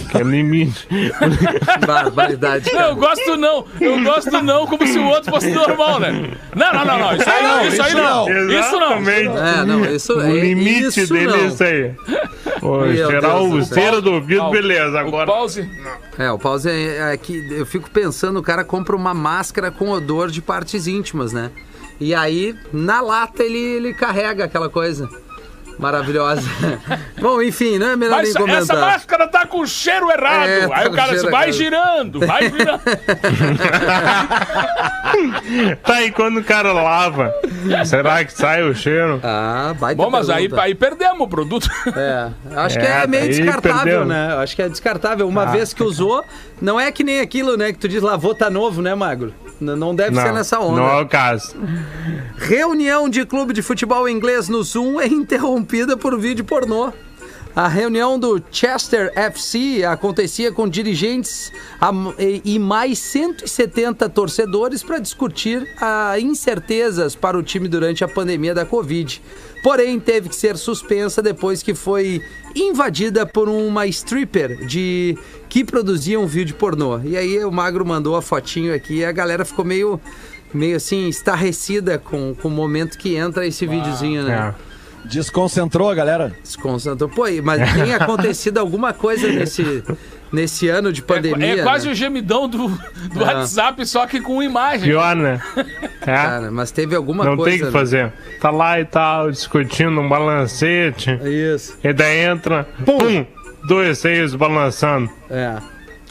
Que 0.10 0.18
é 0.18 0.24
limite. 0.24 0.88
Barbaridade, 1.86 2.72
Não, 2.74 2.90
eu 2.90 2.96
gosto 2.96 3.36
não. 3.38 3.66
Eu 3.80 4.02
gosto 4.04 4.32
não 4.42 4.66
como 4.66 4.86
se 4.88 4.98
o 4.98 5.06
outro 5.06 5.32
fosse 5.32 5.52
normal, 5.52 6.00
né? 6.00 6.32
Não, 6.56 6.74
não, 6.74 6.86
não, 6.86 7.00
não. 7.00 7.16
Isso 7.16 7.30
aí 7.30 7.44
não, 7.44 7.66
isso 7.68 7.84
aí 7.84 7.94
não. 7.94 8.30
Isso 8.60 8.80
não. 8.80 8.94
É, 9.38 9.66
não, 9.66 9.86
isso 9.86 10.14
O 10.18 10.22
é 10.22 10.32
limite 10.40 11.02
isso 11.02 11.14
dele 11.14 11.28
não. 11.28 11.36
é 11.36 11.48
isso 11.48 11.64
aí. 11.64 11.92
Pô, 12.60 12.80
Deus 12.86 13.54
o 13.54 13.74
cera 13.74 14.02
do 14.02 14.14
ouvido, 14.14 14.50
beleza. 14.50 14.96
O 15.04 15.08
Agora. 15.08 15.26
pause. 15.26 15.70
É, 16.18 16.32
o 16.32 16.40
pause 16.40 16.70
é, 16.70 17.14
é 17.14 17.18
que 17.18 17.34
eu 17.52 17.66
fico 17.66 17.90
pensando, 17.90 18.40
o 18.40 18.44
cara 18.44 18.64
compra 18.64 18.96
uma 18.96 19.14
máscara 19.14 19.72
com 19.72 19.90
odor 19.90 20.30
de 20.30 20.42
partes 20.42 20.88
íntimas, 20.88 21.34
né? 21.34 21.52
E 22.00 22.16
aí, 22.16 22.56
na 22.74 23.00
lata, 23.02 23.44
ele, 23.44 23.60
ele 23.60 23.94
carrega 23.94 24.46
aquela 24.46 24.70
coisa. 24.70 25.08
Maravilhosa. 25.82 26.48
Bom, 27.20 27.42
enfim, 27.42 27.80
não 27.80 27.90
é 27.90 27.96
melhor 27.96 28.18
Mas 28.18 28.36
nem 28.36 28.56
essa 28.56 28.68
comentar. 28.68 28.92
máscara 28.94 29.28
tá 29.28 29.46
com 29.48 29.66
cheiro 29.66 30.12
errado. 30.12 30.48
É, 30.48 30.68
tá 30.68 30.78
aí 30.78 30.88
o 30.88 30.92
cara 30.92 31.12
diz, 31.14 31.24
vai 31.24 31.44
errado. 31.50 31.54
girando, 31.54 32.20
vai 32.20 32.44
girando. 32.50 32.82
Tá 35.84 35.96
aí 35.96 36.12
quando 36.12 36.40
o 36.40 36.44
cara 36.44 36.72
lava. 36.72 37.34
Será 37.86 38.24
que 38.24 38.34
sai 38.34 38.64
o 38.64 38.74
cheiro? 38.74 39.20
Ah, 39.24 39.74
baita 39.78 40.02
Bom, 40.02 40.10
mas 40.10 40.30
aí, 40.30 40.50
aí 40.58 40.74
perdemos 40.74 41.22
o 41.22 41.28
produto. 41.28 41.70
É, 41.96 42.30
acho 42.56 42.80
que 42.80 42.86
É, 42.86 43.04
é 43.04 43.08
meio 43.08 43.28
descartável, 43.28 44.06
né? 44.06 44.36
Acho 44.36 44.56
que 44.56 44.62
é 44.62 44.70
descartável. 44.70 45.28
Uma 45.28 45.46
vez 45.48 45.74
que 45.74 45.84
usou, 45.84 46.24
não 46.62 46.80
é 46.80 46.92
que 46.92 47.04
nem 47.04 47.20
aquilo, 47.20 47.58
né? 47.58 47.74
Que 47.74 47.80
tu 47.80 47.88
diz 47.88 48.02
lavou, 48.02 48.34
tá 48.34 48.50
novo, 48.50 48.82
né, 48.82 48.96
Magro? 48.96 49.34
Não 49.62 49.96
deve 49.96 50.20
ser 50.20 50.34
nessa 50.34 50.60
onda. 50.60 50.82
Não 50.82 50.90
é 50.90 51.02
o 51.02 51.08
caso. 51.08 51.56
Reunião 52.36 53.08
de 53.08 53.26
clube 53.26 53.54
de 53.54 53.62
futebol 53.62 54.10
inglês 54.10 54.50
no 54.50 54.64
Zoom 54.64 55.00
é 55.00 55.06
interrompida 55.08 55.96
por 55.96 56.20
vídeo 56.20 56.44
pornô. 56.44 56.92
A 57.54 57.68
reunião 57.68 58.18
do 58.18 58.42
Chester 58.50 59.12
FC 59.14 59.84
acontecia 59.84 60.54
com 60.54 60.70
dirigentes 60.70 61.52
e 62.46 62.58
mais 62.58 62.98
170 63.00 64.08
torcedores 64.08 64.82
para 64.82 65.00
discutir 65.00 65.68
incertezas 66.22 67.14
para 67.14 67.38
o 67.38 67.44
time 67.44 67.68
durante 67.68 68.06
a 68.06 68.08
pandemia 68.08 68.56
da 68.56 68.66
Covid. 68.66 69.22
Porém, 69.64 70.00
teve 70.00 70.30
que 70.30 70.36
ser 70.36 70.58
suspensa 70.58 71.22
depois 71.22 71.62
que 71.62 71.74
foi 71.74 72.22
invadida 72.56 73.26
por 73.26 73.48
uma 73.48 73.86
stripper 73.88 74.66
de 74.66 75.18
que 75.48 75.64
produzia 75.64 76.20
um 76.20 76.26
vídeo 76.26 76.56
pornô. 76.56 77.00
E 77.04 77.16
aí 77.16 77.44
o 77.46 77.52
Magro 77.52 77.86
mandou 77.86 78.16
a 78.16 78.22
fotinho 78.22 78.74
aqui 78.74 78.96
e 78.96 79.06
a 79.06 79.12
galera 79.12 79.46
ficou 79.46 79.64
meio 79.64 80.00
meio 80.54 80.76
assim, 80.76 81.08
estarrecida 81.08 81.98
com, 81.98 82.36
com 82.36 82.48
o 82.48 82.52
momento 82.52 82.98
que 82.98 83.16
entra 83.16 83.48
esse 83.48 83.66
videozinho, 83.66 84.24
né? 84.24 84.54
É. 84.68 85.08
Desconcentrou 85.08 85.90
a 85.90 85.96
galera? 85.96 86.36
Desconcentrou. 86.44 87.10
Pô, 87.10 87.24
mas 87.44 87.74
tem 87.74 87.94
acontecido 87.96 88.58
alguma 88.58 88.94
coisa 88.94 89.28
nesse, 89.30 89.84
nesse 90.32 90.70
ano 90.70 90.92
de 90.94 91.02
É, 91.02 91.04
pandemia. 91.04 91.60
é 91.62 91.64
quase 91.64 91.86
né? 91.88 91.92
o 91.92 91.96
gemidão 91.96 92.48
do, 92.48 92.68
do 92.70 93.22
É. 93.22 93.24
WhatsApp, 93.26 93.86
só 93.86 94.06
que 94.08 94.20
com 94.22 94.42
imagem. 94.42 94.90
Pior, 94.90 95.16
né? 95.16 95.42
É. 96.02 96.06
Cara, 96.06 96.52
mas 96.52 96.72
teve 96.72 96.96
alguma 96.96 97.24
Não 97.26 97.36
coisa. 97.36 97.52
tem 97.58 97.62
o 97.64 97.66
que 97.68 97.72
fazer. 97.72 98.12
Tá 98.40 98.50
lá 98.50 98.80
e 98.80 98.86
tal, 98.86 99.30
discutindo 99.30 100.00
um 100.00 100.08
balancete. 100.10 101.12
né? 101.16 101.30
Isso. 101.30 101.78
E 101.84 101.94
daí 101.94 102.20
entra, 102.20 102.68
pum, 102.86 103.26
dois 103.68 103.98
seios 104.00 104.34
balançando. 104.36 105.10
É. 105.30 105.58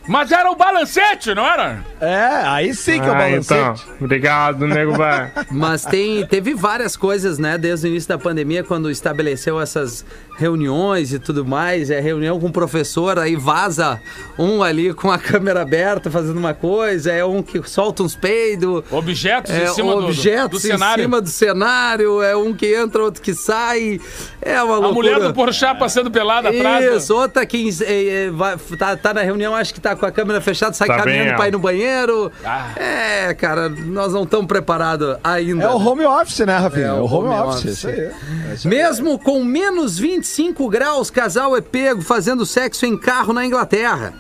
Mas 0.08 0.32
era 0.32 0.50
o 0.50 0.56
balancete, 0.56 1.34
não 1.34 1.46
era? 1.46 1.84
É, 2.00 2.42
aí 2.46 2.74
sim 2.74 3.00
que 3.00 3.06
é 3.06 3.10
o 3.10 3.14
Ah, 3.14 3.18
balancete. 3.18 3.82
então. 3.84 3.94
Obrigado, 4.00 4.66
nego 4.66 4.92
vai. 4.92 5.30
Mas 5.50 5.84
tem, 5.84 6.26
teve 6.26 6.54
várias 6.54 6.96
coisas, 6.96 7.38
né, 7.38 7.56
desde 7.58 7.86
o 7.86 7.90
início 7.90 8.08
da 8.08 8.18
pandemia, 8.18 8.64
quando 8.64 8.90
estabeleceu 8.90 9.60
essas 9.60 10.04
reuniões 10.38 11.12
e 11.12 11.18
tudo 11.18 11.44
mais. 11.44 11.90
É 11.90 12.00
reunião 12.00 12.40
com 12.40 12.46
o 12.46 12.52
professor, 12.52 13.18
aí 13.18 13.36
vaza 13.36 14.00
um 14.38 14.62
ali 14.62 14.94
com 14.94 15.10
a 15.12 15.18
câmera 15.18 15.60
aberta 15.60 16.10
fazendo 16.10 16.38
uma 16.38 16.54
coisa, 16.54 17.12
é 17.12 17.22
um 17.24 17.42
que 17.42 17.62
solta 17.68 18.02
uns 18.02 18.16
peidos. 18.16 18.82
Objetos 18.90 19.50
É, 19.52 19.64
em 19.64 19.68
cima 19.74 19.94
do- 19.94 20.00
do, 20.00 20.06
objetos 20.06 20.62
do 20.62 20.66
cenário. 20.66 21.02
em 21.02 21.04
cima 21.04 21.20
do 21.20 21.28
cenário, 21.28 22.22
é 22.22 22.34
um 22.34 22.54
que 22.54 22.74
entra, 22.74 23.02
outro 23.02 23.20
que 23.20 23.34
sai. 23.34 24.00
É 24.40 24.60
uma 24.62 24.76
A 24.76 24.78
loucura. 24.78 24.92
mulher 25.12 25.20
do 25.28 25.34
Porchat 25.34 25.78
passando 25.78 26.10
pelada 26.10 26.48
atrás. 26.48 27.02
Isso, 27.02 27.14
outra 27.14 27.44
que 27.44 27.68
é, 27.82 28.06
é, 28.26 28.30
vai- 28.30 28.56
tá, 28.78 28.96
tá 28.96 29.12
na 29.12 29.20
reunião, 29.20 29.54
acho 29.54 29.74
que 29.74 29.80
tá 29.80 29.94
com 30.00 30.06
a 30.06 30.10
câmera 30.10 30.40
fechada, 30.40 30.72
sai 30.72 30.88
Tá 30.88 30.96
caminhando 30.96 31.28
bem, 31.28 31.36
pra 31.36 31.48
ir 31.48 31.52
no 31.52 31.58
banheiro. 31.58 32.32
Ah. 32.44 32.70
É, 32.76 33.34
cara, 33.34 33.68
nós 33.68 34.12
não 34.12 34.24
estamos 34.24 34.46
preparados 34.46 35.16
ainda. 35.22 35.64
É 35.64 35.68
o 35.68 35.76
home 35.76 36.04
office, 36.04 36.40
né, 36.40 36.56
Rafinha? 36.56 36.86
É 36.86 36.88
É 36.88 36.92
o 36.94 36.96
o 37.02 37.04
home, 37.04 37.28
home 37.28 37.48
office. 37.48 37.60
office. 37.64 37.78
Isso 37.78 37.88
aí. 37.88 38.00
É 38.00 38.54
isso 38.54 38.66
aí. 38.68 38.74
Mesmo 38.74 39.18
com 39.18 39.44
menos 39.44 39.98
25 39.98 40.68
graus, 40.68 41.10
casal 41.10 41.56
é 41.56 41.60
pego 41.60 42.02
fazendo 42.02 42.44
sexo 42.46 42.86
em 42.86 42.96
carro 42.98 43.32
na 43.32 43.44
Inglaterra. 43.46 44.14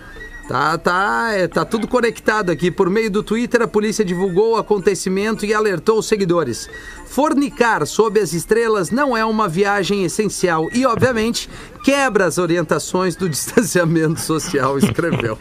Tá, 0.50 0.76
tá, 0.76 1.28
é, 1.32 1.46
tá 1.46 1.64
tudo 1.64 1.86
conectado 1.86 2.50
aqui. 2.50 2.72
Por 2.72 2.90
meio 2.90 3.08
do 3.08 3.22
Twitter, 3.22 3.62
a 3.62 3.68
polícia 3.68 4.04
divulgou 4.04 4.54
o 4.54 4.56
acontecimento 4.56 5.46
e 5.46 5.54
alertou 5.54 6.00
os 6.00 6.06
seguidores. 6.08 6.68
Fornicar 7.06 7.86
sob 7.86 8.18
as 8.18 8.32
estrelas 8.32 8.90
não 8.90 9.16
é 9.16 9.24
uma 9.24 9.48
viagem 9.48 10.02
essencial 10.02 10.66
e, 10.74 10.84
obviamente, 10.84 11.48
quebra 11.84 12.24
as 12.24 12.36
orientações 12.36 13.14
do 13.14 13.28
distanciamento 13.30 14.20
social, 14.20 14.76
escreveu. 14.76 15.38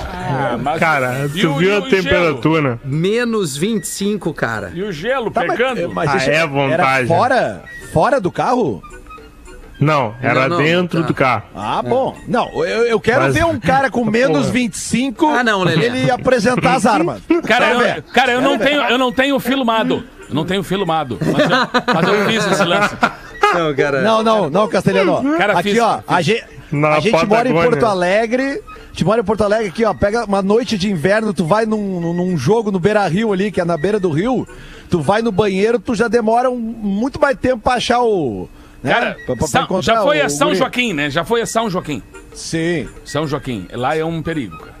Ah, 0.00 0.58
mas- 0.58 0.80
Cara, 0.80 1.28
tu 1.28 1.50
o- 1.50 1.58
viu 1.58 1.76
a 1.76 1.82
temperatura? 1.82 2.80
Menos 2.86 3.54
25, 3.54 4.32
cara. 4.32 4.72
E 4.74 4.82
o 4.82 4.90
gelo 4.90 5.30
Tá, 5.30 5.44
mas- 5.46 5.58
pegando. 5.58 5.92
mas 5.92 6.08
Ah, 6.10 6.24
é 6.30 6.34
Era 6.36 6.46
vontade. 6.46 7.06
fora, 7.08 7.64
fora 7.92 8.18
do 8.18 8.32
carro? 8.32 8.82
Não, 9.80 10.14
era 10.20 10.48
Não, 10.48 10.56
não, 10.56 10.64
dentro 10.64 11.00
tá. 11.02 11.06
do 11.06 11.14
carro. 11.14 11.42
Ah, 11.54 11.80
bom. 11.82 12.16
Não, 12.26 12.48
eu, 12.64 12.86
eu 12.86 12.98
quero 13.00 13.22
Mas- 13.22 13.34
ver 13.34 13.44
um 13.44 13.60
cara 13.60 13.90
com 13.90 14.04
menos 14.10 14.40
Porra. 14.46 14.52
25 14.52 15.26
Ah, 15.26 15.44
não, 15.44 15.62
Lelê. 15.62 15.86
ele 15.86 16.10
apresentar 16.10 16.74
as 16.74 16.84
armas. 16.86 17.20
Cara, 17.46 17.70
eu, 17.72 18.02
cara 18.12 18.32
eu, 18.32 18.40
não 18.40 18.58
tenho, 18.58 18.82
eu 18.82 18.98
não 18.98 19.12
tenho 19.12 19.38
filmado. 19.38 20.02
Eu 20.28 20.34
não 20.34 20.44
tenho 20.44 20.62
filmado. 20.62 21.18
Mas 21.20 21.50
eu, 21.50 21.94
mas 21.94 22.08
eu 22.08 22.26
fiz 22.26 22.52
esse 22.52 22.64
lance. 22.64 22.94
Não, 23.54 23.74
cara. 23.74 24.02
Não, 24.02 24.22
não, 24.22 24.50
não, 24.50 24.68
Castelhano. 24.68 25.38
Cara, 25.38 25.58
aqui, 25.58 25.70
fiz, 25.70 25.80
ó, 25.80 25.98
fiz. 25.98 26.04
a 26.08 26.20
gente, 26.20 26.44
Na 26.70 26.88
a 26.96 27.00
gente 27.00 27.24
mora 27.26 27.48
em. 27.48 27.52
Porto 27.52 27.86
Alegre. 27.86 28.60
A 28.68 28.88
gente 28.98 29.04
mora 29.06 29.20
em 29.20 29.24
Porto 29.24 29.42
Alegre 29.44 29.68
aqui, 29.68 29.84
ó. 29.86 29.94
Pega 29.94 30.24
uma 30.24 30.42
noite 30.42 30.76
de 30.76 30.90
inverno, 30.90 31.32
tu 31.32 31.46
vai 31.46 31.64
num, 31.64 31.98
num- 32.00 32.12
num 32.12 32.36
jogo 32.36 32.70
no 32.70 32.78
Beira 32.78 33.06
Rio 33.08 33.32
ali, 33.32 33.50
que 33.50 33.60
é 33.60 33.64
na 33.64 33.76
beira 33.78 33.98
do 33.98 34.10
rio. 34.10 34.46
Tu 34.90 35.00
vai 35.00 35.22
no 35.22 35.32
banheiro, 35.32 35.78
tu 35.78 35.94
já 35.94 36.08
demora 36.08 36.50
um- 36.50 36.56
muito 36.58 37.18
mais 37.20 37.38
tempo 37.38 37.60
pra 37.62 37.74
achar 37.74 38.00
o. 38.02 38.48
Né? 38.82 38.92
Cara, 38.92 39.16
Pra- 39.26 39.36
pra- 39.36 39.46
São- 39.46 39.82
já 39.82 40.02
foi 40.02 40.20
a 40.20 40.28
São 40.28 40.48
guri. 40.48 40.58
Joaquim, 40.58 40.92
né? 40.92 41.10
Já 41.10 41.24
foi 41.24 41.40
a 41.42 41.46
São 41.46 41.68
Joaquim. 41.68 42.02
Sim. 42.32 42.88
São 43.04 43.26
Joaquim. 43.26 43.66
Lá 43.72 43.96
é 43.96 44.04
um 44.04 44.22
perigo, 44.22 44.56
cara. 44.58 44.76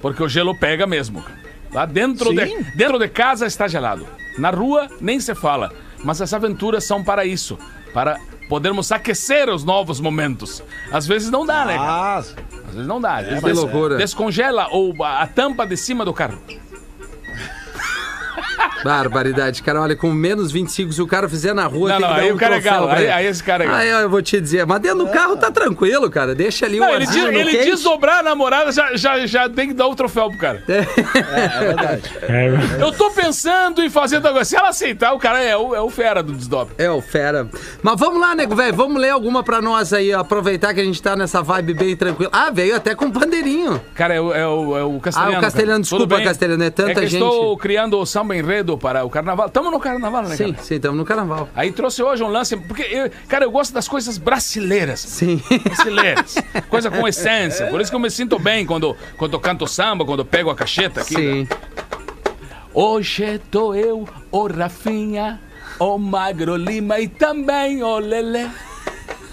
Porque 0.00 0.22
o 0.22 0.28
gelo 0.28 0.56
pega 0.58 0.86
mesmo. 0.86 1.22
cara. 1.22 1.36
Lá 1.72 1.86
dentro 1.86 2.30
de, 2.34 2.62
dentro 2.74 2.98
de 2.98 3.08
casa 3.08 3.46
está 3.46 3.68
gelado. 3.68 4.06
Na 4.38 4.50
rua 4.50 4.88
nem 5.00 5.20
se 5.20 5.34
fala. 5.34 5.72
Mas 6.04 6.20
as 6.20 6.32
aventuras 6.34 6.84
são 6.84 7.02
para 7.04 7.24
isso. 7.24 7.58
Para 7.94 8.18
podermos 8.48 8.92
aquecer 8.92 9.48
os 9.48 9.64
novos 9.64 9.98
momentos. 10.00 10.62
Às 10.92 11.06
vezes 11.06 11.30
não 11.30 11.46
dá, 11.46 11.64
né? 11.64 11.76
cara? 11.76 11.90
Ah, 11.90 12.16
Às 12.18 12.34
vezes 12.74 12.86
não 12.86 13.00
dá. 13.00 13.16
Às 13.18 13.26
vezes 13.28 13.44
que 13.44 13.52
loucura. 13.52 13.96
Descongela 13.96 14.68
ou 14.70 15.02
a, 15.02 15.22
a 15.22 15.26
tampa 15.26 15.66
de 15.66 15.76
cima 15.76 16.04
do 16.04 16.12
carro. 16.12 16.38
Barbaridade, 18.84 19.62
cara. 19.62 19.80
Olha, 19.80 19.96
com 19.96 20.10
menos 20.12 20.52
25, 20.52 20.92
se 20.92 21.02
o 21.02 21.06
cara 21.06 21.28
fizer 21.28 21.54
na 21.54 21.66
rua, 21.66 21.90
Não, 21.90 21.96
tem 21.98 22.00
não, 22.00 22.08
que 22.08 22.14
dar 22.14 22.22
aí 22.22 22.32
um 22.32 22.34
o 22.34 22.38
cara 22.38 22.56
é 22.56 22.60
galo. 22.60 22.88
Aí, 22.88 23.02
ele. 23.04 23.12
aí 23.12 23.26
esse 23.26 23.42
cara 23.42 23.64
é 23.64 23.66
galo. 23.66 23.78
Aí 23.78 23.88
eu 23.88 24.10
vou 24.10 24.22
te 24.22 24.40
dizer, 24.40 24.66
mas 24.66 24.80
dentro 24.80 24.98
do 24.98 25.08
carro 25.08 25.36
tá 25.36 25.50
tranquilo, 25.50 26.10
cara. 26.10 26.34
Deixa 26.34 26.66
ali 26.66 26.78
o 26.78 26.80
Não, 26.80 26.94
ele, 26.94 27.04
arzinho 27.04 27.32
diz, 27.32 27.44
no 27.44 27.50
ele 27.50 27.64
desdobrar 27.64 28.18
a 28.20 28.22
namorada, 28.22 28.72
já, 28.72 28.96
já, 28.96 29.26
já 29.26 29.48
tem 29.48 29.68
que 29.68 29.74
dar 29.74 29.86
o 29.86 29.94
troféu 29.94 30.28
pro 30.30 30.38
cara. 30.38 30.62
É, 32.22 32.82
Eu 32.82 32.92
tô 32.92 33.10
pensando 33.10 33.82
em 33.82 33.90
fazer 33.90 34.16
agora. 34.16 34.44
Se 34.44 34.56
ela 34.56 34.68
aceitar, 34.68 35.12
o 35.12 35.18
cara 35.18 35.42
é 35.42 35.56
o, 35.56 35.74
é 35.74 35.80
o 35.80 35.90
fera 35.90 36.22
do 36.22 36.32
desdobre. 36.32 36.74
É, 36.78 36.90
o 36.90 37.00
fera. 37.00 37.48
Mas 37.82 37.98
vamos 37.98 38.20
lá, 38.20 38.34
nego, 38.34 38.54
velho. 38.54 38.74
Vamos 38.74 39.00
ler 39.00 39.10
alguma 39.10 39.42
pra 39.42 39.60
nós 39.60 39.92
aí. 39.92 40.12
Aproveitar 40.12 40.74
que 40.74 40.80
a 40.80 40.84
gente 40.84 41.00
tá 41.00 41.16
nessa 41.16 41.42
vibe 41.42 41.74
bem 41.74 41.96
tranquila. 41.96 42.30
Ah, 42.32 42.50
veio 42.50 42.74
até 42.76 42.94
com 42.94 43.10
pandeirinho. 43.10 43.80
Cara, 43.94 44.14
é 44.14 44.20
o, 44.20 44.32
é 44.34 44.46
o, 44.46 44.76
é 44.78 44.84
o 44.84 44.98
castelhano. 45.00 45.34
Ah, 45.34 45.38
o 45.38 45.40
castelhano, 45.40 45.70
cara. 45.72 45.80
desculpa, 45.82 46.20
castelhano, 46.22 46.64
é 46.64 46.70
tanta 46.70 46.90
é 46.92 46.94
que 46.94 47.06
gente. 47.06 47.22
estou 47.22 47.56
criando 47.56 47.98
o 47.98 48.06
samba 48.06 48.36
enredo 48.36 48.65
para 48.78 49.04
o 49.04 49.10
carnaval. 49.10 49.50
Tamo 49.50 49.70
no 49.70 49.78
carnaval, 49.78 50.22
né, 50.22 50.34
Sim, 50.36 50.52
cara? 50.54 50.64
sim, 50.64 50.76
estamos 50.76 50.96
no 50.96 51.04
carnaval. 51.04 51.50
Aí 51.54 51.70
trouxe 51.72 52.02
hoje 52.02 52.22
um 52.24 52.28
lance, 52.28 52.56
porque, 52.56 52.82
eu- 52.84 53.10
cara, 53.28 53.44
eu 53.44 53.50
gosto 53.50 53.74
das 53.74 53.86
coisas 53.86 54.16
brasileiras. 54.16 55.00
Sim. 55.00 55.42
Brasileiras. 55.62 56.36
Coisa 56.70 56.90
com 56.90 57.06
essência. 57.06 57.66
Por 57.66 57.82
isso 57.82 57.90
que 57.90 57.96
eu 57.96 58.00
me 58.00 58.10
sinto 58.10 58.38
bem 58.38 58.64
quando, 58.64 58.96
quando 59.18 59.34
eu 59.34 59.40
canto 59.40 59.66
samba, 59.66 60.06
quando 60.06 60.20
eu 60.20 60.24
pego 60.24 60.48
a 60.48 60.54
cacheta 60.56 61.02
aqui. 61.02 61.14
Sim. 61.14 61.48
Hoje 62.72 63.38
tô 63.50 63.74
eu, 63.74 64.08
o 64.30 64.46
Rafinha, 64.46 65.40
o 65.78 65.98
Magro 65.98 66.56
Lima 66.56 66.98
e 67.00 67.08
também 67.08 67.82
o 67.82 67.98
Lelê. 67.98 68.46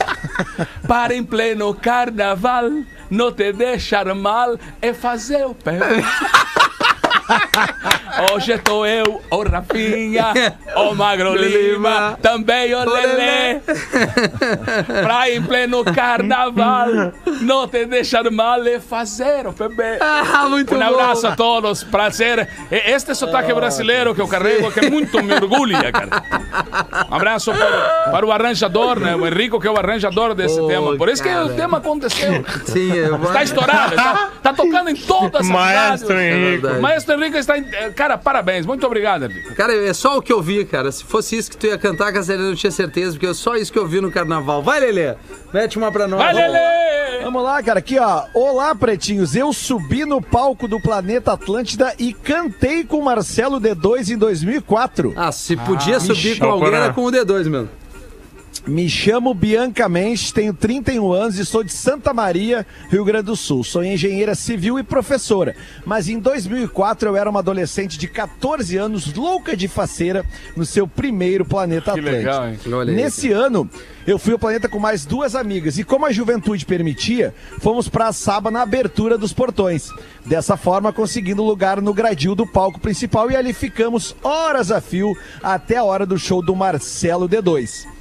Para 0.87 1.13
em 1.15 1.23
pleno 1.23 1.73
carnaval, 1.73 2.65
não 3.09 3.31
te 3.31 3.51
deixar 3.53 4.13
mal 4.15 4.57
é 4.81 4.93
fazer 4.93 5.45
o 5.45 5.53
pé. 5.55 5.77
Hoje 8.31 8.57
tô 8.59 8.85
eu, 8.85 9.21
o 9.31 9.43
Rafinha, 9.43 10.33
o 10.75 10.93
Magro 10.93 11.33
Lima, 11.39 12.17
também 12.21 12.73
o 12.75 12.79
Lelê. 12.89 13.59
Pra 15.03 15.29
em 15.31 15.41
pleno 15.41 15.83
carnaval, 15.83 16.87
não 17.41 17.67
te 17.67 17.85
deixar 17.85 18.29
mal 18.31 18.65
é 18.67 18.79
fazer 18.79 19.47
o 19.47 19.51
bebê. 19.51 19.97
Ah, 19.99 20.47
muito 20.49 20.75
Um 20.75 20.79
bom. 20.79 20.83
abraço 20.85 21.27
a 21.27 21.35
todos, 21.35 21.83
prazer. 21.83 22.47
E- 22.71 22.91
Este 22.93 23.15
sotaque 23.15 23.53
brasileiro 23.53 24.13
que 24.13 24.21
eu 24.21 24.27
carrego, 24.27 24.71
que 24.71 24.89
muito 24.89 25.21
me 25.23 25.33
orgulha, 25.33 25.91
cara. 25.91 26.23
Um 27.09 27.15
abraço 27.15 27.51
para, 27.53 28.11
para 28.11 28.25
o 28.25 28.31
arranjador, 28.31 28.99
né? 28.99 29.15
O 29.15 29.25
Henrico, 29.25 29.59
que 29.59 29.67
é 29.67 29.71
o 29.71 29.77
arranjador 29.77 30.35
desse 30.35 30.59
Ô, 30.59 30.67
tema. 30.67 30.95
Por 30.97 31.09
isso 31.09 31.23
que 31.23 31.29
cara. 31.29 31.45
o 31.45 31.49
tema 31.55 31.77
aconteceu. 31.79 32.45
Sim, 32.65 32.91
vou... 33.17 33.27
Está 33.29 33.43
estourado, 33.43 33.95
tá, 33.95 34.29
tá 34.41 34.53
tocando 34.53 34.89
em 34.89 34.95
todas 34.95 35.41
as 35.41 35.47
Maestro 35.47 36.15
rádios. 36.15 36.79
Maestro 36.81 37.15
Henrique 37.15 37.37
está 37.37 37.57
em... 37.57 37.65
Cara, 38.03 38.17
parabéns. 38.17 38.65
Muito 38.65 38.85
obrigado, 38.85 39.23
Henrique. 39.23 39.55
Cara, 39.55 39.73
é 39.73 39.93
só 39.93 40.17
o 40.17 40.21
que 40.21 40.33
eu 40.33 40.41
vi, 40.41 40.65
cara. 40.65 40.91
Se 40.91 41.05
fosse 41.05 41.37
isso 41.37 41.49
que 41.49 41.55
tu 41.55 41.67
ia 41.67 41.77
cantar, 41.77 42.11
Castelhano, 42.11 42.47
eu 42.47 42.49
não 42.49 42.55
tinha 42.55 42.69
certeza, 42.69 43.11
porque 43.11 43.27
é 43.27 43.33
só 43.33 43.55
isso 43.55 43.71
que 43.71 43.79
eu 43.79 43.87
vi 43.87 44.01
no 44.01 44.11
carnaval. 44.11 44.61
Vai, 44.61 44.81
Lelê. 44.81 45.15
Mete 45.53 45.77
uma 45.77 45.89
pra 45.89 46.05
nós. 46.05 46.19
Vai, 46.19 46.33
Lelê! 46.33 47.23
Vamos 47.23 47.41
lá, 47.41 47.63
cara, 47.63 47.79
aqui 47.79 47.97
ó. 47.97 48.25
Olá, 48.33 48.75
pretinhos. 48.75 49.37
Eu 49.37 49.53
subi 49.53 50.03
no 50.03 50.21
palco 50.21 50.67
do 50.67 50.81
Planeta 50.81 51.31
Atlântida 51.31 51.95
e 51.97 52.11
cantei 52.13 52.83
com 52.83 53.01
Marcelo 53.01 53.61
D2 53.61 54.09
em 54.09 54.17
2004. 54.17 55.13
Ah, 55.15 55.31
se 55.31 55.55
podia 55.55 56.01
subir 56.01 56.37
com 56.37 56.45
Só 56.45 56.51
alguém, 56.51 56.73
era 56.73 56.91
com 56.91 57.05
o 57.05 57.09
D2, 57.09 57.49
mano. 57.49 57.69
Me 58.65 58.87
chamo 58.87 59.33
Bianca 59.33 59.89
Mendes, 59.89 60.31
tenho 60.31 60.53
31 60.53 61.11
anos 61.11 61.37
e 61.37 61.45
sou 61.45 61.65
de 61.65 61.73
Santa 61.73 62.13
Maria, 62.13 62.65
Rio 62.89 63.03
Grande 63.03 63.25
do 63.25 63.35
Sul. 63.35 63.61
Sou 63.61 63.83
engenheira 63.83 64.33
civil 64.35 64.79
e 64.79 64.83
professora. 64.83 65.53
Mas 65.85 66.07
em 66.07 66.17
2004 66.17 67.09
eu 67.09 67.17
era 67.17 67.29
uma 67.29 67.39
adolescente 67.39 67.97
de 67.97 68.07
14 68.07 68.77
anos, 68.77 69.13
louca 69.13 69.57
de 69.57 69.67
faceira, 69.67 70.25
no 70.55 70.65
seu 70.65 70.87
primeiro 70.87 71.43
Planeta 71.43 71.91
Que 71.91 71.99
Atlântida. 71.99 72.17
legal, 72.17 72.47
hein? 72.47 72.95
Nesse 72.95 73.33
ano, 73.33 73.69
eu 74.07 74.17
fui 74.17 74.31
ao 74.31 74.39
planeta 74.39 74.69
com 74.69 74.79
mais 74.79 75.05
duas 75.05 75.35
amigas 75.35 75.77
e, 75.77 75.83
como 75.83 76.05
a 76.05 76.11
juventude 76.13 76.65
permitia, 76.65 77.35
fomos 77.59 77.89
para 77.89 78.07
a 78.07 78.13
Saba 78.13 78.49
na 78.49 78.61
abertura 78.61 79.17
dos 79.17 79.33
portões. 79.33 79.89
Dessa 80.25 80.55
forma, 80.55 80.93
conseguindo 80.93 81.43
lugar 81.43 81.81
no 81.81 81.93
gradil 81.93 82.33
do 82.33 82.47
palco 82.47 82.79
principal 82.79 83.29
e 83.29 83.35
ali 83.35 83.51
ficamos 83.51 84.15
horas 84.23 84.71
a 84.71 84.79
fio 84.79 85.13
até 85.43 85.75
a 85.75 85.83
hora 85.83 86.05
do 86.05 86.17
show 86.17 86.41
do 86.41 86.55
Marcelo 86.55 87.27
D2. 87.27 87.91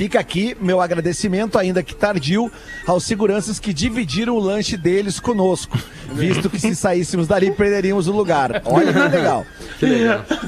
Fica 0.00 0.18
aqui 0.18 0.56
meu 0.58 0.80
agradecimento, 0.80 1.58
ainda 1.58 1.82
que 1.82 1.94
tardio, 1.94 2.50
aos 2.86 3.04
seguranças 3.04 3.58
que 3.58 3.70
dividiram 3.70 4.34
o 4.34 4.38
lanche 4.38 4.74
deles 4.74 5.20
conosco, 5.20 5.76
visto 6.14 6.48
que 6.48 6.58
se 6.58 6.74
saíssemos 6.74 7.28
dali 7.28 7.50
perderíamos 7.50 8.08
o 8.08 8.12
lugar. 8.12 8.62
Olha 8.64 8.94
que 8.94 8.98
legal. 8.98 9.44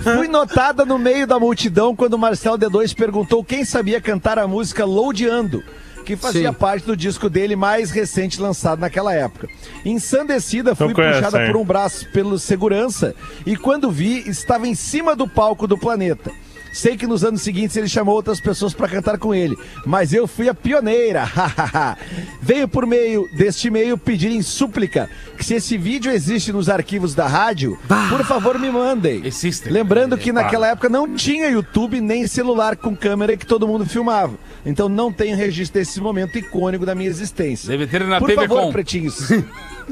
Fui 0.02 0.26
notada 0.26 0.86
no 0.86 0.98
meio 0.98 1.26
da 1.26 1.38
multidão 1.38 1.94
quando 1.94 2.14
o 2.14 2.18
Marcelo 2.18 2.56
D2 2.56 2.94
perguntou 2.94 3.44
quem 3.44 3.62
sabia 3.62 4.00
cantar 4.00 4.38
a 4.38 4.48
música 4.48 4.86
Lodeando. 4.86 5.62
que 6.06 6.16
fazia 6.16 6.48
Sim. 6.48 6.54
parte 6.58 6.86
do 6.86 6.96
disco 6.96 7.28
dele 7.28 7.54
mais 7.54 7.90
recente 7.90 8.40
lançado 8.40 8.80
naquela 8.80 9.14
época. 9.14 9.48
Ensandecida, 9.84 10.74
fui 10.74 10.86
Não 10.86 10.94
conheço, 10.94 11.20
puxada 11.20 11.44
hein? 11.44 11.52
por 11.52 11.60
um 11.60 11.64
braço 11.64 12.08
pelo 12.08 12.38
segurança 12.38 13.14
e 13.44 13.54
quando 13.54 13.90
vi, 13.90 14.26
estava 14.26 14.66
em 14.66 14.74
cima 14.74 15.14
do 15.14 15.28
palco 15.28 15.66
do 15.66 15.76
planeta. 15.76 16.30
Sei 16.72 16.96
que 16.96 17.06
nos 17.06 17.22
anos 17.22 17.42
seguintes 17.42 17.76
ele 17.76 17.88
chamou 17.88 18.14
outras 18.14 18.40
pessoas 18.40 18.72
para 18.72 18.88
cantar 18.88 19.18
com 19.18 19.34
ele, 19.34 19.56
mas 19.84 20.12
eu 20.12 20.26
fui 20.26 20.48
a 20.48 20.54
pioneira. 20.54 21.28
Veio 22.40 22.66
por 22.66 22.86
meio 22.86 23.28
deste 23.36 23.68
e-mail 23.68 23.98
pedir 23.98 24.30
em 24.30 24.42
súplica 24.42 25.08
que 25.36 25.44
se 25.44 25.54
esse 25.54 25.76
vídeo 25.76 26.10
existe 26.10 26.52
nos 26.52 26.68
arquivos 26.68 27.14
da 27.14 27.26
rádio, 27.26 27.78
por 28.08 28.24
favor 28.24 28.58
me 28.58 28.70
mandem. 28.70 29.24
Existe. 29.24 29.68
Lembrando 29.68 30.16
que 30.16 30.32
naquela 30.32 30.68
época 30.68 30.88
não 30.88 31.14
tinha 31.14 31.50
YouTube 31.50 32.00
nem 32.00 32.26
celular 32.26 32.76
com 32.76 32.96
câmera 32.96 33.36
que 33.36 33.46
todo 33.46 33.68
mundo 33.68 33.84
filmava. 33.84 34.34
Então 34.64 34.88
não 34.88 35.12
tenho 35.12 35.36
registro 35.36 35.80
desse 35.80 36.00
momento 36.00 36.38
icônico 36.38 36.86
da 36.86 36.94
minha 36.94 37.08
existência. 37.08 37.68
Deve 37.68 37.86
ter 37.86 38.04
na 38.06 38.18
Por 38.18 38.28
TV 38.28 38.42
favor, 38.42 38.62
Com. 38.62 38.72
pretinhos. 38.72 39.28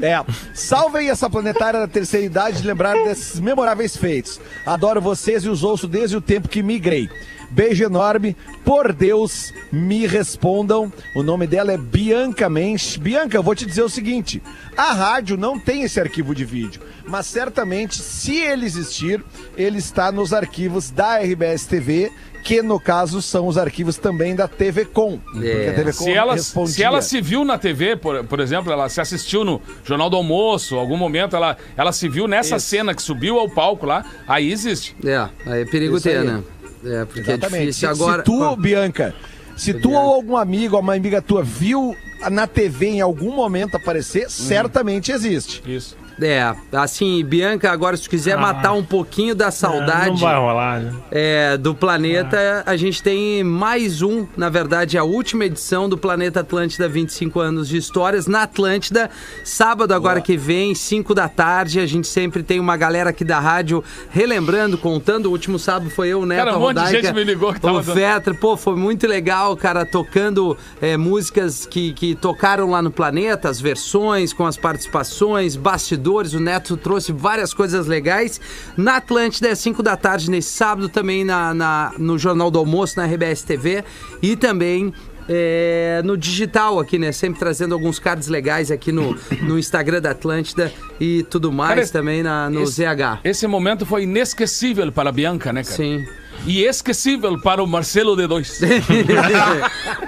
É, 0.01 0.23
salvem 0.53 1.09
essa 1.09 1.29
planetária 1.29 1.77
da 1.79 1.87
terceira 1.87 2.25
idade 2.25 2.61
de 2.61 2.67
lembrar 2.67 2.93
desses 3.03 3.39
memoráveis 3.39 3.95
feitos. 3.95 4.39
Adoro 4.65 5.01
vocês 5.01 5.43
e 5.43 5.49
os 5.49 5.63
ouço 5.63 5.85
desde 5.85 6.15
o 6.15 6.21
tempo 6.21 6.47
que 6.47 6.63
migrei. 6.63 7.09
Beijo 7.51 7.83
enorme. 7.83 8.35
Por 8.63 8.93
Deus, 8.93 9.53
me 9.71 10.07
respondam. 10.07 10.91
O 11.13 11.21
nome 11.21 11.45
dela 11.45 11.73
é 11.73 11.77
Bianca 11.77 12.49
Mensch. 12.49 12.97
Bianca, 12.97 13.35
eu 13.37 13.43
vou 13.43 13.53
te 13.53 13.65
dizer 13.65 13.83
o 13.83 13.89
seguinte: 13.89 14.41
a 14.77 14.93
rádio 14.93 15.35
não 15.35 15.59
tem 15.59 15.83
esse 15.83 15.99
arquivo 15.99 16.33
de 16.33 16.45
vídeo, 16.45 16.81
mas 17.05 17.25
certamente, 17.25 17.97
se 17.97 18.37
ele 18.39 18.65
existir, 18.65 19.23
ele 19.57 19.79
está 19.79 20.11
nos 20.11 20.33
arquivos 20.33 20.89
da 20.89 21.17
RBS 21.19 21.65
TV, 21.65 22.09
que 22.43 22.61
no 22.61 22.79
caso 22.79 23.21
são 23.21 23.47
os 23.47 23.57
arquivos 23.57 23.97
também 23.97 24.33
da 24.33 24.47
TV 24.47 24.85
Com. 24.85 25.17
Porque 25.19 25.67
a 25.69 25.73
TV 25.73 25.93
Com 25.93 26.05
Se 26.05 26.11
ela, 26.11 26.37
se 26.37 26.83
ela 26.83 27.01
se 27.01 27.19
viu 27.19 27.43
na 27.43 27.57
TV, 27.57 27.97
por, 27.97 28.23
por 28.23 28.39
exemplo, 28.39 28.71
ela 28.71 28.87
se 28.87 29.01
assistiu 29.01 29.43
no 29.43 29.61
Jornal 29.83 30.09
do 30.09 30.15
Almoço, 30.15 30.75
algum 30.77 30.97
momento 30.97 31.35
ela, 31.35 31.57
ela 31.75 31.91
se 31.91 32.07
viu 32.07 32.27
nessa 32.27 32.59
cena 32.59 32.95
que 32.95 33.01
subiu 33.01 33.37
ao 33.37 33.49
palco 33.49 33.85
lá, 33.85 34.05
aí 34.27 34.51
existe. 34.51 34.95
É, 35.03 35.17
aí 35.45 35.61
é 35.61 35.65
perigo 35.65 35.97
Isso 35.97 36.03
ter, 36.07 36.19
aí. 36.19 36.27
né? 36.27 36.41
É, 36.83 37.05
porque 37.05 37.19
é 37.19 37.23
Exatamente. 37.33 37.59
difícil. 37.67 37.73
Se, 37.73 37.85
Agora. 38.03 38.17
se 38.19 38.25
tu, 38.25 38.55
Bianca, 38.55 39.15
se 39.55 39.73
tu 39.73 39.89
Bianca. 39.89 40.03
ou 40.03 40.13
algum 40.15 40.37
amigo, 40.37 40.77
uma 40.77 40.95
amiga 40.95 41.21
tua 41.21 41.43
viu 41.43 41.95
na 42.29 42.45
TV 42.47 42.87
em 42.87 43.01
algum 43.01 43.35
momento 43.35 43.75
aparecer, 43.77 44.29
certamente 44.29 45.11
existe. 45.11 45.61
Isso. 45.65 45.97
É, 46.19 46.53
assim, 46.71 47.23
Bianca, 47.23 47.71
agora 47.71 47.95
se 47.95 48.03
tu 48.03 48.09
quiser 48.09 48.37
matar 48.37 48.73
um 48.73 48.83
pouquinho 48.83 49.33
da 49.33 49.45
Não 49.45 49.51
saudade 49.51 50.21
vai 50.21 50.35
rolar, 50.35 50.79
né? 50.79 50.93
é, 51.11 51.57
do 51.57 51.73
planeta, 51.73 52.63
a 52.65 52.75
gente 52.75 53.01
tem 53.01 53.43
mais 53.43 54.01
um, 54.01 54.27
na 54.35 54.49
verdade, 54.49 54.97
a 54.97 55.03
última 55.03 55.45
edição 55.45 55.87
do 55.87 55.97
Planeta 55.97 56.41
Atlântida 56.41 56.87
25 56.87 57.39
anos 57.39 57.67
de 57.67 57.77
histórias 57.77 58.27
na 58.27 58.43
Atlântida. 58.43 59.09
Sábado 59.43 59.93
agora 59.93 60.21
que 60.21 60.37
vem, 60.37 60.75
5 60.75 61.13
da 61.15 61.27
tarde, 61.27 61.79
a 61.79 61.85
gente 61.85 62.07
sempre 62.07 62.43
tem 62.43 62.59
uma 62.59 62.75
galera 62.77 63.09
aqui 63.11 63.23
da 63.23 63.39
rádio 63.39 63.83
relembrando, 64.09 64.77
contando. 64.77 65.27
O 65.27 65.31
último 65.31 65.57
sábado 65.57 65.89
foi 65.89 66.09
eu, 66.09 66.25
Neto, 66.25 66.45
Cara, 66.45 66.57
um 66.57 66.59
monte 66.59 66.81
de 66.83 66.89
gente 66.91 67.13
me 67.13 67.23
ligou 67.23 67.53
que 67.53 67.61
tava 67.61 67.79
o 67.79 67.83
Fetter, 67.83 68.35
pô, 68.35 68.57
foi 68.57 68.75
muito 68.75 69.07
legal, 69.07 69.55
cara, 69.55 69.85
tocando 69.85 70.57
é, 70.81 70.97
músicas 70.97 71.65
que, 71.65 71.93
que 71.93 72.15
tocaram 72.15 72.69
lá 72.69 72.81
no 72.81 72.91
planeta, 72.91 73.49
as 73.49 73.59
versões, 73.59 74.33
com 74.33 74.45
as 74.45 74.57
participações, 74.57 75.55
bastidores. 75.55 76.00
O 76.09 76.39
Neto 76.39 76.75
trouxe 76.77 77.11
várias 77.11 77.53
coisas 77.53 77.87
legais. 77.87 78.39
Na 78.75 78.97
Atlântida, 78.97 79.47
é 79.49 79.55
5 79.55 79.81
da 79.83 79.95
tarde, 79.95 80.29
nesse 80.29 80.49
sábado, 80.51 80.89
também 80.89 81.23
na, 81.23 81.53
na- 81.53 81.93
no 81.97 82.17
Jornal 82.17 82.49
do 82.51 82.59
Almoço, 82.59 82.97
na 82.97 83.05
RBS 83.05 83.43
TV. 83.43 83.83
E 84.21 84.35
também. 84.35 84.93
é, 85.29 86.01
no 86.03 86.17
digital 86.17 86.79
aqui, 86.79 86.97
né? 86.97 87.11
Sempre 87.11 87.39
trazendo 87.39 87.73
alguns 87.73 87.99
cards 87.99 88.27
legais 88.27 88.69
aqui 88.71 88.91
no, 88.91 89.15
no 89.43 89.57
Instagram 89.57 90.01
da 90.01 90.11
Atlântida 90.11 90.73
e 90.99 91.23
tudo 91.29 91.51
mais 91.51 91.75
Cara, 91.75 91.87
também 91.87 92.23
na, 92.23 92.49
no 92.49 92.63
esse- 92.63 92.81
ZH. 92.83 93.19
Esse 93.23 93.47
momento 93.47 93.85
foi 93.85 94.03
inesquecível 94.03 94.91
para 94.91 95.09
a 95.09 95.11
Bianca, 95.13 95.53
né, 95.53 95.63
cara? 95.63 95.75
Sim. 95.75 96.03
E 96.45 96.63
esquecível 96.63 97.39
para 97.39 97.63
o 97.63 97.67
Marcelo 97.67 98.15
D2. 98.15 98.61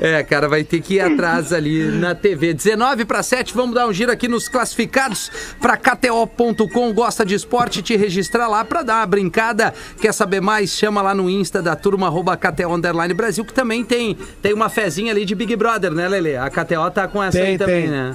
É, 0.00 0.22
cara, 0.22 0.48
vai 0.48 0.64
ter 0.64 0.80
que 0.80 0.94
ir 0.94 1.00
atrás 1.00 1.52
ali 1.52 1.84
na 1.84 2.14
TV. 2.14 2.52
19 2.52 3.04
para 3.04 3.22
7, 3.22 3.54
vamos 3.54 3.74
dar 3.74 3.86
um 3.86 3.92
giro 3.92 4.10
aqui 4.12 4.28
nos 4.28 4.48
classificados 4.48 5.30
para 5.60 5.76
KTO.com. 5.76 6.92
Gosta 6.92 7.24
de 7.24 7.34
esporte? 7.34 7.82
Te 7.82 7.96
registrar 7.96 8.48
lá 8.48 8.64
para 8.64 8.82
dar 8.82 8.96
uma 8.96 9.06
brincada. 9.06 9.72
Quer 10.00 10.12
saber 10.12 10.40
mais? 10.40 10.70
Chama 10.70 11.00
lá 11.00 11.14
no 11.14 11.28
Insta 11.30 11.62
da 11.62 11.74
turma 11.76 12.06
arroba 12.06 12.36
KTO 12.36 12.74
Underline 12.74 13.14
Brasil, 13.14 13.44
que 13.44 13.52
também 13.52 13.84
tem, 13.84 14.16
tem 14.42 14.52
uma 14.52 14.68
fezinha 14.68 15.12
ali 15.12 15.24
de 15.24 15.34
Big 15.34 15.54
Brother, 15.56 15.90
né, 15.92 16.08
Lele? 16.08 16.36
A 16.36 16.50
KTO 16.50 16.90
tá 16.92 17.08
com 17.08 17.22
essa 17.22 17.38
Tem, 17.38 17.52
aí 17.52 17.58
também, 17.58 17.82
tem. 17.82 17.90
né? 17.90 18.14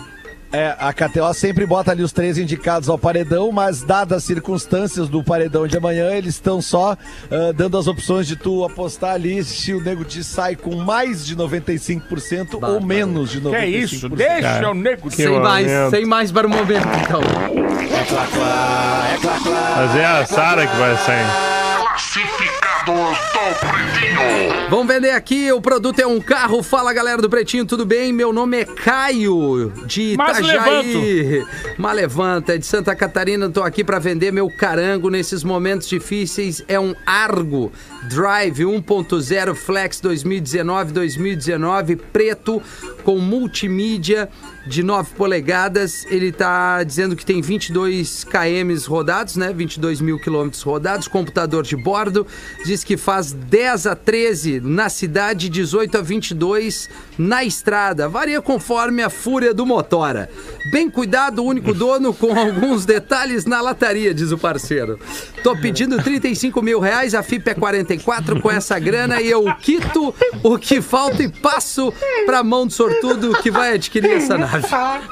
É, 0.52 0.76
a 0.80 0.92
KTO 0.92 1.32
sempre 1.34 1.66
bota 1.66 1.92
ali 1.92 2.02
os 2.02 2.12
três 2.12 2.38
indicados 2.38 2.90
ao 2.90 2.98
paredão, 2.98 3.52
mas 3.52 3.84
dadas 3.84 4.18
as 4.18 4.24
circunstâncias 4.24 5.08
do 5.08 5.24
paredão 5.24 5.68
de 5.68 5.78
amanhã, 5.78 6.12
eles 6.12 6.36
estão 6.36 6.60
só 6.60 6.98
ah, 7.30 7.54
dando 7.56 7.78
as 7.78 7.88
opções 7.88 8.28
de 8.28 8.36
tu 8.36 8.66
apostar 8.66 9.14
ali 9.14 9.44
se 9.44 9.74
o 9.74 9.82
nego 9.82 10.04
te 10.04 10.24
sai 10.24 10.56
com 10.56 10.76
mais 10.76 11.24
de 11.26 11.36
95% 11.36 12.68
ou 12.68 12.82
menos 12.82 13.30
de 13.30 13.40
95%. 13.42 13.50
Que 13.50 13.56
é 13.56 13.68
isso? 13.68 14.10
Deixa 14.10 14.42
Cara, 14.42 14.72
o 14.72 14.74
nego. 14.74 15.10
que 15.10 15.16
Sem 15.16 15.40
mais, 15.40 15.68
sem 15.92 16.06
mais 16.06 16.32
para 16.32 16.48
o 16.48 16.50
momento, 16.50 16.88
então. 17.04 17.22
Mas 19.78 19.96
é 19.96 20.06
a 20.06 20.26
Sara 20.26 20.66
que 20.66 20.76
vai 20.78 20.98
sair. 20.98 22.59
Vamos 24.70 24.88
vender 24.88 25.12
aqui, 25.12 25.52
o 25.52 25.62
produto 25.62 26.00
é 26.00 26.08
um 26.08 26.20
carro. 26.20 26.62
Fala 26.64 26.94
galera 26.94 27.22
do 27.22 27.30
Pretinho, 27.30 27.66
tudo 27.66 27.86
bem? 27.86 28.14
Meu 28.14 28.32
nome 28.32 28.62
é 28.62 28.66
Caio, 28.66 29.72
de 29.86 30.16
Mas 30.18 30.40
Itajaí. 30.40 31.46
Mas 31.78 31.96
levanta, 31.96 32.58
de 32.58 32.66
Santa 32.66 32.96
Catarina, 32.96 33.50
tô 33.50 33.64
aqui 33.64 33.84
para 33.84 34.00
vender 34.00 34.32
meu 34.32 34.50
carango 34.50 35.10
nesses 35.10 35.44
momentos 35.44 35.88
difíceis. 35.88 36.64
É 36.68 36.80
um 36.80 36.96
Argo 37.06 37.72
Drive 38.08 38.64
1.0 38.64 39.56
Flex 39.56 40.02
2019-2019, 40.02 42.00
preto, 42.14 42.62
com 43.04 43.18
multimídia 43.18 44.30
de 44.66 44.84
9 44.84 45.16
polegadas. 45.16 46.06
Ele 46.10 46.32
tá 46.32 46.84
dizendo 46.84 47.16
que 47.16 47.26
tem 47.26 47.42
22 47.42 48.24
km 48.24 48.88
rodados, 48.88 49.36
né? 49.36 49.52
22 49.52 50.00
mil 50.00 50.20
quilômetros 50.20 50.62
rodados, 50.62 51.08
computador 51.08 51.64
de 51.64 51.76
bordo. 51.76 52.26
Diz 52.66 52.84
que 52.84 52.96
faz 52.96 53.34
10 53.34 53.88
a 53.88 53.96
13 53.96 54.62
na 54.62 54.88
cidade, 54.90 55.50
18 55.50 55.98
a 55.98 56.02
22 56.02 56.90
na 57.18 57.44
estrada. 57.44 58.08
Varia 58.08 58.42
conforme 58.42 59.04
a 59.04 59.10
fúria 59.10 59.54
do 59.54 59.66
motora. 59.66 60.30
Bem 60.72 60.90
cuidado, 60.90 61.44
único 61.44 61.74
dono, 61.74 62.14
com 62.14 62.38
alguns 62.38 62.86
detalhes 62.86 63.46
na 63.46 63.60
lataria, 63.60 64.14
diz 64.14 64.32
o 64.32 64.38
parceiro. 64.38 65.00
Tô 65.44 65.56
pedindo 65.56 66.02
35 66.02 66.62
mil 66.62 66.80
reais, 66.80 67.16
a 67.16 67.24
FIP 67.24 67.50
é 67.50 67.54
44 67.98 68.40
com 68.42 68.52
essa 68.52 68.78
grana 68.78 69.20
e 69.22 69.30
eu 69.30 69.44
quito 69.56 70.14
o 70.44 70.58
que 70.58 70.82
falta 70.82 71.24
e 71.24 71.28
passo 71.30 71.92
pra 72.26 72.44
mão 72.44 72.68
do 72.68 72.74
sortudo 72.74 73.34
que 73.42 73.50
vai 73.50 73.74
adquirir 73.74 74.12
essa 74.12 74.38
nave. 74.38 74.66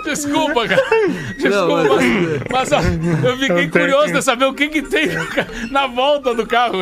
Desculpa, 0.03 0.67
cara. 0.67 0.81
Desculpa. 1.37 1.83
Não, 1.83 1.97
mas, 2.51 2.71
ó, 2.71 2.79
eu 3.27 3.37
fiquei 3.37 3.67
curioso 3.69 4.07
que- 4.07 4.11
de 4.13 4.21
saber 4.21 4.45
o 4.45 4.53
que, 4.53 4.67
que 4.69 4.81
tem 4.81 5.07
na 5.71 5.87
volta 5.87 6.33
do 6.35 6.45
carro. 6.45 6.79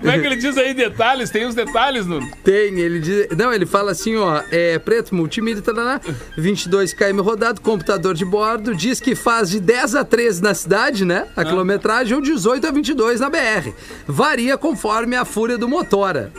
Como 0.00 0.10
é 0.12 0.18
que 0.18 0.26
ele 0.26 0.36
diz 0.36 0.56
aí 0.56 0.74
detalhes? 0.74 1.30
Tem 1.30 1.44
os 1.46 1.54
detalhes 1.54 2.06
no. 2.06 2.20
Tem, 2.44 2.78
ele 2.78 3.00
diz. 3.00 3.28
Não, 3.36 3.52
ele 3.52 3.66
fala 3.66 3.90
assim, 3.92 4.16
ó. 4.16 4.42
É 4.50 4.78
preto, 4.78 5.14
multimídia, 5.14 5.62
taraná, 5.62 6.00
22 6.36 6.92
km 6.94 7.20
rodado, 7.20 7.60
computador 7.60 8.14
de 8.14 8.24
bordo. 8.24 8.74
Diz 8.74 9.00
que 9.00 9.14
faz 9.14 9.50
de 9.50 9.60
10 9.60 9.94
a 9.94 10.04
13 10.04 10.42
na 10.42 10.54
cidade, 10.54 11.04
né? 11.04 11.26
A 11.36 11.44
quilometragem, 11.44 12.14
ou 12.14 12.20
18 12.22 12.66
a 12.66 12.70
22 12.70 13.20
na 13.20 13.28
BR. 13.30 13.72
Varia 14.06 14.56
conforme 14.58 15.16
a 15.16 15.24
fúria 15.32 15.56
do 15.56 15.66
motora. 15.66 16.30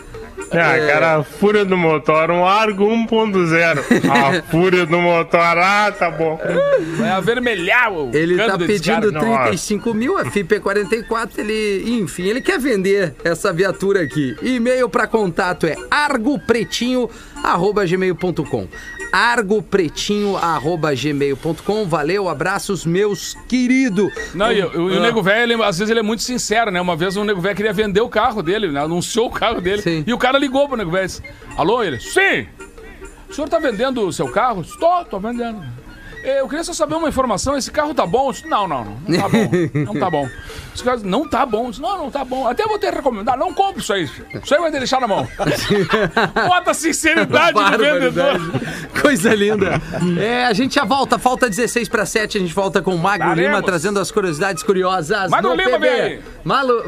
É, 0.52 0.88
cara, 0.88 1.18
a 1.18 1.24
fúria 1.24 1.66
do 1.66 1.76
motor, 1.76 2.30
um 2.30 2.46
Argo 2.46 2.86
1.0. 2.86 3.80
A 4.08 4.44
fúria 4.52 4.86
do 4.86 5.00
motor, 5.00 5.40
ah, 5.40 5.92
tá 5.92 6.12
bom. 6.12 6.40
Vai 6.98 7.10
avermelhar 7.10 7.92
o 7.92 8.16
Ele 8.16 8.38
tá 8.38 8.56
pedindo 8.58 9.12
descarga. 9.12 9.46
35 9.46 9.94
mil, 9.96 10.18
a 10.18 10.26
FIP 10.26 10.56
é 10.56 10.60
44, 10.60 11.42
ele, 11.42 11.84
enfim, 12.00 12.28
ele 12.28 12.40
quer 12.40 12.60
vender 12.60 13.16
essa 13.24 13.52
viatura 13.52 14.02
aqui. 14.02 14.36
E-mail 14.44 14.88
para 14.88 15.08
contato 15.08 15.66
é 15.66 15.76
argopretinho@gmail.com. 17.44 18.68
argopretinho@gmail.com. 19.12 21.86
Valeu, 21.86 22.30
abraços 22.30 22.86
meus 22.86 23.36
querido. 23.48 24.10
Não, 24.34 24.52
e, 24.52 24.62
o- 24.64 24.98
o 24.98 25.00
nego 25.00 25.22
velho, 25.22 25.54
ele- 25.54 25.64
às 25.64 25.78
vezes 25.78 25.90
ele 25.92 26.00
é 26.00 26.04
muito 26.04 26.24
sincero, 26.24 26.72
né? 26.72 26.82
Uma 26.82 26.96
vez 26.96 27.16
um 27.18 27.24
nego 27.24 27.42
velho 27.42 27.56
queria 27.56 27.74
vender 27.74 28.02
o 28.02 28.10
carro 28.10 28.42
dele, 28.42 28.72
né? 28.72 28.82
anunciou 28.82 29.28
o 29.28 29.32
carro 29.32 29.62
dele. 29.62 29.82
Sim. 29.82 30.04
E 30.08 30.14
o 30.14 30.18
cara 30.18 30.38
ligou 30.38 30.68
pro 30.68 30.78
nego 30.78 30.92
velho 30.92 31.04
e 31.04 31.08
disse: 31.08 31.22
Alô, 31.58 31.84
ele? 31.84 32.00
Sim! 32.00 32.48
O 33.30 33.34
senhor 33.34 33.50
tá 33.50 33.60
vendendo 33.60 34.06
o 34.08 34.14
seu 34.14 34.28
carro? 34.30 34.62
Estou, 34.62 35.04
tô 35.06 35.20
vendendo. 35.20 35.62
É, 36.24 36.40
Eu 36.40 36.48
queria 36.48 36.64
só 36.64 36.74
saber 36.74 36.96
uma 36.96 37.10
informação. 37.10 37.58
Esse 37.58 37.70
carro 37.72 37.94
tá 37.94 38.06
bom? 38.06 38.32
Disse, 38.32 38.48
não, 38.48 38.68
não, 38.68 38.84
não. 38.86 38.98
Não 39.08 39.20
tá 39.20 39.30
bom. 39.30 39.50
Não 39.74 40.00
tá 40.00 40.10
bom. 40.10 40.30
Os 40.74 40.82
caras, 40.82 41.04
não 41.04 41.28
tá 41.28 41.46
bom. 41.46 41.70
Disse, 41.70 41.82
não, 41.82 41.98
não 41.98 42.10
tá 42.12 42.24
bom. 42.26 42.48
Até 42.48 42.64
vou 42.66 42.80
ter 42.80 42.94
recomendado. 42.94 43.38
Não 43.38 43.54
compre 43.54 43.82
isso 43.82 43.94
aí. 43.94 44.04
Isso 44.04 44.54
aí 44.56 44.60
vai 44.60 44.72
deixar 44.72 45.00
na 45.02 45.08
mão. 45.08 45.28
Bota 46.48 46.72
a 46.72 46.74
sinceridade 46.74 47.54
do 47.54 47.78
vendedor. 47.78 48.42
Coisa 49.02 49.36
linda. 49.36 49.82
É, 50.20 50.46
a 50.46 50.54
gente 50.54 50.76
já 50.76 50.84
volta. 50.86 51.20
Falta 51.20 51.50
16 51.50 51.90
para 51.90 52.06
7. 52.06 52.38
A 52.38 52.42
gente 52.42 52.54
volta 52.54 52.82
com 52.82 52.96
o 52.96 52.98
Magro 52.98 53.28
Daremos. 53.28 53.50
Lima 53.52 53.62
trazendo 53.64 54.00
as 54.00 54.12
curiosidades 54.12 54.64
curiosas. 54.64 55.30
Magro 55.30 55.50
no 55.50 55.56
Lima 55.56 55.72
PB. 55.72 55.80
vem 55.80 56.02
aí. 56.02 56.22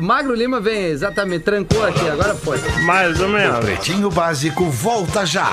Magro 0.02 0.34
Lima 0.34 0.60
vem, 0.60 0.86
exatamente. 0.86 1.44
Trancou 1.44 1.86
aqui, 1.86 2.08
agora 2.10 2.34
foi. 2.36 2.58
Mais 2.84 3.20
ou 3.20 3.30
menos. 3.30 3.60
Pretinho 3.60 4.10
Básico 4.10 4.66
volta 4.70 5.26
já. 5.26 5.52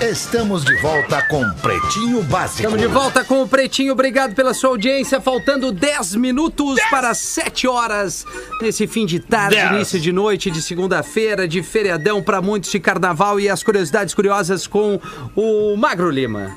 Estamos 0.00 0.64
de 0.64 0.76
volta 0.76 1.20
com 1.22 1.42
Pretinho 1.54 2.22
Básico. 2.22 2.58
Estamos 2.58 2.80
de 2.80 2.86
volta 2.86 3.24
com 3.24 3.42
o 3.42 3.48
Pretinho. 3.48 3.92
Obrigado 3.92 4.32
pela 4.32 4.54
sua 4.54 4.70
audiência. 4.70 5.20
Faltando 5.20 5.72
10 5.72 6.14
minutos 6.14 6.78
para 6.88 7.12
7 7.14 7.66
horas 7.66 8.24
nesse 8.62 8.86
fim 8.86 9.04
de 9.04 9.18
tarde, 9.18 9.56
Dez. 9.56 9.72
início 9.72 9.98
de 9.98 10.12
noite 10.12 10.52
de 10.52 10.62
segunda-feira, 10.62 11.48
de 11.48 11.64
feriadão 11.64 12.22
para 12.22 12.40
muitos 12.40 12.70
de 12.70 12.78
carnaval 12.78 13.40
e 13.40 13.48
as 13.48 13.64
curiosidades 13.64 14.14
curiosas 14.14 14.68
com 14.68 15.00
o 15.34 15.76
Magro 15.76 16.10
Lima. 16.10 16.56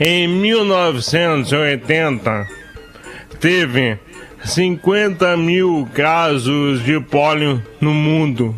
Em 0.00 0.26
1980, 0.26 2.48
teve 3.38 3.96
50 4.44 5.36
mil 5.36 5.88
casos 5.94 6.82
de 6.82 6.98
pólio 6.98 7.64
no 7.80 7.94
mundo. 7.94 8.56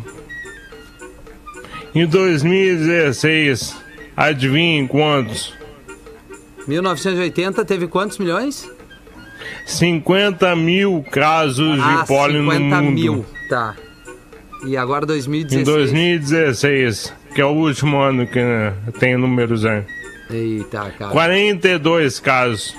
Em 1.93 2.05
2016, 2.05 3.75
adivinhem 4.15 4.87
quantos? 4.87 5.53
1980 6.67 7.65
teve 7.65 7.87
quantos 7.87 8.17
milhões? 8.17 8.69
50 9.65 10.55
mil 10.55 11.03
casos 11.11 11.75
de 11.75 11.81
ah, 11.81 12.05
pólio 12.07 12.43
no 12.43 12.51
50 12.51 12.81
mundo. 12.81 12.93
mil. 12.93 13.25
Tá. 13.49 13.75
E 14.65 14.77
agora 14.77 15.03
Em 15.03 15.07
2016. 15.07 15.65
2016, 15.65 17.13
que 17.33 17.41
é 17.41 17.45
o 17.45 17.49
último 17.49 17.99
ano 17.99 18.25
que 18.27 18.39
né, 18.39 18.73
tem 18.99 19.17
números 19.17 19.65
aí. 19.65 19.83
Eita, 20.29 20.91
cara. 20.97 21.11
42 21.11 22.19
casos. 22.19 22.75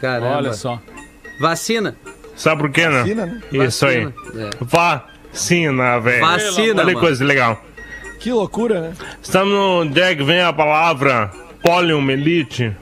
Caramba. 0.00 0.36
Olha 0.38 0.52
só. 0.54 0.80
Vacina. 1.40 1.94
Sabe 2.34 2.62
por 2.62 2.70
quê, 2.70 2.88
né? 2.88 3.00
Vacina, 3.00 3.26
né? 3.26 3.40
Isso 3.52 3.86
aí. 3.86 4.06
Vacina, 4.06 4.14
é. 4.34 4.64
Vacina, 4.64 6.00
velho. 6.00 6.20
Vacina, 6.20 6.82
Olha 6.82 6.86
que 6.88 6.94
mano. 6.94 7.00
coisa 7.00 7.24
legal. 7.24 7.64
Que 8.20 8.30
loucura, 8.30 8.80
né? 8.82 8.92
Estamos 9.22 9.54
no 9.54 9.80
onde 9.80 9.98
é 9.98 10.14
que 10.14 10.22
vem 10.22 10.42
a 10.42 10.52
palavra 10.52 11.30
poliomielite? 11.62 12.76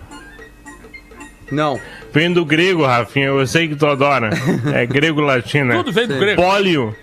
Não. 1.51 1.81
Vem 2.13 2.33
do 2.33 2.45
grego, 2.45 2.85
Rafinha. 2.85 3.27
Eu 3.27 3.47
sei 3.47 3.69
que 3.69 3.77
tu 3.77 3.87
adora. 3.87 4.31
É 4.75 4.85
grego 4.85 5.21
latino. 5.21 5.75
Tudo 5.77 5.93
vem 5.93 6.09
do 6.09 6.19
grego. 6.19 6.43
Polio, 6.43 6.95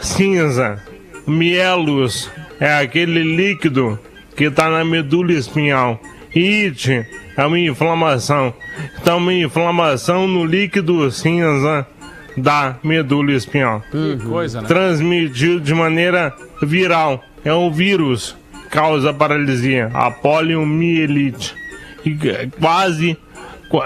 cinza, 0.00 0.82
mielos, 1.26 2.28
é 2.58 2.74
aquele 2.74 3.22
líquido 3.22 3.98
que 4.36 4.50
tá 4.50 4.68
na 4.68 4.84
medula 4.84 5.32
espinhal. 5.32 6.00
It 6.34 7.06
é 7.36 7.46
uma 7.46 7.58
inflamação. 7.58 8.52
Então, 9.00 9.18
uma 9.18 9.32
inflamação 9.32 10.26
no 10.26 10.44
líquido 10.44 11.08
cinza 11.10 11.86
da 12.36 12.76
medula 12.82 13.32
espinhal. 13.32 13.82
Que 13.90 14.16
coisa, 14.24 14.60
né? 14.60 14.66
Transmitido 14.68 15.60
de 15.60 15.74
maneira 15.74 16.34
viral. 16.62 17.22
É 17.44 17.52
um 17.52 17.70
vírus 17.70 18.36
que 18.52 18.68
causa 18.70 19.12
paralisia, 19.12 19.90
a 19.94 20.10
poliomielite. 20.10 21.54
E 22.04 22.28
é 22.28 22.48
quase. 22.60 23.16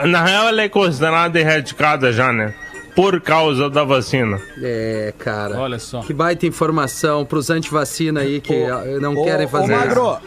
Na 0.07 0.25
real, 0.25 0.49
ela 0.49 0.63
é 0.63 0.69
considerada 0.69 1.39
erradicada 1.39 2.13
já, 2.13 2.33
né? 2.33 2.55
Por 2.97 3.21
causa 3.21 3.69
da 3.69 3.85
vacina. 3.85 4.41
É, 4.63 5.13
cara. 5.19 5.59
Olha 5.59 5.79
só. 5.79 6.01
Que 6.01 6.15
baita 6.15 6.47
informação 6.47 7.25
pros 7.25 7.51
antivacina 7.51 8.21
aí 8.21 8.41
que 8.41 8.55
eh, 8.55 8.99
não 9.01 9.15
querem 9.25 9.47
Ô, 9.47 9.49
fazer 9.49 9.73
Ô, 9.73 9.77
isso. 9.77 9.87
Magro, 9.87 10.19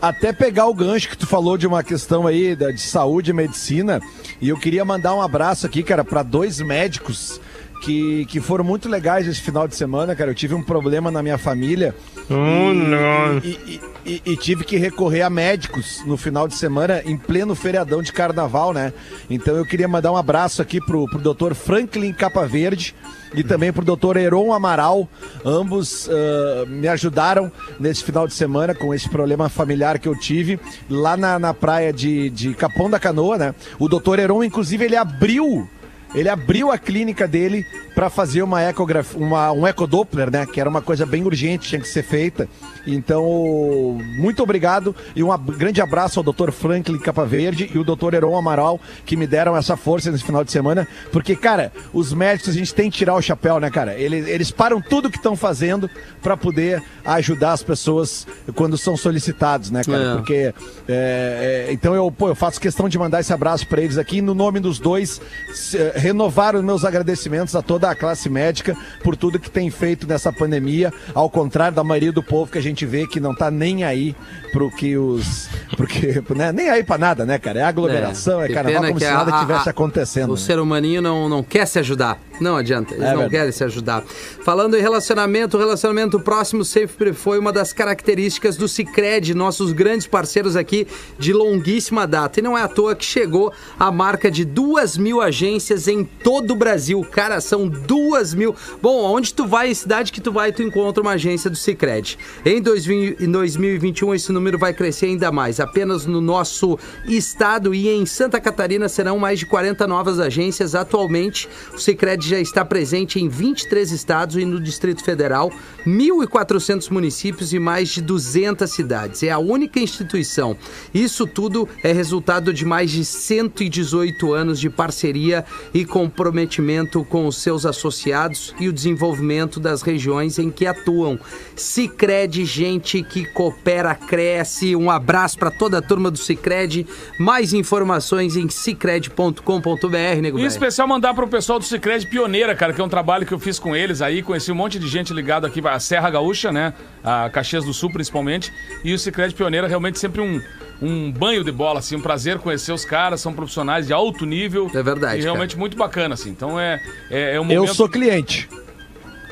até 0.00 0.32
pegar 0.32 0.66
o 0.66 0.74
gancho 0.74 1.08
que 1.08 1.18
tu 1.18 1.26
falou 1.26 1.56
de 1.56 1.66
uma 1.66 1.82
questão 1.82 2.26
aí 2.26 2.56
de 2.56 2.80
saúde 2.80 3.30
e 3.30 3.34
medicina, 3.34 4.00
e 4.40 4.48
eu 4.48 4.56
queria 4.56 4.84
mandar 4.84 5.14
um 5.14 5.22
abraço 5.22 5.66
aqui, 5.66 5.82
cara, 5.82 6.02
para 6.02 6.22
dois 6.22 6.60
médicos 6.60 7.40
que, 7.82 8.24
que 8.26 8.40
foram 8.40 8.64
muito 8.64 8.88
legais 8.88 9.26
esse 9.26 9.40
final 9.40 9.68
de 9.68 9.76
semana, 9.76 10.16
cara. 10.16 10.30
Eu 10.30 10.34
tive 10.34 10.54
um 10.54 10.62
problema 10.62 11.10
na 11.10 11.22
minha 11.22 11.38
família 11.38 11.94
Hum, 12.30 13.40
e, 13.42 13.48
e- 13.48 13.80
e- 14.06 14.22
e 14.32 14.36
tive 14.36 14.64
que 14.64 14.76
recorrer 14.76 15.22
a 15.22 15.30
médicos 15.30 16.02
no 16.06 16.16
final 16.16 16.46
de 16.48 16.54
semana, 16.54 17.02
em 17.04 17.16
pleno 17.16 17.54
feriadão 17.54 18.02
de 18.02 18.12
carnaval, 18.12 18.72
né? 18.72 18.92
Então 19.28 19.56
eu 19.56 19.64
queria 19.64 19.88
mandar 19.88 20.12
um 20.12 20.16
abraço 20.16 20.60
aqui 20.62 20.80
pro, 20.80 21.06
pro 21.08 21.18
doutor 21.18 21.54
Franklin 21.54 22.12
Capa 22.12 22.46
Verde 22.46 22.94
e 23.34 23.42
também 23.42 23.72
pro 23.72 23.84
doutor 23.84 24.16
Heron 24.16 24.52
Amaral. 24.52 25.08
Ambos 25.44 26.08
ah, 26.10 26.64
me 26.66 26.86
ajudaram 26.88 27.50
nesse 27.80 28.04
final 28.04 28.26
de 28.26 28.34
semana 28.34 28.74
com 28.74 28.94
esse 28.94 29.08
problema 29.08 29.48
familiar 29.48 29.98
que 29.98 30.08
eu 30.08 30.18
tive 30.18 30.58
lá 30.88 31.16
na, 31.16 31.38
na 31.38 31.52
praia 31.52 31.92
de, 31.92 32.30
de 32.30 32.54
Capão 32.54 32.88
da 32.88 32.98
Canoa, 33.00 33.36
né? 33.36 33.54
O 33.78 33.88
doutor 33.88 34.18
Heron, 34.18 34.44
inclusive, 34.44 34.84
ele 34.84 34.96
abriu 34.96 35.68
ele 36.14 36.28
abriu 36.28 36.70
a 36.70 36.78
clínica 36.78 37.26
dele 37.26 37.64
para 37.94 38.08
fazer 38.10 38.42
uma 38.42 38.62
ecografia, 38.62 39.18
uma, 39.20 39.52
um 39.52 39.66
ecodoppler, 39.66 40.30
né? 40.30 40.46
Que 40.46 40.60
era 40.60 40.68
uma 40.70 40.82
coisa 40.82 41.04
bem 41.06 41.24
urgente, 41.24 41.68
tinha 41.68 41.80
que 41.80 41.88
ser 41.88 42.02
feita. 42.02 42.48
Então, 42.86 43.98
muito 44.18 44.42
obrigado 44.42 44.94
e 45.16 45.22
um 45.22 45.36
grande 45.38 45.80
abraço 45.80 46.20
ao 46.20 46.24
Dr. 46.32 46.50
Franklin 46.50 46.98
Capa 46.98 47.24
Verde 47.24 47.70
e 47.74 47.78
o 47.78 47.84
Dr. 47.84 48.14
Heron 48.14 48.36
Amaral 48.36 48.80
que 49.06 49.16
me 49.16 49.26
deram 49.26 49.56
essa 49.56 49.76
força 49.76 50.10
nesse 50.10 50.24
final 50.24 50.44
de 50.44 50.52
semana. 50.52 50.86
Porque, 51.12 51.34
cara, 51.36 51.72
os 51.92 52.12
médicos 52.12 52.50
a 52.50 52.52
gente 52.58 52.74
tem 52.74 52.90
que 52.90 52.96
tirar 52.98 53.14
o 53.14 53.22
chapéu, 53.22 53.58
né, 53.58 53.70
cara? 53.70 53.94
Eles, 53.98 54.26
eles 54.28 54.50
param 54.50 54.80
tudo 54.80 55.10
que 55.10 55.16
estão 55.16 55.36
fazendo 55.36 55.88
para 56.22 56.36
poder 56.36 56.82
ajudar 57.04 57.52
as 57.52 57.62
pessoas 57.62 58.26
quando 58.54 58.76
são 58.76 58.96
solicitados, 58.96 59.70
né, 59.70 59.82
cara? 59.84 60.12
É. 60.12 60.14
Porque 60.16 60.54
é, 60.88 61.66
é, 61.68 61.72
então 61.72 61.94
eu, 61.94 62.10
pô, 62.10 62.28
eu 62.28 62.34
faço 62.34 62.60
questão 62.60 62.88
de 62.88 62.98
mandar 62.98 63.20
esse 63.20 63.32
abraço 63.32 63.66
para 63.66 63.80
eles 63.80 63.98
aqui 63.98 64.20
no 64.20 64.34
nome 64.34 64.60
dos 64.60 64.78
dois, 64.78 65.20
se- 65.54 65.78
renovar 66.08 66.54
os 66.54 66.62
meus 66.62 66.84
agradecimentos 66.84 67.56
a 67.56 67.62
toda 67.62 67.88
a 67.90 67.94
classe 67.94 68.28
médica 68.28 68.76
por 69.02 69.16
tudo 69.16 69.38
que 69.38 69.50
tem 69.50 69.70
feito 69.70 70.06
nessa 70.06 70.30
pandemia, 70.30 70.92
ao 71.14 71.30
contrário 71.30 71.74
da 71.74 71.82
maioria 71.82 72.12
do 72.12 72.22
povo 72.22 72.52
que 72.52 72.58
a 72.58 72.62
gente 72.62 72.84
vê 72.84 73.06
que 73.06 73.18
não 73.18 73.34
tá 73.34 73.50
nem 73.50 73.84
aí 73.84 74.14
pro 74.52 74.70
que 74.70 74.96
os, 74.98 75.48
porque, 75.78 76.22
né, 76.36 76.52
nem 76.52 76.68
aí 76.68 76.84
para 76.84 76.98
nada, 76.98 77.24
né, 77.24 77.38
cara? 77.38 77.60
É 77.60 77.62
aglomeração, 77.62 78.42
é, 78.42 78.48
que 78.48 78.52
carnaval 78.54 78.82
como 78.82 78.94
que 78.98 79.04
se 79.06 79.10
nada 79.10 79.34
a- 79.34 79.40
tivesse 79.40 79.68
a- 79.68 79.70
acontecendo. 79.70 80.28
O 80.30 80.34
né? 80.34 80.38
ser 80.40 80.58
humaninho 80.58 81.00
não, 81.00 81.26
não 81.28 81.42
quer 81.42 81.66
se 81.66 81.78
ajudar. 81.78 82.18
Não 82.40 82.56
adianta, 82.56 82.94
eles 82.94 83.04
É 83.04 83.10
não 83.10 83.18
verdade. 83.20 83.30
querem 83.30 83.52
se 83.52 83.64
ajudar. 83.64 84.02
Falando 84.44 84.76
em 84.76 84.80
relacionamento, 84.80 85.56
o 85.56 85.60
relacionamento 85.60 86.18
próximo 86.20 86.64
sempre 86.64 87.12
foi 87.12 87.38
uma 87.38 87.52
das 87.52 87.72
características 87.72 88.56
do 88.56 88.68
Cicred, 88.68 89.34
nossos 89.34 89.72
grandes 89.72 90.06
parceiros 90.06 90.56
aqui 90.56 90.86
de 91.18 91.32
longuíssima 91.32 92.06
data. 92.06 92.40
E 92.40 92.42
não 92.42 92.56
é 92.58 92.62
à 92.62 92.68
toa 92.68 92.94
que 92.94 93.04
chegou 93.04 93.52
a 93.78 93.90
marca 93.90 94.30
de 94.30 94.44
duas 94.44 94.96
mil 94.96 95.20
agências 95.20 95.88
em 95.88 96.04
todo 96.04 96.52
o 96.52 96.56
Brasil. 96.56 97.00
Cara, 97.10 97.40
são 97.40 97.68
duas 97.68 98.34
mil. 98.34 98.54
Bom, 98.82 99.02
onde 99.02 99.32
tu 99.32 99.46
vai, 99.46 99.70
em 99.70 99.74
cidade 99.74 100.12
que 100.12 100.20
tu 100.20 100.32
vai, 100.32 100.52
tu 100.52 100.62
encontra 100.62 101.02
uma 101.02 101.12
agência 101.12 101.48
do 101.48 101.56
Cicred. 101.56 102.18
Em 102.44 102.60
2000 102.60 103.16
em 103.20 103.30
2021, 103.30 104.14
esse 104.14 104.32
número 104.32 104.58
vai 104.58 104.72
crescer 104.74 105.06
ainda 105.06 105.30
mais. 105.30 105.60
Apenas 105.60 106.06
no 106.06 106.20
nosso 106.20 106.78
estado 107.06 107.74
e 107.74 107.88
em 107.88 108.04
Santa 108.06 108.40
Catarina 108.40 108.88
serão 108.88 109.18
mais 109.18 109.38
de 109.38 109.46
40 109.46 109.86
novas 109.86 110.18
agências. 110.18 110.74
Atualmente, 110.74 111.48
o 111.72 111.78
Cicred 111.78 112.23
já 112.28 112.40
está 112.40 112.64
presente 112.64 113.20
em 113.20 113.28
23 113.28 113.92
estados 113.92 114.36
e 114.36 114.44
no 114.44 114.60
Distrito 114.60 115.04
Federal, 115.04 115.52
1.400 115.86 116.90
municípios 116.90 117.52
e 117.52 117.58
mais 117.58 117.90
de 117.90 118.02
200 118.02 118.70
cidades. 118.70 119.22
É 119.22 119.30
a 119.30 119.38
única 119.38 119.78
instituição. 119.78 120.56
Isso 120.92 121.26
tudo 121.26 121.68
é 121.82 121.92
resultado 121.92 122.52
de 122.52 122.64
mais 122.64 122.90
de 122.90 123.04
118 123.04 124.32
anos 124.32 124.58
de 124.58 124.70
parceria 124.70 125.44
e 125.72 125.84
comprometimento 125.84 127.04
com 127.04 127.26
os 127.26 127.36
seus 127.36 127.66
associados 127.66 128.54
e 128.58 128.68
o 128.68 128.72
desenvolvimento 128.72 129.60
das 129.60 129.82
regiões 129.82 130.38
em 130.38 130.50
que 130.50 130.66
atuam. 130.66 131.18
Cicred, 131.56 132.44
gente 132.44 133.02
que 133.02 133.24
coopera, 133.26 133.94
cresce. 133.94 134.74
Um 134.74 134.90
abraço 134.90 135.38
para 135.38 135.50
toda 135.50 135.78
a 135.78 135.82
turma 135.82 136.10
do 136.10 136.18
Cicred. 136.18 136.86
Mais 137.18 137.52
informações 137.52 138.36
em 138.36 138.48
cicred.com.br, 138.48 140.20
nego 140.20 140.38
Em 140.38 140.44
especial 140.44 140.88
mandar 140.88 141.14
pro 141.14 141.28
pessoal 141.28 141.58
do 141.58 141.64
Cicred 141.64 142.06
Pioneira, 142.14 142.54
cara, 142.54 142.72
que 142.72 142.80
é 142.80 142.84
um 142.84 142.88
trabalho 142.88 143.26
que 143.26 143.34
eu 143.34 143.40
fiz 143.40 143.58
com 143.58 143.74
eles 143.74 144.00
aí, 144.00 144.22
conheci 144.22 144.52
um 144.52 144.54
monte 144.54 144.78
de 144.78 144.86
gente 144.86 145.12
ligado 145.12 145.44
aqui, 145.46 145.60
a 145.66 145.80
Serra 145.80 146.08
Gaúcha, 146.10 146.52
né, 146.52 146.72
a 147.02 147.28
Caxias 147.28 147.64
do 147.64 147.74
Sul 147.74 147.90
principalmente, 147.90 148.52
e 148.84 148.94
o 148.94 148.98
Cicred 148.98 149.34
Pioneira 149.34 149.66
realmente 149.66 149.98
sempre 149.98 150.20
um, 150.20 150.40
um 150.80 151.10
banho 151.10 151.42
de 151.42 151.50
bola, 151.50 151.80
assim, 151.80 151.96
um 151.96 152.00
prazer 152.00 152.38
conhecer 152.38 152.70
os 152.70 152.84
caras, 152.84 153.20
são 153.20 153.32
profissionais 153.32 153.88
de 153.88 153.92
alto 153.92 154.24
nível. 154.24 154.70
É 154.72 154.80
verdade, 154.80 155.18
E 155.18 155.22
realmente 155.22 155.58
muito 155.58 155.76
bacana, 155.76 156.14
assim, 156.14 156.30
então 156.30 156.58
é, 156.58 156.80
é, 157.10 157.34
é 157.34 157.40
um 157.40 157.50
Eu 157.50 157.62
momento... 157.62 157.74
sou 157.74 157.88
cliente. 157.88 158.48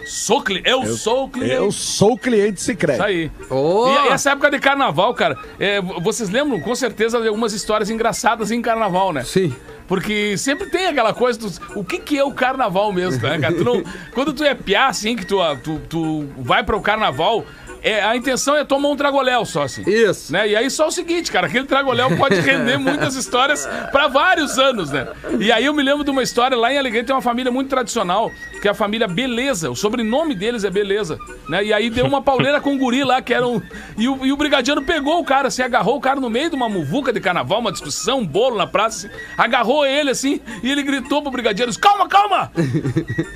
Sou 0.04 0.42
cliente. 0.42 0.68
Eu, 0.68 0.84
sou 0.96 1.28
cliente. 1.28 1.54
Eu 1.54 1.70
sou 1.70 2.18
cliente 2.18 2.60
Sicredi. 2.60 2.98
Isso 2.98 3.06
aí. 3.06 3.30
Ô! 3.48 3.86
E, 3.86 4.08
e 4.08 4.08
essa 4.08 4.32
época 4.32 4.50
de 4.50 4.58
carnaval, 4.58 5.14
cara, 5.14 5.38
é, 5.60 5.80
vocês 5.80 6.28
lembram 6.28 6.60
com 6.60 6.74
certeza 6.74 7.20
de 7.20 7.28
algumas 7.28 7.52
histórias 7.52 7.88
engraçadas 7.88 8.50
em 8.50 8.60
carnaval, 8.60 9.12
né? 9.12 9.22
Sim. 9.22 9.54
Porque 9.92 10.38
sempre 10.38 10.70
tem 10.70 10.86
aquela 10.86 11.12
coisa, 11.12 11.38
do, 11.38 11.52
o 11.78 11.84
que 11.84 11.98
que 11.98 12.18
é 12.18 12.24
o 12.24 12.32
carnaval 12.32 12.90
mesmo, 12.94 13.22
né, 13.22 13.38
cara? 13.38 13.52
Tu 13.54 13.62
não- 13.62 13.82
quando 14.14 14.32
tu 14.32 14.42
é 14.42 14.54
piá, 14.54 14.86
assim, 14.86 15.14
que 15.14 15.26
tu, 15.26 15.36
tu, 15.62 15.78
tu 15.86 16.28
vai 16.38 16.64
para 16.64 16.74
o 16.74 16.80
carnaval, 16.80 17.44
é, 17.82 18.02
a 18.02 18.16
intenção 18.16 18.56
é 18.56 18.64
tomar 18.64 18.88
um 18.88 18.96
tragoléu 18.96 19.44
só, 19.44 19.62
assim. 19.62 19.82
Isso. 19.88 20.32
Né? 20.32 20.50
E 20.50 20.56
aí 20.56 20.70
só 20.70 20.88
o 20.88 20.90
seguinte, 20.90 21.30
cara, 21.30 21.46
aquele 21.46 21.66
tragoléu 21.66 22.16
pode 22.16 22.40
render 22.40 22.78
muitas 22.78 23.14
histórias 23.16 23.68
pra 23.90 24.08
vários 24.08 24.58
anos, 24.58 24.90
né? 24.90 25.08
E 25.38 25.50
aí 25.50 25.64
eu 25.64 25.74
me 25.74 25.82
lembro 25.82 26.04
de 26.04 26.10
uma 26.10 26.22
história, 26.22 26.56
lá 26.56 26.72
em 26.72 26.78
Alegrete 26.78 27.06
tem 27.06 27.14
uma 27.14 27.22
família 27.22 27.50
muito 27.50 27.68
tradicional, 27.68 28.30
que 28.60 28.68
é 28.68 28.70
a 28.70 28.74
família 28.74 29.08
Beleza, 29.08 29.70
o 29.70 29.76
sobrenome 29.76 30.34
deles 30.34 30.64
é 30.64 30.70
Beleza, 30.70 31.18
né? 31.48 31.64
E 31.64 31.72
aí 31.72 31.90
deu 31.90 32.06
uma 32.06 32.22
pauleira 32.22 32.60
com 32.60 32.72
um 32.72 32.78
guri 32.78 33.04
lá, 33.04 33.20
que 33.20 33.34
era 33.34 33.46
um... 33.46 33.60
E 33.98 34.08
o, 34.08 34.24
e 34.24 34.32
o 34.32 34.36
brigadiano 34.36 34.82
pegou 34.82 35.18
o 35.18 35.24
cara, 35.24 35.48
assim, 35.48 35.62
agarrou 35.62 35.96
o 35.96 36.00
cara 36.00 36.20
no 36.20 36.30
meio 36.30 36.50
de 36.50 36.56
uma 36.56 36.68
muvuca 36.68 37.12
de 37.12 37.20
carnaval, 37.20 37.60
uma 37.60 37.72
discussão, 37.72 38.20
um 38.20 38.26
bolo 38.26 38.56
na 38.56 38.66
praça, 38.66 39.08
assim, 39.08 39.16
agarrou 39.36 39.84
ele, 39.84 40.10
assim, 40.10 40.40
e 40.62 40.70
ele 40.70 40.82
gritou 40.82 41.22
pro 41.22 41.30
brigadiano, 41.30 41.72
calma, 41.78 42.08
calma! 42.08 42.52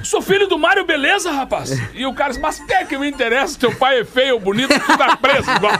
Sou 0.04 0.22
filho 0.22 0.46
do 0.46 0.58
Mário 0.58 0.84
Beleza, 0.84 1.30
rapaz! 1.30 1.72
E 1.94 2.06
o 2.06 2.14
cara 2.14 2.30
disse, 2.30 2.40
mas 2.40 2.60
quer 2.60 2.86
que 2.86 2.96
me 2.96 3.08
interessa, 3.08 3.58
teu 3.58 3.74
pai 3.74 4.00
é 4.00 4.04
feio, 4.04 4.35
bonito, 4.40 4.68
tu 4.68 4.98
tá 4.98 5.16
preso 5.16 5.50
igual. 5.50 5.72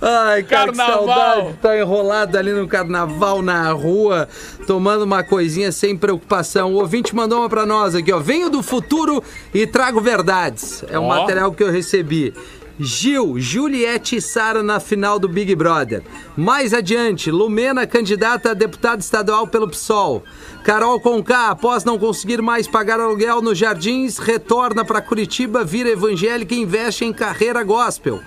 Ai, 0.00 0.42
cara, 0.42 0.66
Carnaval. 0.72 0.98
que 0.98 1.06
saudade. 1.06 1.54
Tá 1.60 1.78
enrolado 1.78 2.38
ali 2.38 2.52
no 2.52 2.66
carnaval, 2.68 3.42
na 3.42 3.70
rua, 3.72 4.28
tomando 4.66 5.02
uma 5.02 5.22
coisinha 5.22 5.72
sem 5.72 5.96
preocupação. 5.96 6.72
O 6.72 6.76
ouvinte 6.76 7.14
mandou 7.14 7.40
uma 7.40 7.48
pra 7.48 7.66
nós 7.66 7.94
aqui, 7.94 8.12
ó. 8.12 8.18
Venho 8.18 8.48
do 8.50 8.62
futuro 8.62 9.22
e 9.52 9.66
trago 9.66 10.00
verdades. 10.00 10.84
É 10.88 10.98
o 10.98 11.02
Ó. 11.02 11.08
material 11.08 11.52
que 11.52 11.62
eu 11.62 11.70
recebi. 11.70 12.34
Gil, 12.82 13.34
Juliette 13.38 14.16
e 14.16 14.22
Sara 14.22 14.62
na 14.62 14.80
final 14.80 15.18
do 15.18 15.28
Big 15.28 15.54
Brother. 15.54 16.02
Mais 16.34 16.72
adiante, 16.72 17.30
Lumena, 17.30 17.86
candidata 17.86 18.52
a 18.52 18.54
deputada 18.54 19.00
estadual 19.02 19.46
pelo 19.46 19.68
PSOL. 19.68 20.24
Carol 20.64 21.00
Conká, 21.00 21.48
após 21.48 21.84
não 21.84 21.98
conseguir 21.98 22.42
mais 22.42 22.68
pagar 22.68 23.00
aluguel 23.00 23.40
nos 23.40 23.58
Jardins, 23.58 24.18
retorna 24.18 24.84
para 24.84 25.00
Curitiba, 25.00 25.64
vira 25.64 25.88
evangélica 25.88 26.54
e 26.54 26.60
investe 26.60 27.04
em 27.04 27.12
carreira 27.12 27.62
gospel. 27.64 28.20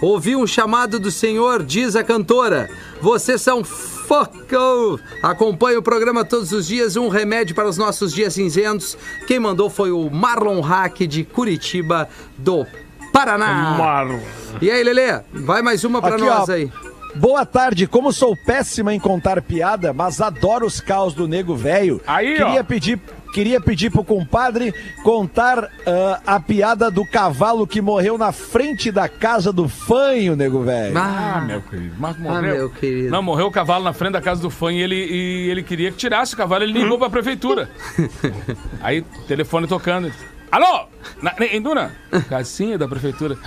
Ouvi 0.00 0.34
um 0.34 0.46
chamado 0.46 0.98
do 0.98 1.10
Senhor, 1.10 1.62
diz 1.62 1.94
a 1.94 2.02
cantora. 2.02 2.70
Vocês 3.02 3.42
são 3.42 3.62
fucko. 3.62 4.98
Acompanhe 5.22 5.76
o 5.76 5.82
programa 5.82 6.24
todos 6.24 6.52
os 6.52 6.66
dias, 6.66 6.96
um 6.96 7.08
remédio 7.08 7.54
para 7.54 7.68
os 7.68 7.76
nossos 7.76 8.12
dias 8.14 8.32
cinzentos. 8.32 8.96
Quem 9.26 9.38
mandou 9.38 9.68
foi 9.68 9.90
o 9.90 10.08
Marlon 10.08 10.60
Hack 10.60 11.00
de 11.06 11.22
Curitiba, 11.24 12.08
do 12.38 12.66
Paraná. 13.12 13.76
Marlon. 13.76 14.20
E 14.62 14.70
aí, 14.70 14.82
Lelê? 14.82 15.20
Vai 15.32 15.60
mais 15.60 15.84
uma 15.84 16.00
pra 16.00 16.14
Aqui, 16.14 16.24
nós 16.24 16.48
ó. 16.48 16.52
aí. 16.52 16.72
Boa 17.14 17.44
tarde, 17.44 17.86
como 17.86 18.12
sou 18.12 18.36
péssima 18.36 18.94
em 18.94 19.00
contar 19.00 19.42
piada, 19.42 19.92
mas 19.92 20.20
adoro 20.20 20.66
os 20.66 20.80
caos 20.80 21.14
do 21.14 21.26
nego 21.26 21.54
velho. 21.54 22.00
Aí, 22.06 22.36
queria 22.36 22.60
ó. 22.60 22.64
pedir 22.64 23.00
Queria 23.32 23.60
pedir 23.60 23.90
pro 23.90 24.02
compadre 24.02 24.74
contar 25.02 25.70
ah, 25.86 26.20
a 26.26 26.40
piada 26.40 26.90
do 26.90 27.06
cavalo 27.06 27.66
que 27.66 27.80
morreu 27.80 28.18
na 28.18 28.32
frente 28.32 28.90
da 28.90 29.08
casa 29.08 29.52
do 29.52 29.68
fanho, 29.68 30.34
nego 30.34 30.62
velho. 30.62 30.98
Ah, 30.98 31.34
Ah, 31.36 31.40
meu 31.40 31.62
querido. 31.62 31.94
Mas 31.98 32.18
morreu. 32.18 32.36
Ah, 32.36 32.42
meu 32.42 32.70
querido. 32.70 33.10
Não, 33.10 33.22
morreu 33.22 33.46
o 33.46 33.50
cavalo 33.50 33.84
na 33.84 33.92
frente 33.92 34.12
da 34.12 34.20
casa 34.20 34.42
do 34.42 34.50
fã 34.50 34.72
e 34.72 34.80
ele, 34.80 34.96
e 34.96 35.50
ele 35.50 35.62
queria 35.62 35.92
que 35.92 35.96
tirasse 35.96 36.34
o 36.34 36.36
cavalo. 36.36 36.64
Ele 36.64 36.72
ligou 36.72 36.98
pra 36.98 37.08
prefeitura. 37.08 37.70
Aí, 38.82 39.02
telefone 39.28 39.66
tocando. 39.66 40.12
Alô? 40.50 40.86
Na, 41.22 41.32
em 41.38 41.62
Duna? 41.62 41.92
Casinha 42.28 42.76
da 42.76 42.88
prefeitura. 42.88 43.38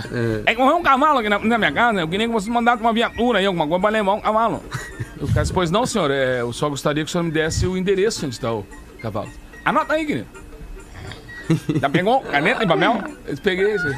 É. 0.46 0.54
que 0.54 0.60
morreu 0.60 0.76
um 0.76 0.82
cavalo 0.82 1.18
aqui 1.18 1.28
na, 1.28 1.38
na 1.38 1.58
minha 1.58 1.72
casa. 1.72 2.00
Eu 2.00 2.08
queria 2.08 2.26
que 2.26 2.32
você 2.32 2.48
mandasse 2.50 2.80
uma 2.80 2.92
viatura 2.92 3.40
aí, 3.40 3.46
alguma 3.46 3.66
coisa 3.66 3.80
pra 3.80 3.90
levar 3.90 4.14
um 4.14 4.20
cavalo. 4.20 4.62
O 5.20 5.26
cara 5.28 5.42
disse, 5.42 5.52
pois 5.52 5.70
não, 5.70 5.84
senhor. 5.84 6.10
É, 6.10 6.40
eu 6.40 6.52
só 6.52 6.68
gostaria 6.68 7.04
que 7.04 7.08
o 7.08 7.12
senhor 7.12 7.24
me 7.24 7.30
desse 7.30 7.66
o 7.66 7.76
endereço 7.76 8.24
onde 8.24 8.34
está 8.34 8.52
o 8.52 8.66
cavalo. 9.02 9.28
Anota 9.64 9.94
aí, 9.94 10.06
querido. 10.06 10.26
Já 11.78 11.90
pegou 11.90 12.22
caneta 12.22 12.64
e 12.64 12.66
papel? 12.66 13.02
Eu 13.26 13.36
peguei 13.36 13.74
isso 13.74 13.86
aí. 13.86 13.94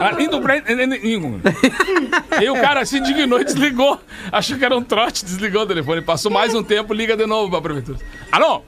Ah, 0.00 0.22
indo 0.22 0.40
pra... 0.40 0.56
E 2.40 2.50
o 2.50 2.54
cara 2.54 2.84
se 2.84 2.98
indignou 2.98 3.40
e 3.40 3.44
desligou. 3.44 4.00
Achou 4.30 4.56
que 4.56 4.64
era 4.64 4.76
um 4.76 4.82
trote, 4.82 5.24
desligou 5.24 5.62
o 5.62 5.66
telefone. 5.66 6.00
Passou 6.02 6.30
mais 6.30 6.54
um 6.54 6.62
tempo, 6.62 6.94
liga 6.94 7.16
de 7.16 7.26
novo 7.26 7.50
pra 7.50 7.60
prefeitura. 7.60 7.98
Alô? 8.30 8.62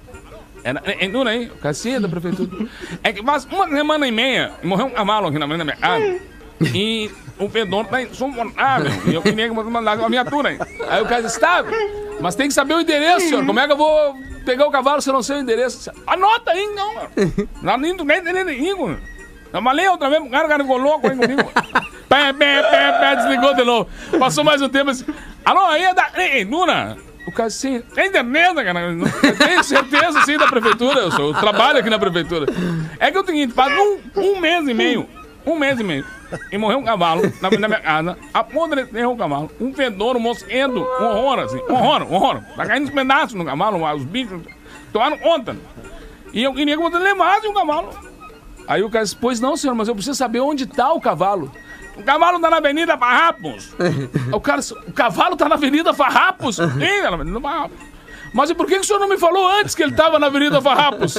É 0.64 1.08
Duna 1.08 1.30
aí, 1.30 1.50
cacinha 1.62 2.00
da 2.00 2.08
prefeitura. 2.08 2.68
É 3.02 3.12
que 3.12 3.22
faz 3.22 3.44
uma 3.46 3.68
semana 3.68 4.06
e 4.06 4.12
meia, 4.12 4.52
morreu 4.62 4.86
um 4.86 4.90
cavalo 4.90 5.28
aqui 5.28 5.38
na 5.38 5.46
frente 5.46 5.58
da 5.58 5.64
minha 5.64 5.76
casa. 5.76 6.20
E 6.74 7.10
o 7.38 7.48
fedor 7.48 7.86
tá 7.86 8.02
insuportável. 8.02 8.90
E 9.06 9.14
eu 9.14 9.22
queria 9.22 9.48
que 9.48 9.54
mandasse 9.54 9.98
uma 9.98 10.08
viatura 10.08 10.50
aí. 10.50 10.58
Aí 10.88 11.02
o 11.02 11.06
cara 11.06 11.22
disse, 11.22 11.38
tá, 11.38 11.64
mas 12.20 12.34
tem 12.34 12.48
que 12.48 12.54
saber 12.54 12.74
o 12.74 12.80
endereço, 12.80 13.28
senhor. 13.28 13.46
Como 13.46 13.60
é 13.60 13.66
que 13.66 13.72
eu 13.72 13.76
vou 13.76 14.16
pegar 14.44 14.66
o 14.66 14.70
cavalo 14.70 15.00
se 15.00 15.08
eu 15.08 15.14
não 15.14 15.22
sei 15.22 15.36
o 15.36 15.40
endereço? 15.40 15.90
Anota 16.06 16.50
aí, 16.50 16.66
não. 16.74 16.94
Não, 17.62 17.78
nem 17.78 17.94
nem 17.94 18.22
nem 18.22 18.44
nem 18.44 18.68
Eu 19.52 19.62
falei 19.62 19.88
outra 19.88 20.10
vez, 20.10 20.22
o 20.22 20.28
cara, 20.28 20.58
ficou 20.58 20.78
louco 20.78 21.08
aí 21.08 21.16
comigo. 21.16 21.50
Pé, 22.08 22.32
pé, 22.32 22.62
pé, 22.62 22.92
pé, 22.98 23.16
desligou 23.16 23.54
de 23.54 23.64
novo. 23.64 23.88
Passou 24.18 24.42
mais 24.42 24.60
um 24.62 24.68
tempo 24.68 24.90
assim. 24.90 25.04
Alô, 25.44 25.60
aí 25.66 25.84
é 25.84 25.94
da. 25.94 26.10
Ei, 26.16 26.44
Duna? 26.44 26.96
O 27.28 27.30
cara 27.30 27.48
assim, 27.48 27.82
tem 27.94 28.10
certeza, 28.10 28.64
cara? 28.64 28.80
Eu 28.90 29.36
tenho 29.36 29.62
certeza, 29.62 30.22
sim, 30.22 30.38
da 30.38 30.46
prefeitura. 30.46 31.00
Eu, 31.00 31.12
sou, 31.12 31.26
eu 31.26 31.34
trabalho 31.34 31.78
aqui 31.78 31.90
na 31.90 31.98
prefeitura. 31.98 32.46
É 32.98 33.10
que 33.10 33.18
é 33.18 33.20
o 33.20 33.26
seguinte, 33.26 33.52
faz 33.52 33.70
um, 33.78 33.98
um 34.16 34.40
mês 34.40 34.66
e 34.66 34.72
meio. 34.72 35.06
Um 35.44 35.58
mês 35.58 35.78
e 35.78 35.84
meio. 35.84 36.06
E 36.50 36.56
morreu 36.56 36.78
um 36.78 36.84
cavalo 36.84 37.20
na, 37.42 37.50
na 37.50 37.68
minha 37.68 37.80
casa. 37.80 38.16
Apodreceu 38.32 39.12
o 39.12 39.16
cavalo. 39.18 39.50
Um 39.60 39.74
fedor, 39.74 40.16
um 40.16 40.20
mosquento. 40.20 40.78
Um 40.78 41.04
horror, 41.04 41.40
assim. 41.40 41.60
Um 41.68 41.74
horror, 41.74 42.02
um 42.10 42.14
horror. 42.14 42.40
Tá 42.56 42.64
caindo 42.64 42.84
uns 42.84 42.90
pedaços 42.94 43.34
no 43.34 43.44
cavalo. 43.44 43.94
Os 43.94 44.04
bichos 44.04 44.40
tomaram 44.90 45.18
conta. 45.18 45.54
E 46.32 46.42
eu 46.42 46.54
queria 46.54 46.78
que 46.78 46.82
você 46.82 46.98
levasse 46.98 47.46
o 47.46 47.52
cavalo. 47.52 47.90
Aí 48.66 48.82
o 48.82 48.88
cara 48.88 49.04
disse, 49.04 49.16
pois 49.16 49.38
não, 49.38 49.54
senhor, 49.54 49.74
mas 49.74 49.88
eu 49.88 49.94
preciso 49.94 50.16
saber 50.16 50.40
onde 50.40 50.66
tá 50.66 50.94
o 50.94 51.00
cavalo. 51.00 51.52
O 51.98 52.02
cavalo 52.04 52.40
tá 52.40 52.48
na 52.48 52.58
Avenida 52.58 52.96
Farrapos. 52.96 53.74
o 54.32 54.40
cara 54.40 54.60
o 54.86 54.92
cavalo 54.92 55.36
tá 55.36 55.48
na 55.48 55.56
Avenida 55.56 55.92
Farrapos? 55.92 56.56
Sim, 56.56 57.02
na 57.02 57.08
Avenida 57.08 57.40
Farrapos. 57.40 57.88
Mas 58.32 58.50
e 58.50 58.54
por 58.54 58.66
que, 58.66 58.74
que 58.74 58.80
o 58.80 58.84
senhor 58.84 58.98
não 58.98 59.08
me 59.08 59.18
falou 59.18 59.48
antes 59.48 59.74
que 59.74 59.82
ele 59.82 59.92
tava 59.92 60.18
na 60.18 60.26
Avenida 60.26 60.60
Farrapos? 60.60 61.16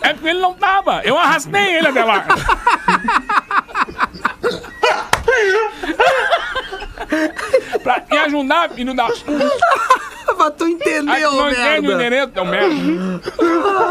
É 0.00 0.14
porque 0.14 0.28
ele 0.28 0.40
não 0.40 0.54
tava. 0.54 1.02
Eu 1.04 1.18
arrastei 1.18 1.76
ele 1.76 1.88
até 1.88 2.04
lá. 2.04 2.24
pra 7.82 8.02
me 8.10 8.18
ajudar, 8.18 8.70
filho 8.70 8.94
da... 8.94 9.08
Mas 10.38 10.52
tu 10.56 10.66
entendeu, 10.66 11.12
Ai, 11.12 11.20
não 11.22 11.50
entende 11.50 11.78
o 11.80 11.82
merda. 11.82 11.92
endereço, 11.92 12.30
é 12.36 12.44
merda. 12.44 12.74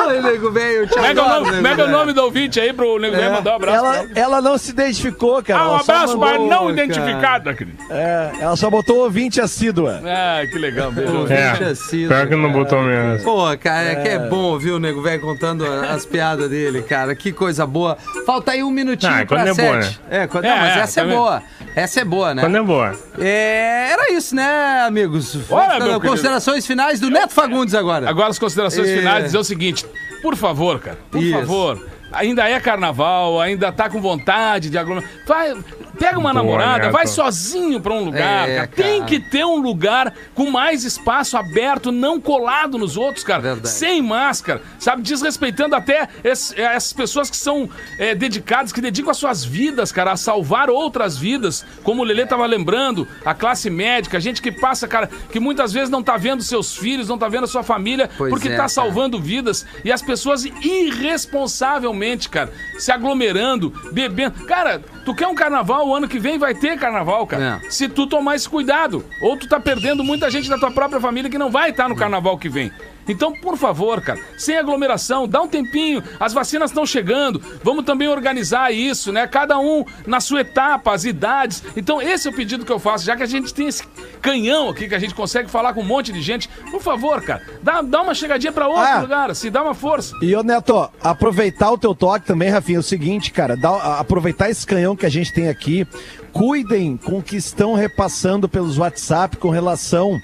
Ai, 0.08 0.22
nego 0.22 0.52
velho, 0.52 0.88
te 0.88 0.94
Como 0.94 1.06
é 1.06 1.08
é 1.10 1.12
adoro, 1.12 1.46
nome, 1.46 1.70
é 1.70 1.72
é 1.72 1.84
o 1.84 1.88
nome 1.90 2.14
do 2.14 2.24
ouvinte 2.24 2.60
aí 2.60 2.74
pro 2.74 2.98
Nego 2.98 3.16
Velho 3.16 3.34
mandar 3.34 3.52
um 3.52 3.56
abraço? 3.58 3.84
pra 3.84 3.96
Ela, 3.98 4.10
ela 4.16 4.42
não 4.42 4.58
se 4.58 4.72
identificou, 4.72 5.44
cara. 5.44 5.60
Ah, 5.60 5.72
um 5.72 5.76
abraço, 5.76 6.18
mas 6.18 6.40
não 6.42 6.50
cara. 6.68 6.72
identificada, 6.72 7.54
querido. 7.54 7.78
É, 7.92 8.32
ela 8.40 8.56
só 8.56 8.70
botou 8.70 9.00
ouvinte 9.04 9.40
assídua. 9.40 10.02
Ah, 10.04 10.42
que 10.48 10.58
legal, 10.58 10.92
beijo. 10.92 11.28
É, 11.32 11.54
Tinha 11.54 11.76
sido, 11.76 12.08
pior 12.10 12.28
que 12.28 12.36
não 12.36 12.52
botou 12.52 12.82
mesmo. 12.82 13.24
Pô, 13.24 13.46
cara, 13.58 13.90
é 13.92 13.96
que 13.98 14.10
é 14.10 14.20
bom 14.20 14.38
ouvir 14.52 14.72
o 14.72 14.80
nego 14.80 15.02
velho 15.02 15.22
contando 15.22 15.64
as 15.66 16.06
piadas 16.06 16.50
dele, 16.50 16.82
cara. 16.82 17.14
Que 17.14 17.32
coisa 17.32 17.68
boa. 17.68 17.98
Falta 18.26 18.52
aí 18.52 18.64
um 18.64 18.72
minutinho 18.72 19.14
Ah, 19.14 19.26
pra 19.26 19.38
quando 19.38 19.48
é 19.48 19.54
sete. 19.54 19.68
boa, 19.68 19.78
né? 19.80 19.94
É, 20.10 20.28
quando, 20.28 20.46
É, 20.46 20.50
não, 20.50 20.58
mas 20.58 20.78
é, 20.78 20.80
essa 20.80 21.02
é 21.02 21.06
boa. 21.06 21.44
Essa 21.76 22.02
é 22.02 22.06
boa, 22.06 22.34
né? 22.34 22.42
Quando 22.42 22.58
é 22.58 22.62
boa. 22.62 22.91
É, 23.20 23.90
era 23.92 24.12
isso, 24.14 24.36
né, 24.36 24.82
amigos? 24.88 25.36
Olha, 25.50 25.80
meu 25.80 25.88
querido. 25.96 26.08
Considerações 26.10 26.66
finais 26.66 27.00
do 27.00 27.10
Neto 27.10 27.34
Fagundes 27.34 27.74
agora. 27.76 28.10
Agora 28.10 28.30
as 28.30 28.40
considerações 28.40 28.88
É. 28.90 28.98
finais 28.98 29.24
dizer 29.26 29.38
o 29.38 29.44
seguinte, 29.44 29.86
por 30.22 30.36
favor, 30.36 30.80
cara, 30.80 30.98
por 31.10 31.22
Isso. 31.22 31.38
favor. 31.40 31.88
Ainda 32.14 32.48
é 32.50 32.60
carnaval, 32.60 33.40
ainda 33.40 33.72
tá 33.72 33.90
com 33.90 34.02
vontade 34.02 34.70
de 34.70 34.78
aglomerar. 34.78 35.10
Vai, 35.26 35.56
pega 36.02 36.18
uma 36.20 36.32
Boa, 36.34 36.44
namorada, 36.44 36.90
vai 36.92 37.06
sozinho 37.08 37.80
pra 37.80 37.94
um 37.94 38.04
lugar, 38.06 38.50
É, 38.50 38.56
cara. 38.56 38.68
Tem 38.68 39.00
cara. 39.00 39.06
que 39.06 39.20
ter 39.20 39.46
um 39.46 39.58
lugar 39.60 40.14
com 40.34 40.50
mais 40.50 40.84
espaço 40.84 41.38
aberto, 41.38 41.92
não 41.92 42.20
colado 42.20 42.78
nos 42.78 42.98
outros, 42.98 43.24
cara. 43.24 43.42
Verdade. 43.42 43.70
Sem 43.70 44.02
máscara, 44.02 44.62
sabe? 44.80 45.02
Desrespeitando 45.02 45.76
até 45.76 46.08
esse- 46.24 46.60
essas 46.60 46.92
pessoas 46.94 47.30
que 47.30 47.38
são 47.38 47.70
é, 48.00 48.16
dedicadas, 48.16 48.72
que 48.72 48.82
dedicam 48.82 49.12
as 49.12 49.18
suas 49.18 49.44
vidas, 49.46 49.92
cara, 49.92 50.12
a 50.14 50.18
salvar 50.18 50.70
outras 50.70 51.18
vidas. 51.18 51.66
Como 51.84 52.02
o 52.02 52.06
Lelê 52.06 52.26
tava 52.26 52.46
lembrando, 52.46 53.08
a 53.24 53.34
classe 53.34 53.70
médica, 53.70 54.18
a 54.18 54.20
gente 54.20 54.42
que 54.42 54.52
passa, 54.52 54.88
cara, 54.88 55.10
que 55.32 55.40
muitas 55.40 55.72
vezes 55.72 55.90
não 55.90 56.02
tá 56.02 56.18
vendo 56.18 56.42
seus 56.42 56.76
filhos, 56.76 57.08
não 57.08 57.18
tá 57.18 57.28
vendo 57.30 57.44
a 57.44 57.48
sua 57.48 57.64
família, 57.64 58.10
Pois 58.18 58.30
porque 58.32 58.48
é, 58.48 58.52
tá 58.52 58.58
cara. 58.58 58.70
salvando 58.70 59.20
vidas. 59.22 59.66
E 59.86 59.92
as 59.92 60.02
pessoas 60.02 60.46
irresponsavelmente, 60.46 62.30
cara, 62.30 62.52
se 62.78 62.92
aglomerando, 62.92 63.74
bebendo. 63.92 64.46
Cara, 64.46 64.82
tu 65.04 65.14
quer 65.14 65.28
um 65.28 65.36
carnaval, 65.36 65.88
o 65.88 65.96
ano 65.96 66.08
que 66.08 66.20
vem 66.20 66.38
vai 66.38 66.54
ter 66.54 66.78
carnaval, 66.78 67.26
cara. 67.28 67.62
É. 67.64 67.70
Se 67.70 67.88
tu 67.88 68.08
tomar 68.08 68.36
esse 68.36 68.48
cuidado. 68.48 69.06
Ou 69.22 69.38
tu 69.38 69.48
tá 69.48 69.60
perdendo 69.60 70.04
muita 70.04 70.30
gente 70.30 70.50
da 70.50 70.58
tua 70.58 70.72
própria 70.72 71.00
família 71.00 71.30
que 71.30 71.38
não 71.38 71.50
vai 71.50 71.72
estar 71.72 71.90
no 71.90 71.96
carnaval 71.96 72.38
que 72.38 72.50
vem. 72.50 72.72
Então, 73.08 73.34
por 73.34 73.58
favor, 73.58 74.02
cara, 74.02 74.20
sem 74.38 74.58
aglomeração, 74.58 75.28
dá 75.28 75.42
um 75.42 75.48
tempinho, 75.48 76.04
as 76.20 76.34
vacinas 76.34 76.70
estão 76.72 76.86
chegando, 76.86 77.42
vamos 77.64 77.84
também 77.86 78.08
organizar 78.08 78.72
isso, 78.72 79.12
né? 79.12 79.28
Cada 79.28 79.58
um 79.60 79.84
na 80.06 80.20
sua 80.20 80.42
etapa, 80.42 80.94
as 80.94 81.04
idades. 81.04 81.64
Então, 81.76 82.02
esse 82.02 82.28
é 82.28 82.32
o 82.32 82.34
pedido 82.34 82.64
que 82.66 82.72
eu 82.72 82.80
faço, 82.80 83.06
já 83.06 83.16
que 83.16 83.24
a 83.24 83.28
gente 83.28 83.54
tem 83.54 83.68
esse 83.68 83.84
canhão 84.22 84.70
aqui, 84.70 84.88
que 84.88 84.96
a 84.96 85.00
gente 85.00 85.16
consegue 85.16 85.50
falar 85.50 85.74
com 85.74 85.82
um 85.82 85.86
monte 85.86 86.12
de 86.12 86.22
gente, 86.22 86.48
por 86.70 86.82
favor, 86.82 87.22
cara, 87.22 87.42
dá, 87.62 87.82
dá 87.82 88.02
uma 88.02 88.14
chegadinha 88.14 88.52
pra 88.52 88.68
outro 88.68 88.84
Ah. 88.84 89.00
lugar, 89.02 89.36
se 89.36 89.50
dá 89.50 89.64
uma 89.64 89.74
força. 89.74 90.16
E, 90.22 90.36
ô 90.36 90.44
Neto, 90.44 90.90
aproveitar 91.02 91.72
o 91.72 91.78
teu 91.78 91.94
toque 91.96 92.26
também, 92.26 92.50
Rafinha, 92.50 92.78
é 92.78 92.80
o 92.80 92.84
seguinte, 92.84 93.32
cara, 93.32 93.58
dá- 93.58 94.00
aproveitar 94.00 94.50
esse 94.50 94.66
canhão 94.66 94.96
que 94.96 95.06
a 95.06 95.10
gente 95.10 95.34
tem 95.34 95.50
aqui, 95.50 95.88
cuidem 96.32 96.96
com 96.98 97.18
o 97.18 97.24
que 97.24 97.36
estão 97.36 97.74
repassando 97.74 98.48
pelos 98.48 98.78
WhatsApp 98.78 99.38
com 99.38 99.50
relação 99.50 100.18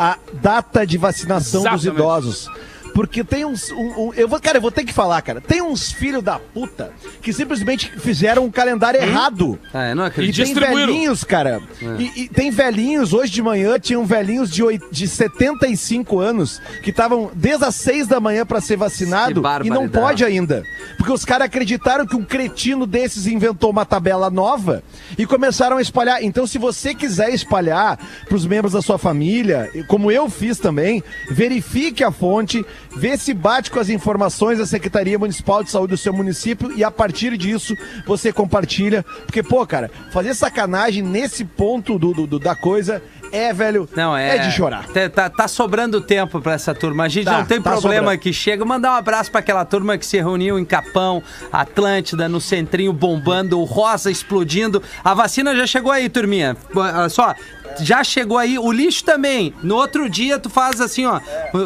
à 0.00 0.16
data 0.40 0.86
de 0.86 0.96
vacinação 0.96 1.62
dos 1.62 1.84
Exatamente. 1.84 2.00
idosos. 2.00 2.48
Porque 2.94 3.22
tem 3.24 3.44
uns. 3.44 3.70
um- 3.70 4.08
um- 4.08 4.14
eu 4.14 4.28
vou, 4.28 4.40
cara, 4.40 4.58
eu 4.58 4.62
vou 4.62 4.70
ter 4.70 4.84
que 4.84 4.92
falar, 4.92 5.20
cara. 5.22 5.40
Tem 5.40 5.62
uns 5.62 5.90
filhos 5.92 6.22
da 6.22 6.38
puta 6.38 6.92
que 7.22 7.32
simplesmente 7.32 7.90
fizeram 7.98 8.44
um 8.44 8.50
calendário 8.50 9.00
errado. 9.00 9.58
É, 9.72 9.94
não 9.94 10.04
E 10.04 10.06
acredito. 10.06 10.44
tem 10.44 10.54
velhinhos, 10.54 11.24
cara. 11.24 11.60
E, 11.98 12.22
e 12.24 12.28
tem 12.28 12.50
velhinhos, 12.50 13.12
hoje 13.12 13.32
de 13.32 13.42
manhã 13.42 13.78
tinham 13.78 14.04
velhinhos 14.04 14.50
de, 14.50 14.62
oit- 14.62 14.84
de 14.90 15.06
75 15.06 16.18
anos 16.18 16.60
que 16.82 16.90
estavam 16.90 17.30
desde 17.34 17.64
as 17.64 17.74
6 17.76 18.06
da 18.06 18.20
manhã 18.20 18.44
pra 18.44 18.60
ser 18.60 18.76
vacinado 18.76 19.40
e 19.64 19.70
não 19.70 19.88
pode 19.88 20.24
ainda. 20.24 20.64
Porque 20.96 21.12
os 21.12 21.24
caras 21.24 21.46
acreditaram 21.46 22.06
que 22.06 22.16
um 22.16 22.24
cretino 22.24 22.86
desses 22.86 23.26
inventou 23.26 23.70
uma 23.70 23.84
tabela 23.84 24.30
nova 24.30 24.82
e 25.16 25.26
começaram 25.26 25.76
a 25.78 25.82
espalhar. 25.82 26.22
Então, 26.22 26.46
se 26.46 26.58
você 26.58 26.94
quiser 26.94 27.30
espalhar 27.30 27.98
pros 28.28 28.46
membros 28.46 28.72
da 28.72 28.82
sua 28.82 28.98
família, 28.98 29.70
e 29.74 29.82
como 29.82 30.10
eu 30.10 30.28
fiz 30.28 30.58
também, 30.58 31.02
verifique 31.30 32.02
a 32.04 32.10
fonte, 32.10 32.64
vê 32.96 33.16
se 33.16 33.32
bate 33.34 33.70
com 33.70 33.78
as 33.78 33.88
informações 33.88 34.58
da 34.58 34.66
Secretaria 34.66 35.18
Municipal 35.18 35.62
de 35.62 35.70
Saúde 35.70 35.92
do 35.92 35.96
seu 35.96 36.12
município 36.12 36.72
e 36.76 36.82
a 36.84 36.90
partir 36.90 37.36
disso 37.36 37.76
você 38.06 38.32
compartilha. 38.32 39.04
Porque, 39.26 39.42
pô, 39.42 39.66
cara, 39.66 39.90
fazer 40.12 40.34
sacanagem 40.34 41.02
nesse 41.02 41.44
ponto 41.44 41.98
do, 41.98 42.12
do- 42.12 42.26
do- 42.26 42.38
da 42.38 42.54
coisa 42.54 43.02
é, 43.32 43.52
velho, 43.52 43.88
Não, 43.94 44.16
é. 44.16 44.38
de 44.38 44.50
chorar. 44.50 44.86
Tá, 44.88 45.08
tá- 45.08 45.30
tá 45.30 45.46
sobrando 45.46 46.00
tempo 46.00 46.40
pra 46.40 46.54
essa 46.54 46.74
turma. 46.74 47.04
A 47.04 47.08
gente 47.08 47.26
Tá, 47.26 47.38
não 47.38 47.46
tem 47.46 47.62
tá 47.62 47.70
problema 47.70 47.98
sobrando. 48.06 48.18
que 48.22 48.32
chega. 48.32 48.64
Mandar 48.64 48.90
um 48.92 48.96
abraço 48.96 49.30
pra 49.30 49.38
aquela 49.38 49.64
turma 49.64 49.96
que 49.96 50.04
se 50.04 50.16
reuniu 50.16 50.58
em 50.58 50.64
Capão, 50.64 51.22
Atlântida, 51.52 52.28
no 52.28 52.40
centrinho 52.40 52.92
bombando, 52.92 53.60
o 53.60 53.64
rosa 53.64 54.10
explodindo. 54.10 54.82
A 55.04 55.14
vacina 55.14 55.54
já 55.54 55.64
chegou 55.66 55.92
aí, 55.92 56.08
turminha. 56.08 56.56
Olha 56.74 57.08
só. 57.08 57.34
Já 57.80 58.02
chegou 58.04 58.38
aí, 58.38 58.58
o 58.58 58.70
lixo 58.72 59.04
também. 59.04 59.54
No 59.62 59.76
outro 59.76 60.08
dia 60.08 60.38
tu 60.38 60.50
faz 60.50 60.80
assim, 60.80 61.06
ó. 61.06 61.20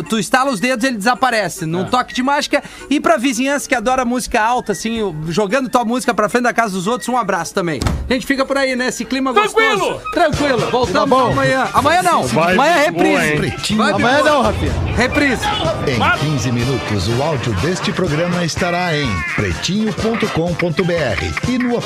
Tu 0.08 0.18
estala 0.18 0.50
os 0.50 0.60
dedos 0.60 0.84
ele 0.84 0.96
desaparece. 0.96 1.64
É. 1.64 1.66
Num 1.66 1.84
toque 1.84 2.14
de 2.14 2.22
mágica. 2.22 2.62
E 2.90 3.00
pra 3.00 3.16
vizinhança 3.16 3.68
que 3.68 3.74
adora 3.74 4.04
música 4.04 4.40
alta, 4.40 4.72
assim, 4.72 4.98
jogando 5.28 5.68
tua 5.68 5.84
música 5.84 6.12
pra 6.14 6.28
frente 6.28 6.44
da 6.44 6.52
casa 6.52 6.74
dos 6.74 6.86
outros, 6.86 7.08
um 7.08 7.16
abraço 7.16 7.54
também. 7.54 7.80
A 8.08 8.12
gente 8.12 8.26
fica 8.26 8.44
por 8.44 8.56
aí, 8.58 8.76
né? 8.76 8.88
Esse 8.88 9.04
clima 9.04 9.32
Tranquilo! 9.32 9.78
gostoso. 9.78 10.10
Tranquilo. 10.12 10.70
Voltamos 10.70 11.08
bom. 11.10 11.30
amanhã. 11.32 11.68
Amanhã 11.72 12.02
não. 12.02 12.22
Vai 12.24 12.54
amanhã 12.54 12.74
é 12.74 12.90
boa, 12.90 13.18
reprise. 13.20 13.74
Vai, 13.76 13.92
Amanhã 13.92 14.16
Bilu. 14.16 14.28
não, 14.28 14.42
Rafinha. 14.42 14.72
Reprise. 14.96 15.42
Em 15.86 16.30
15 16.30 16.52
minutos, 16.52 17.08
o 17.08 17.22
áudio 17.22 17.52
deste 17.60 17.92
programa 17.92 18.44
estará 18.44 18.96
em 18.96 19.08
pretinho.com.br 19.34 21.50
e 21.50 21.58
no 21.58 21.76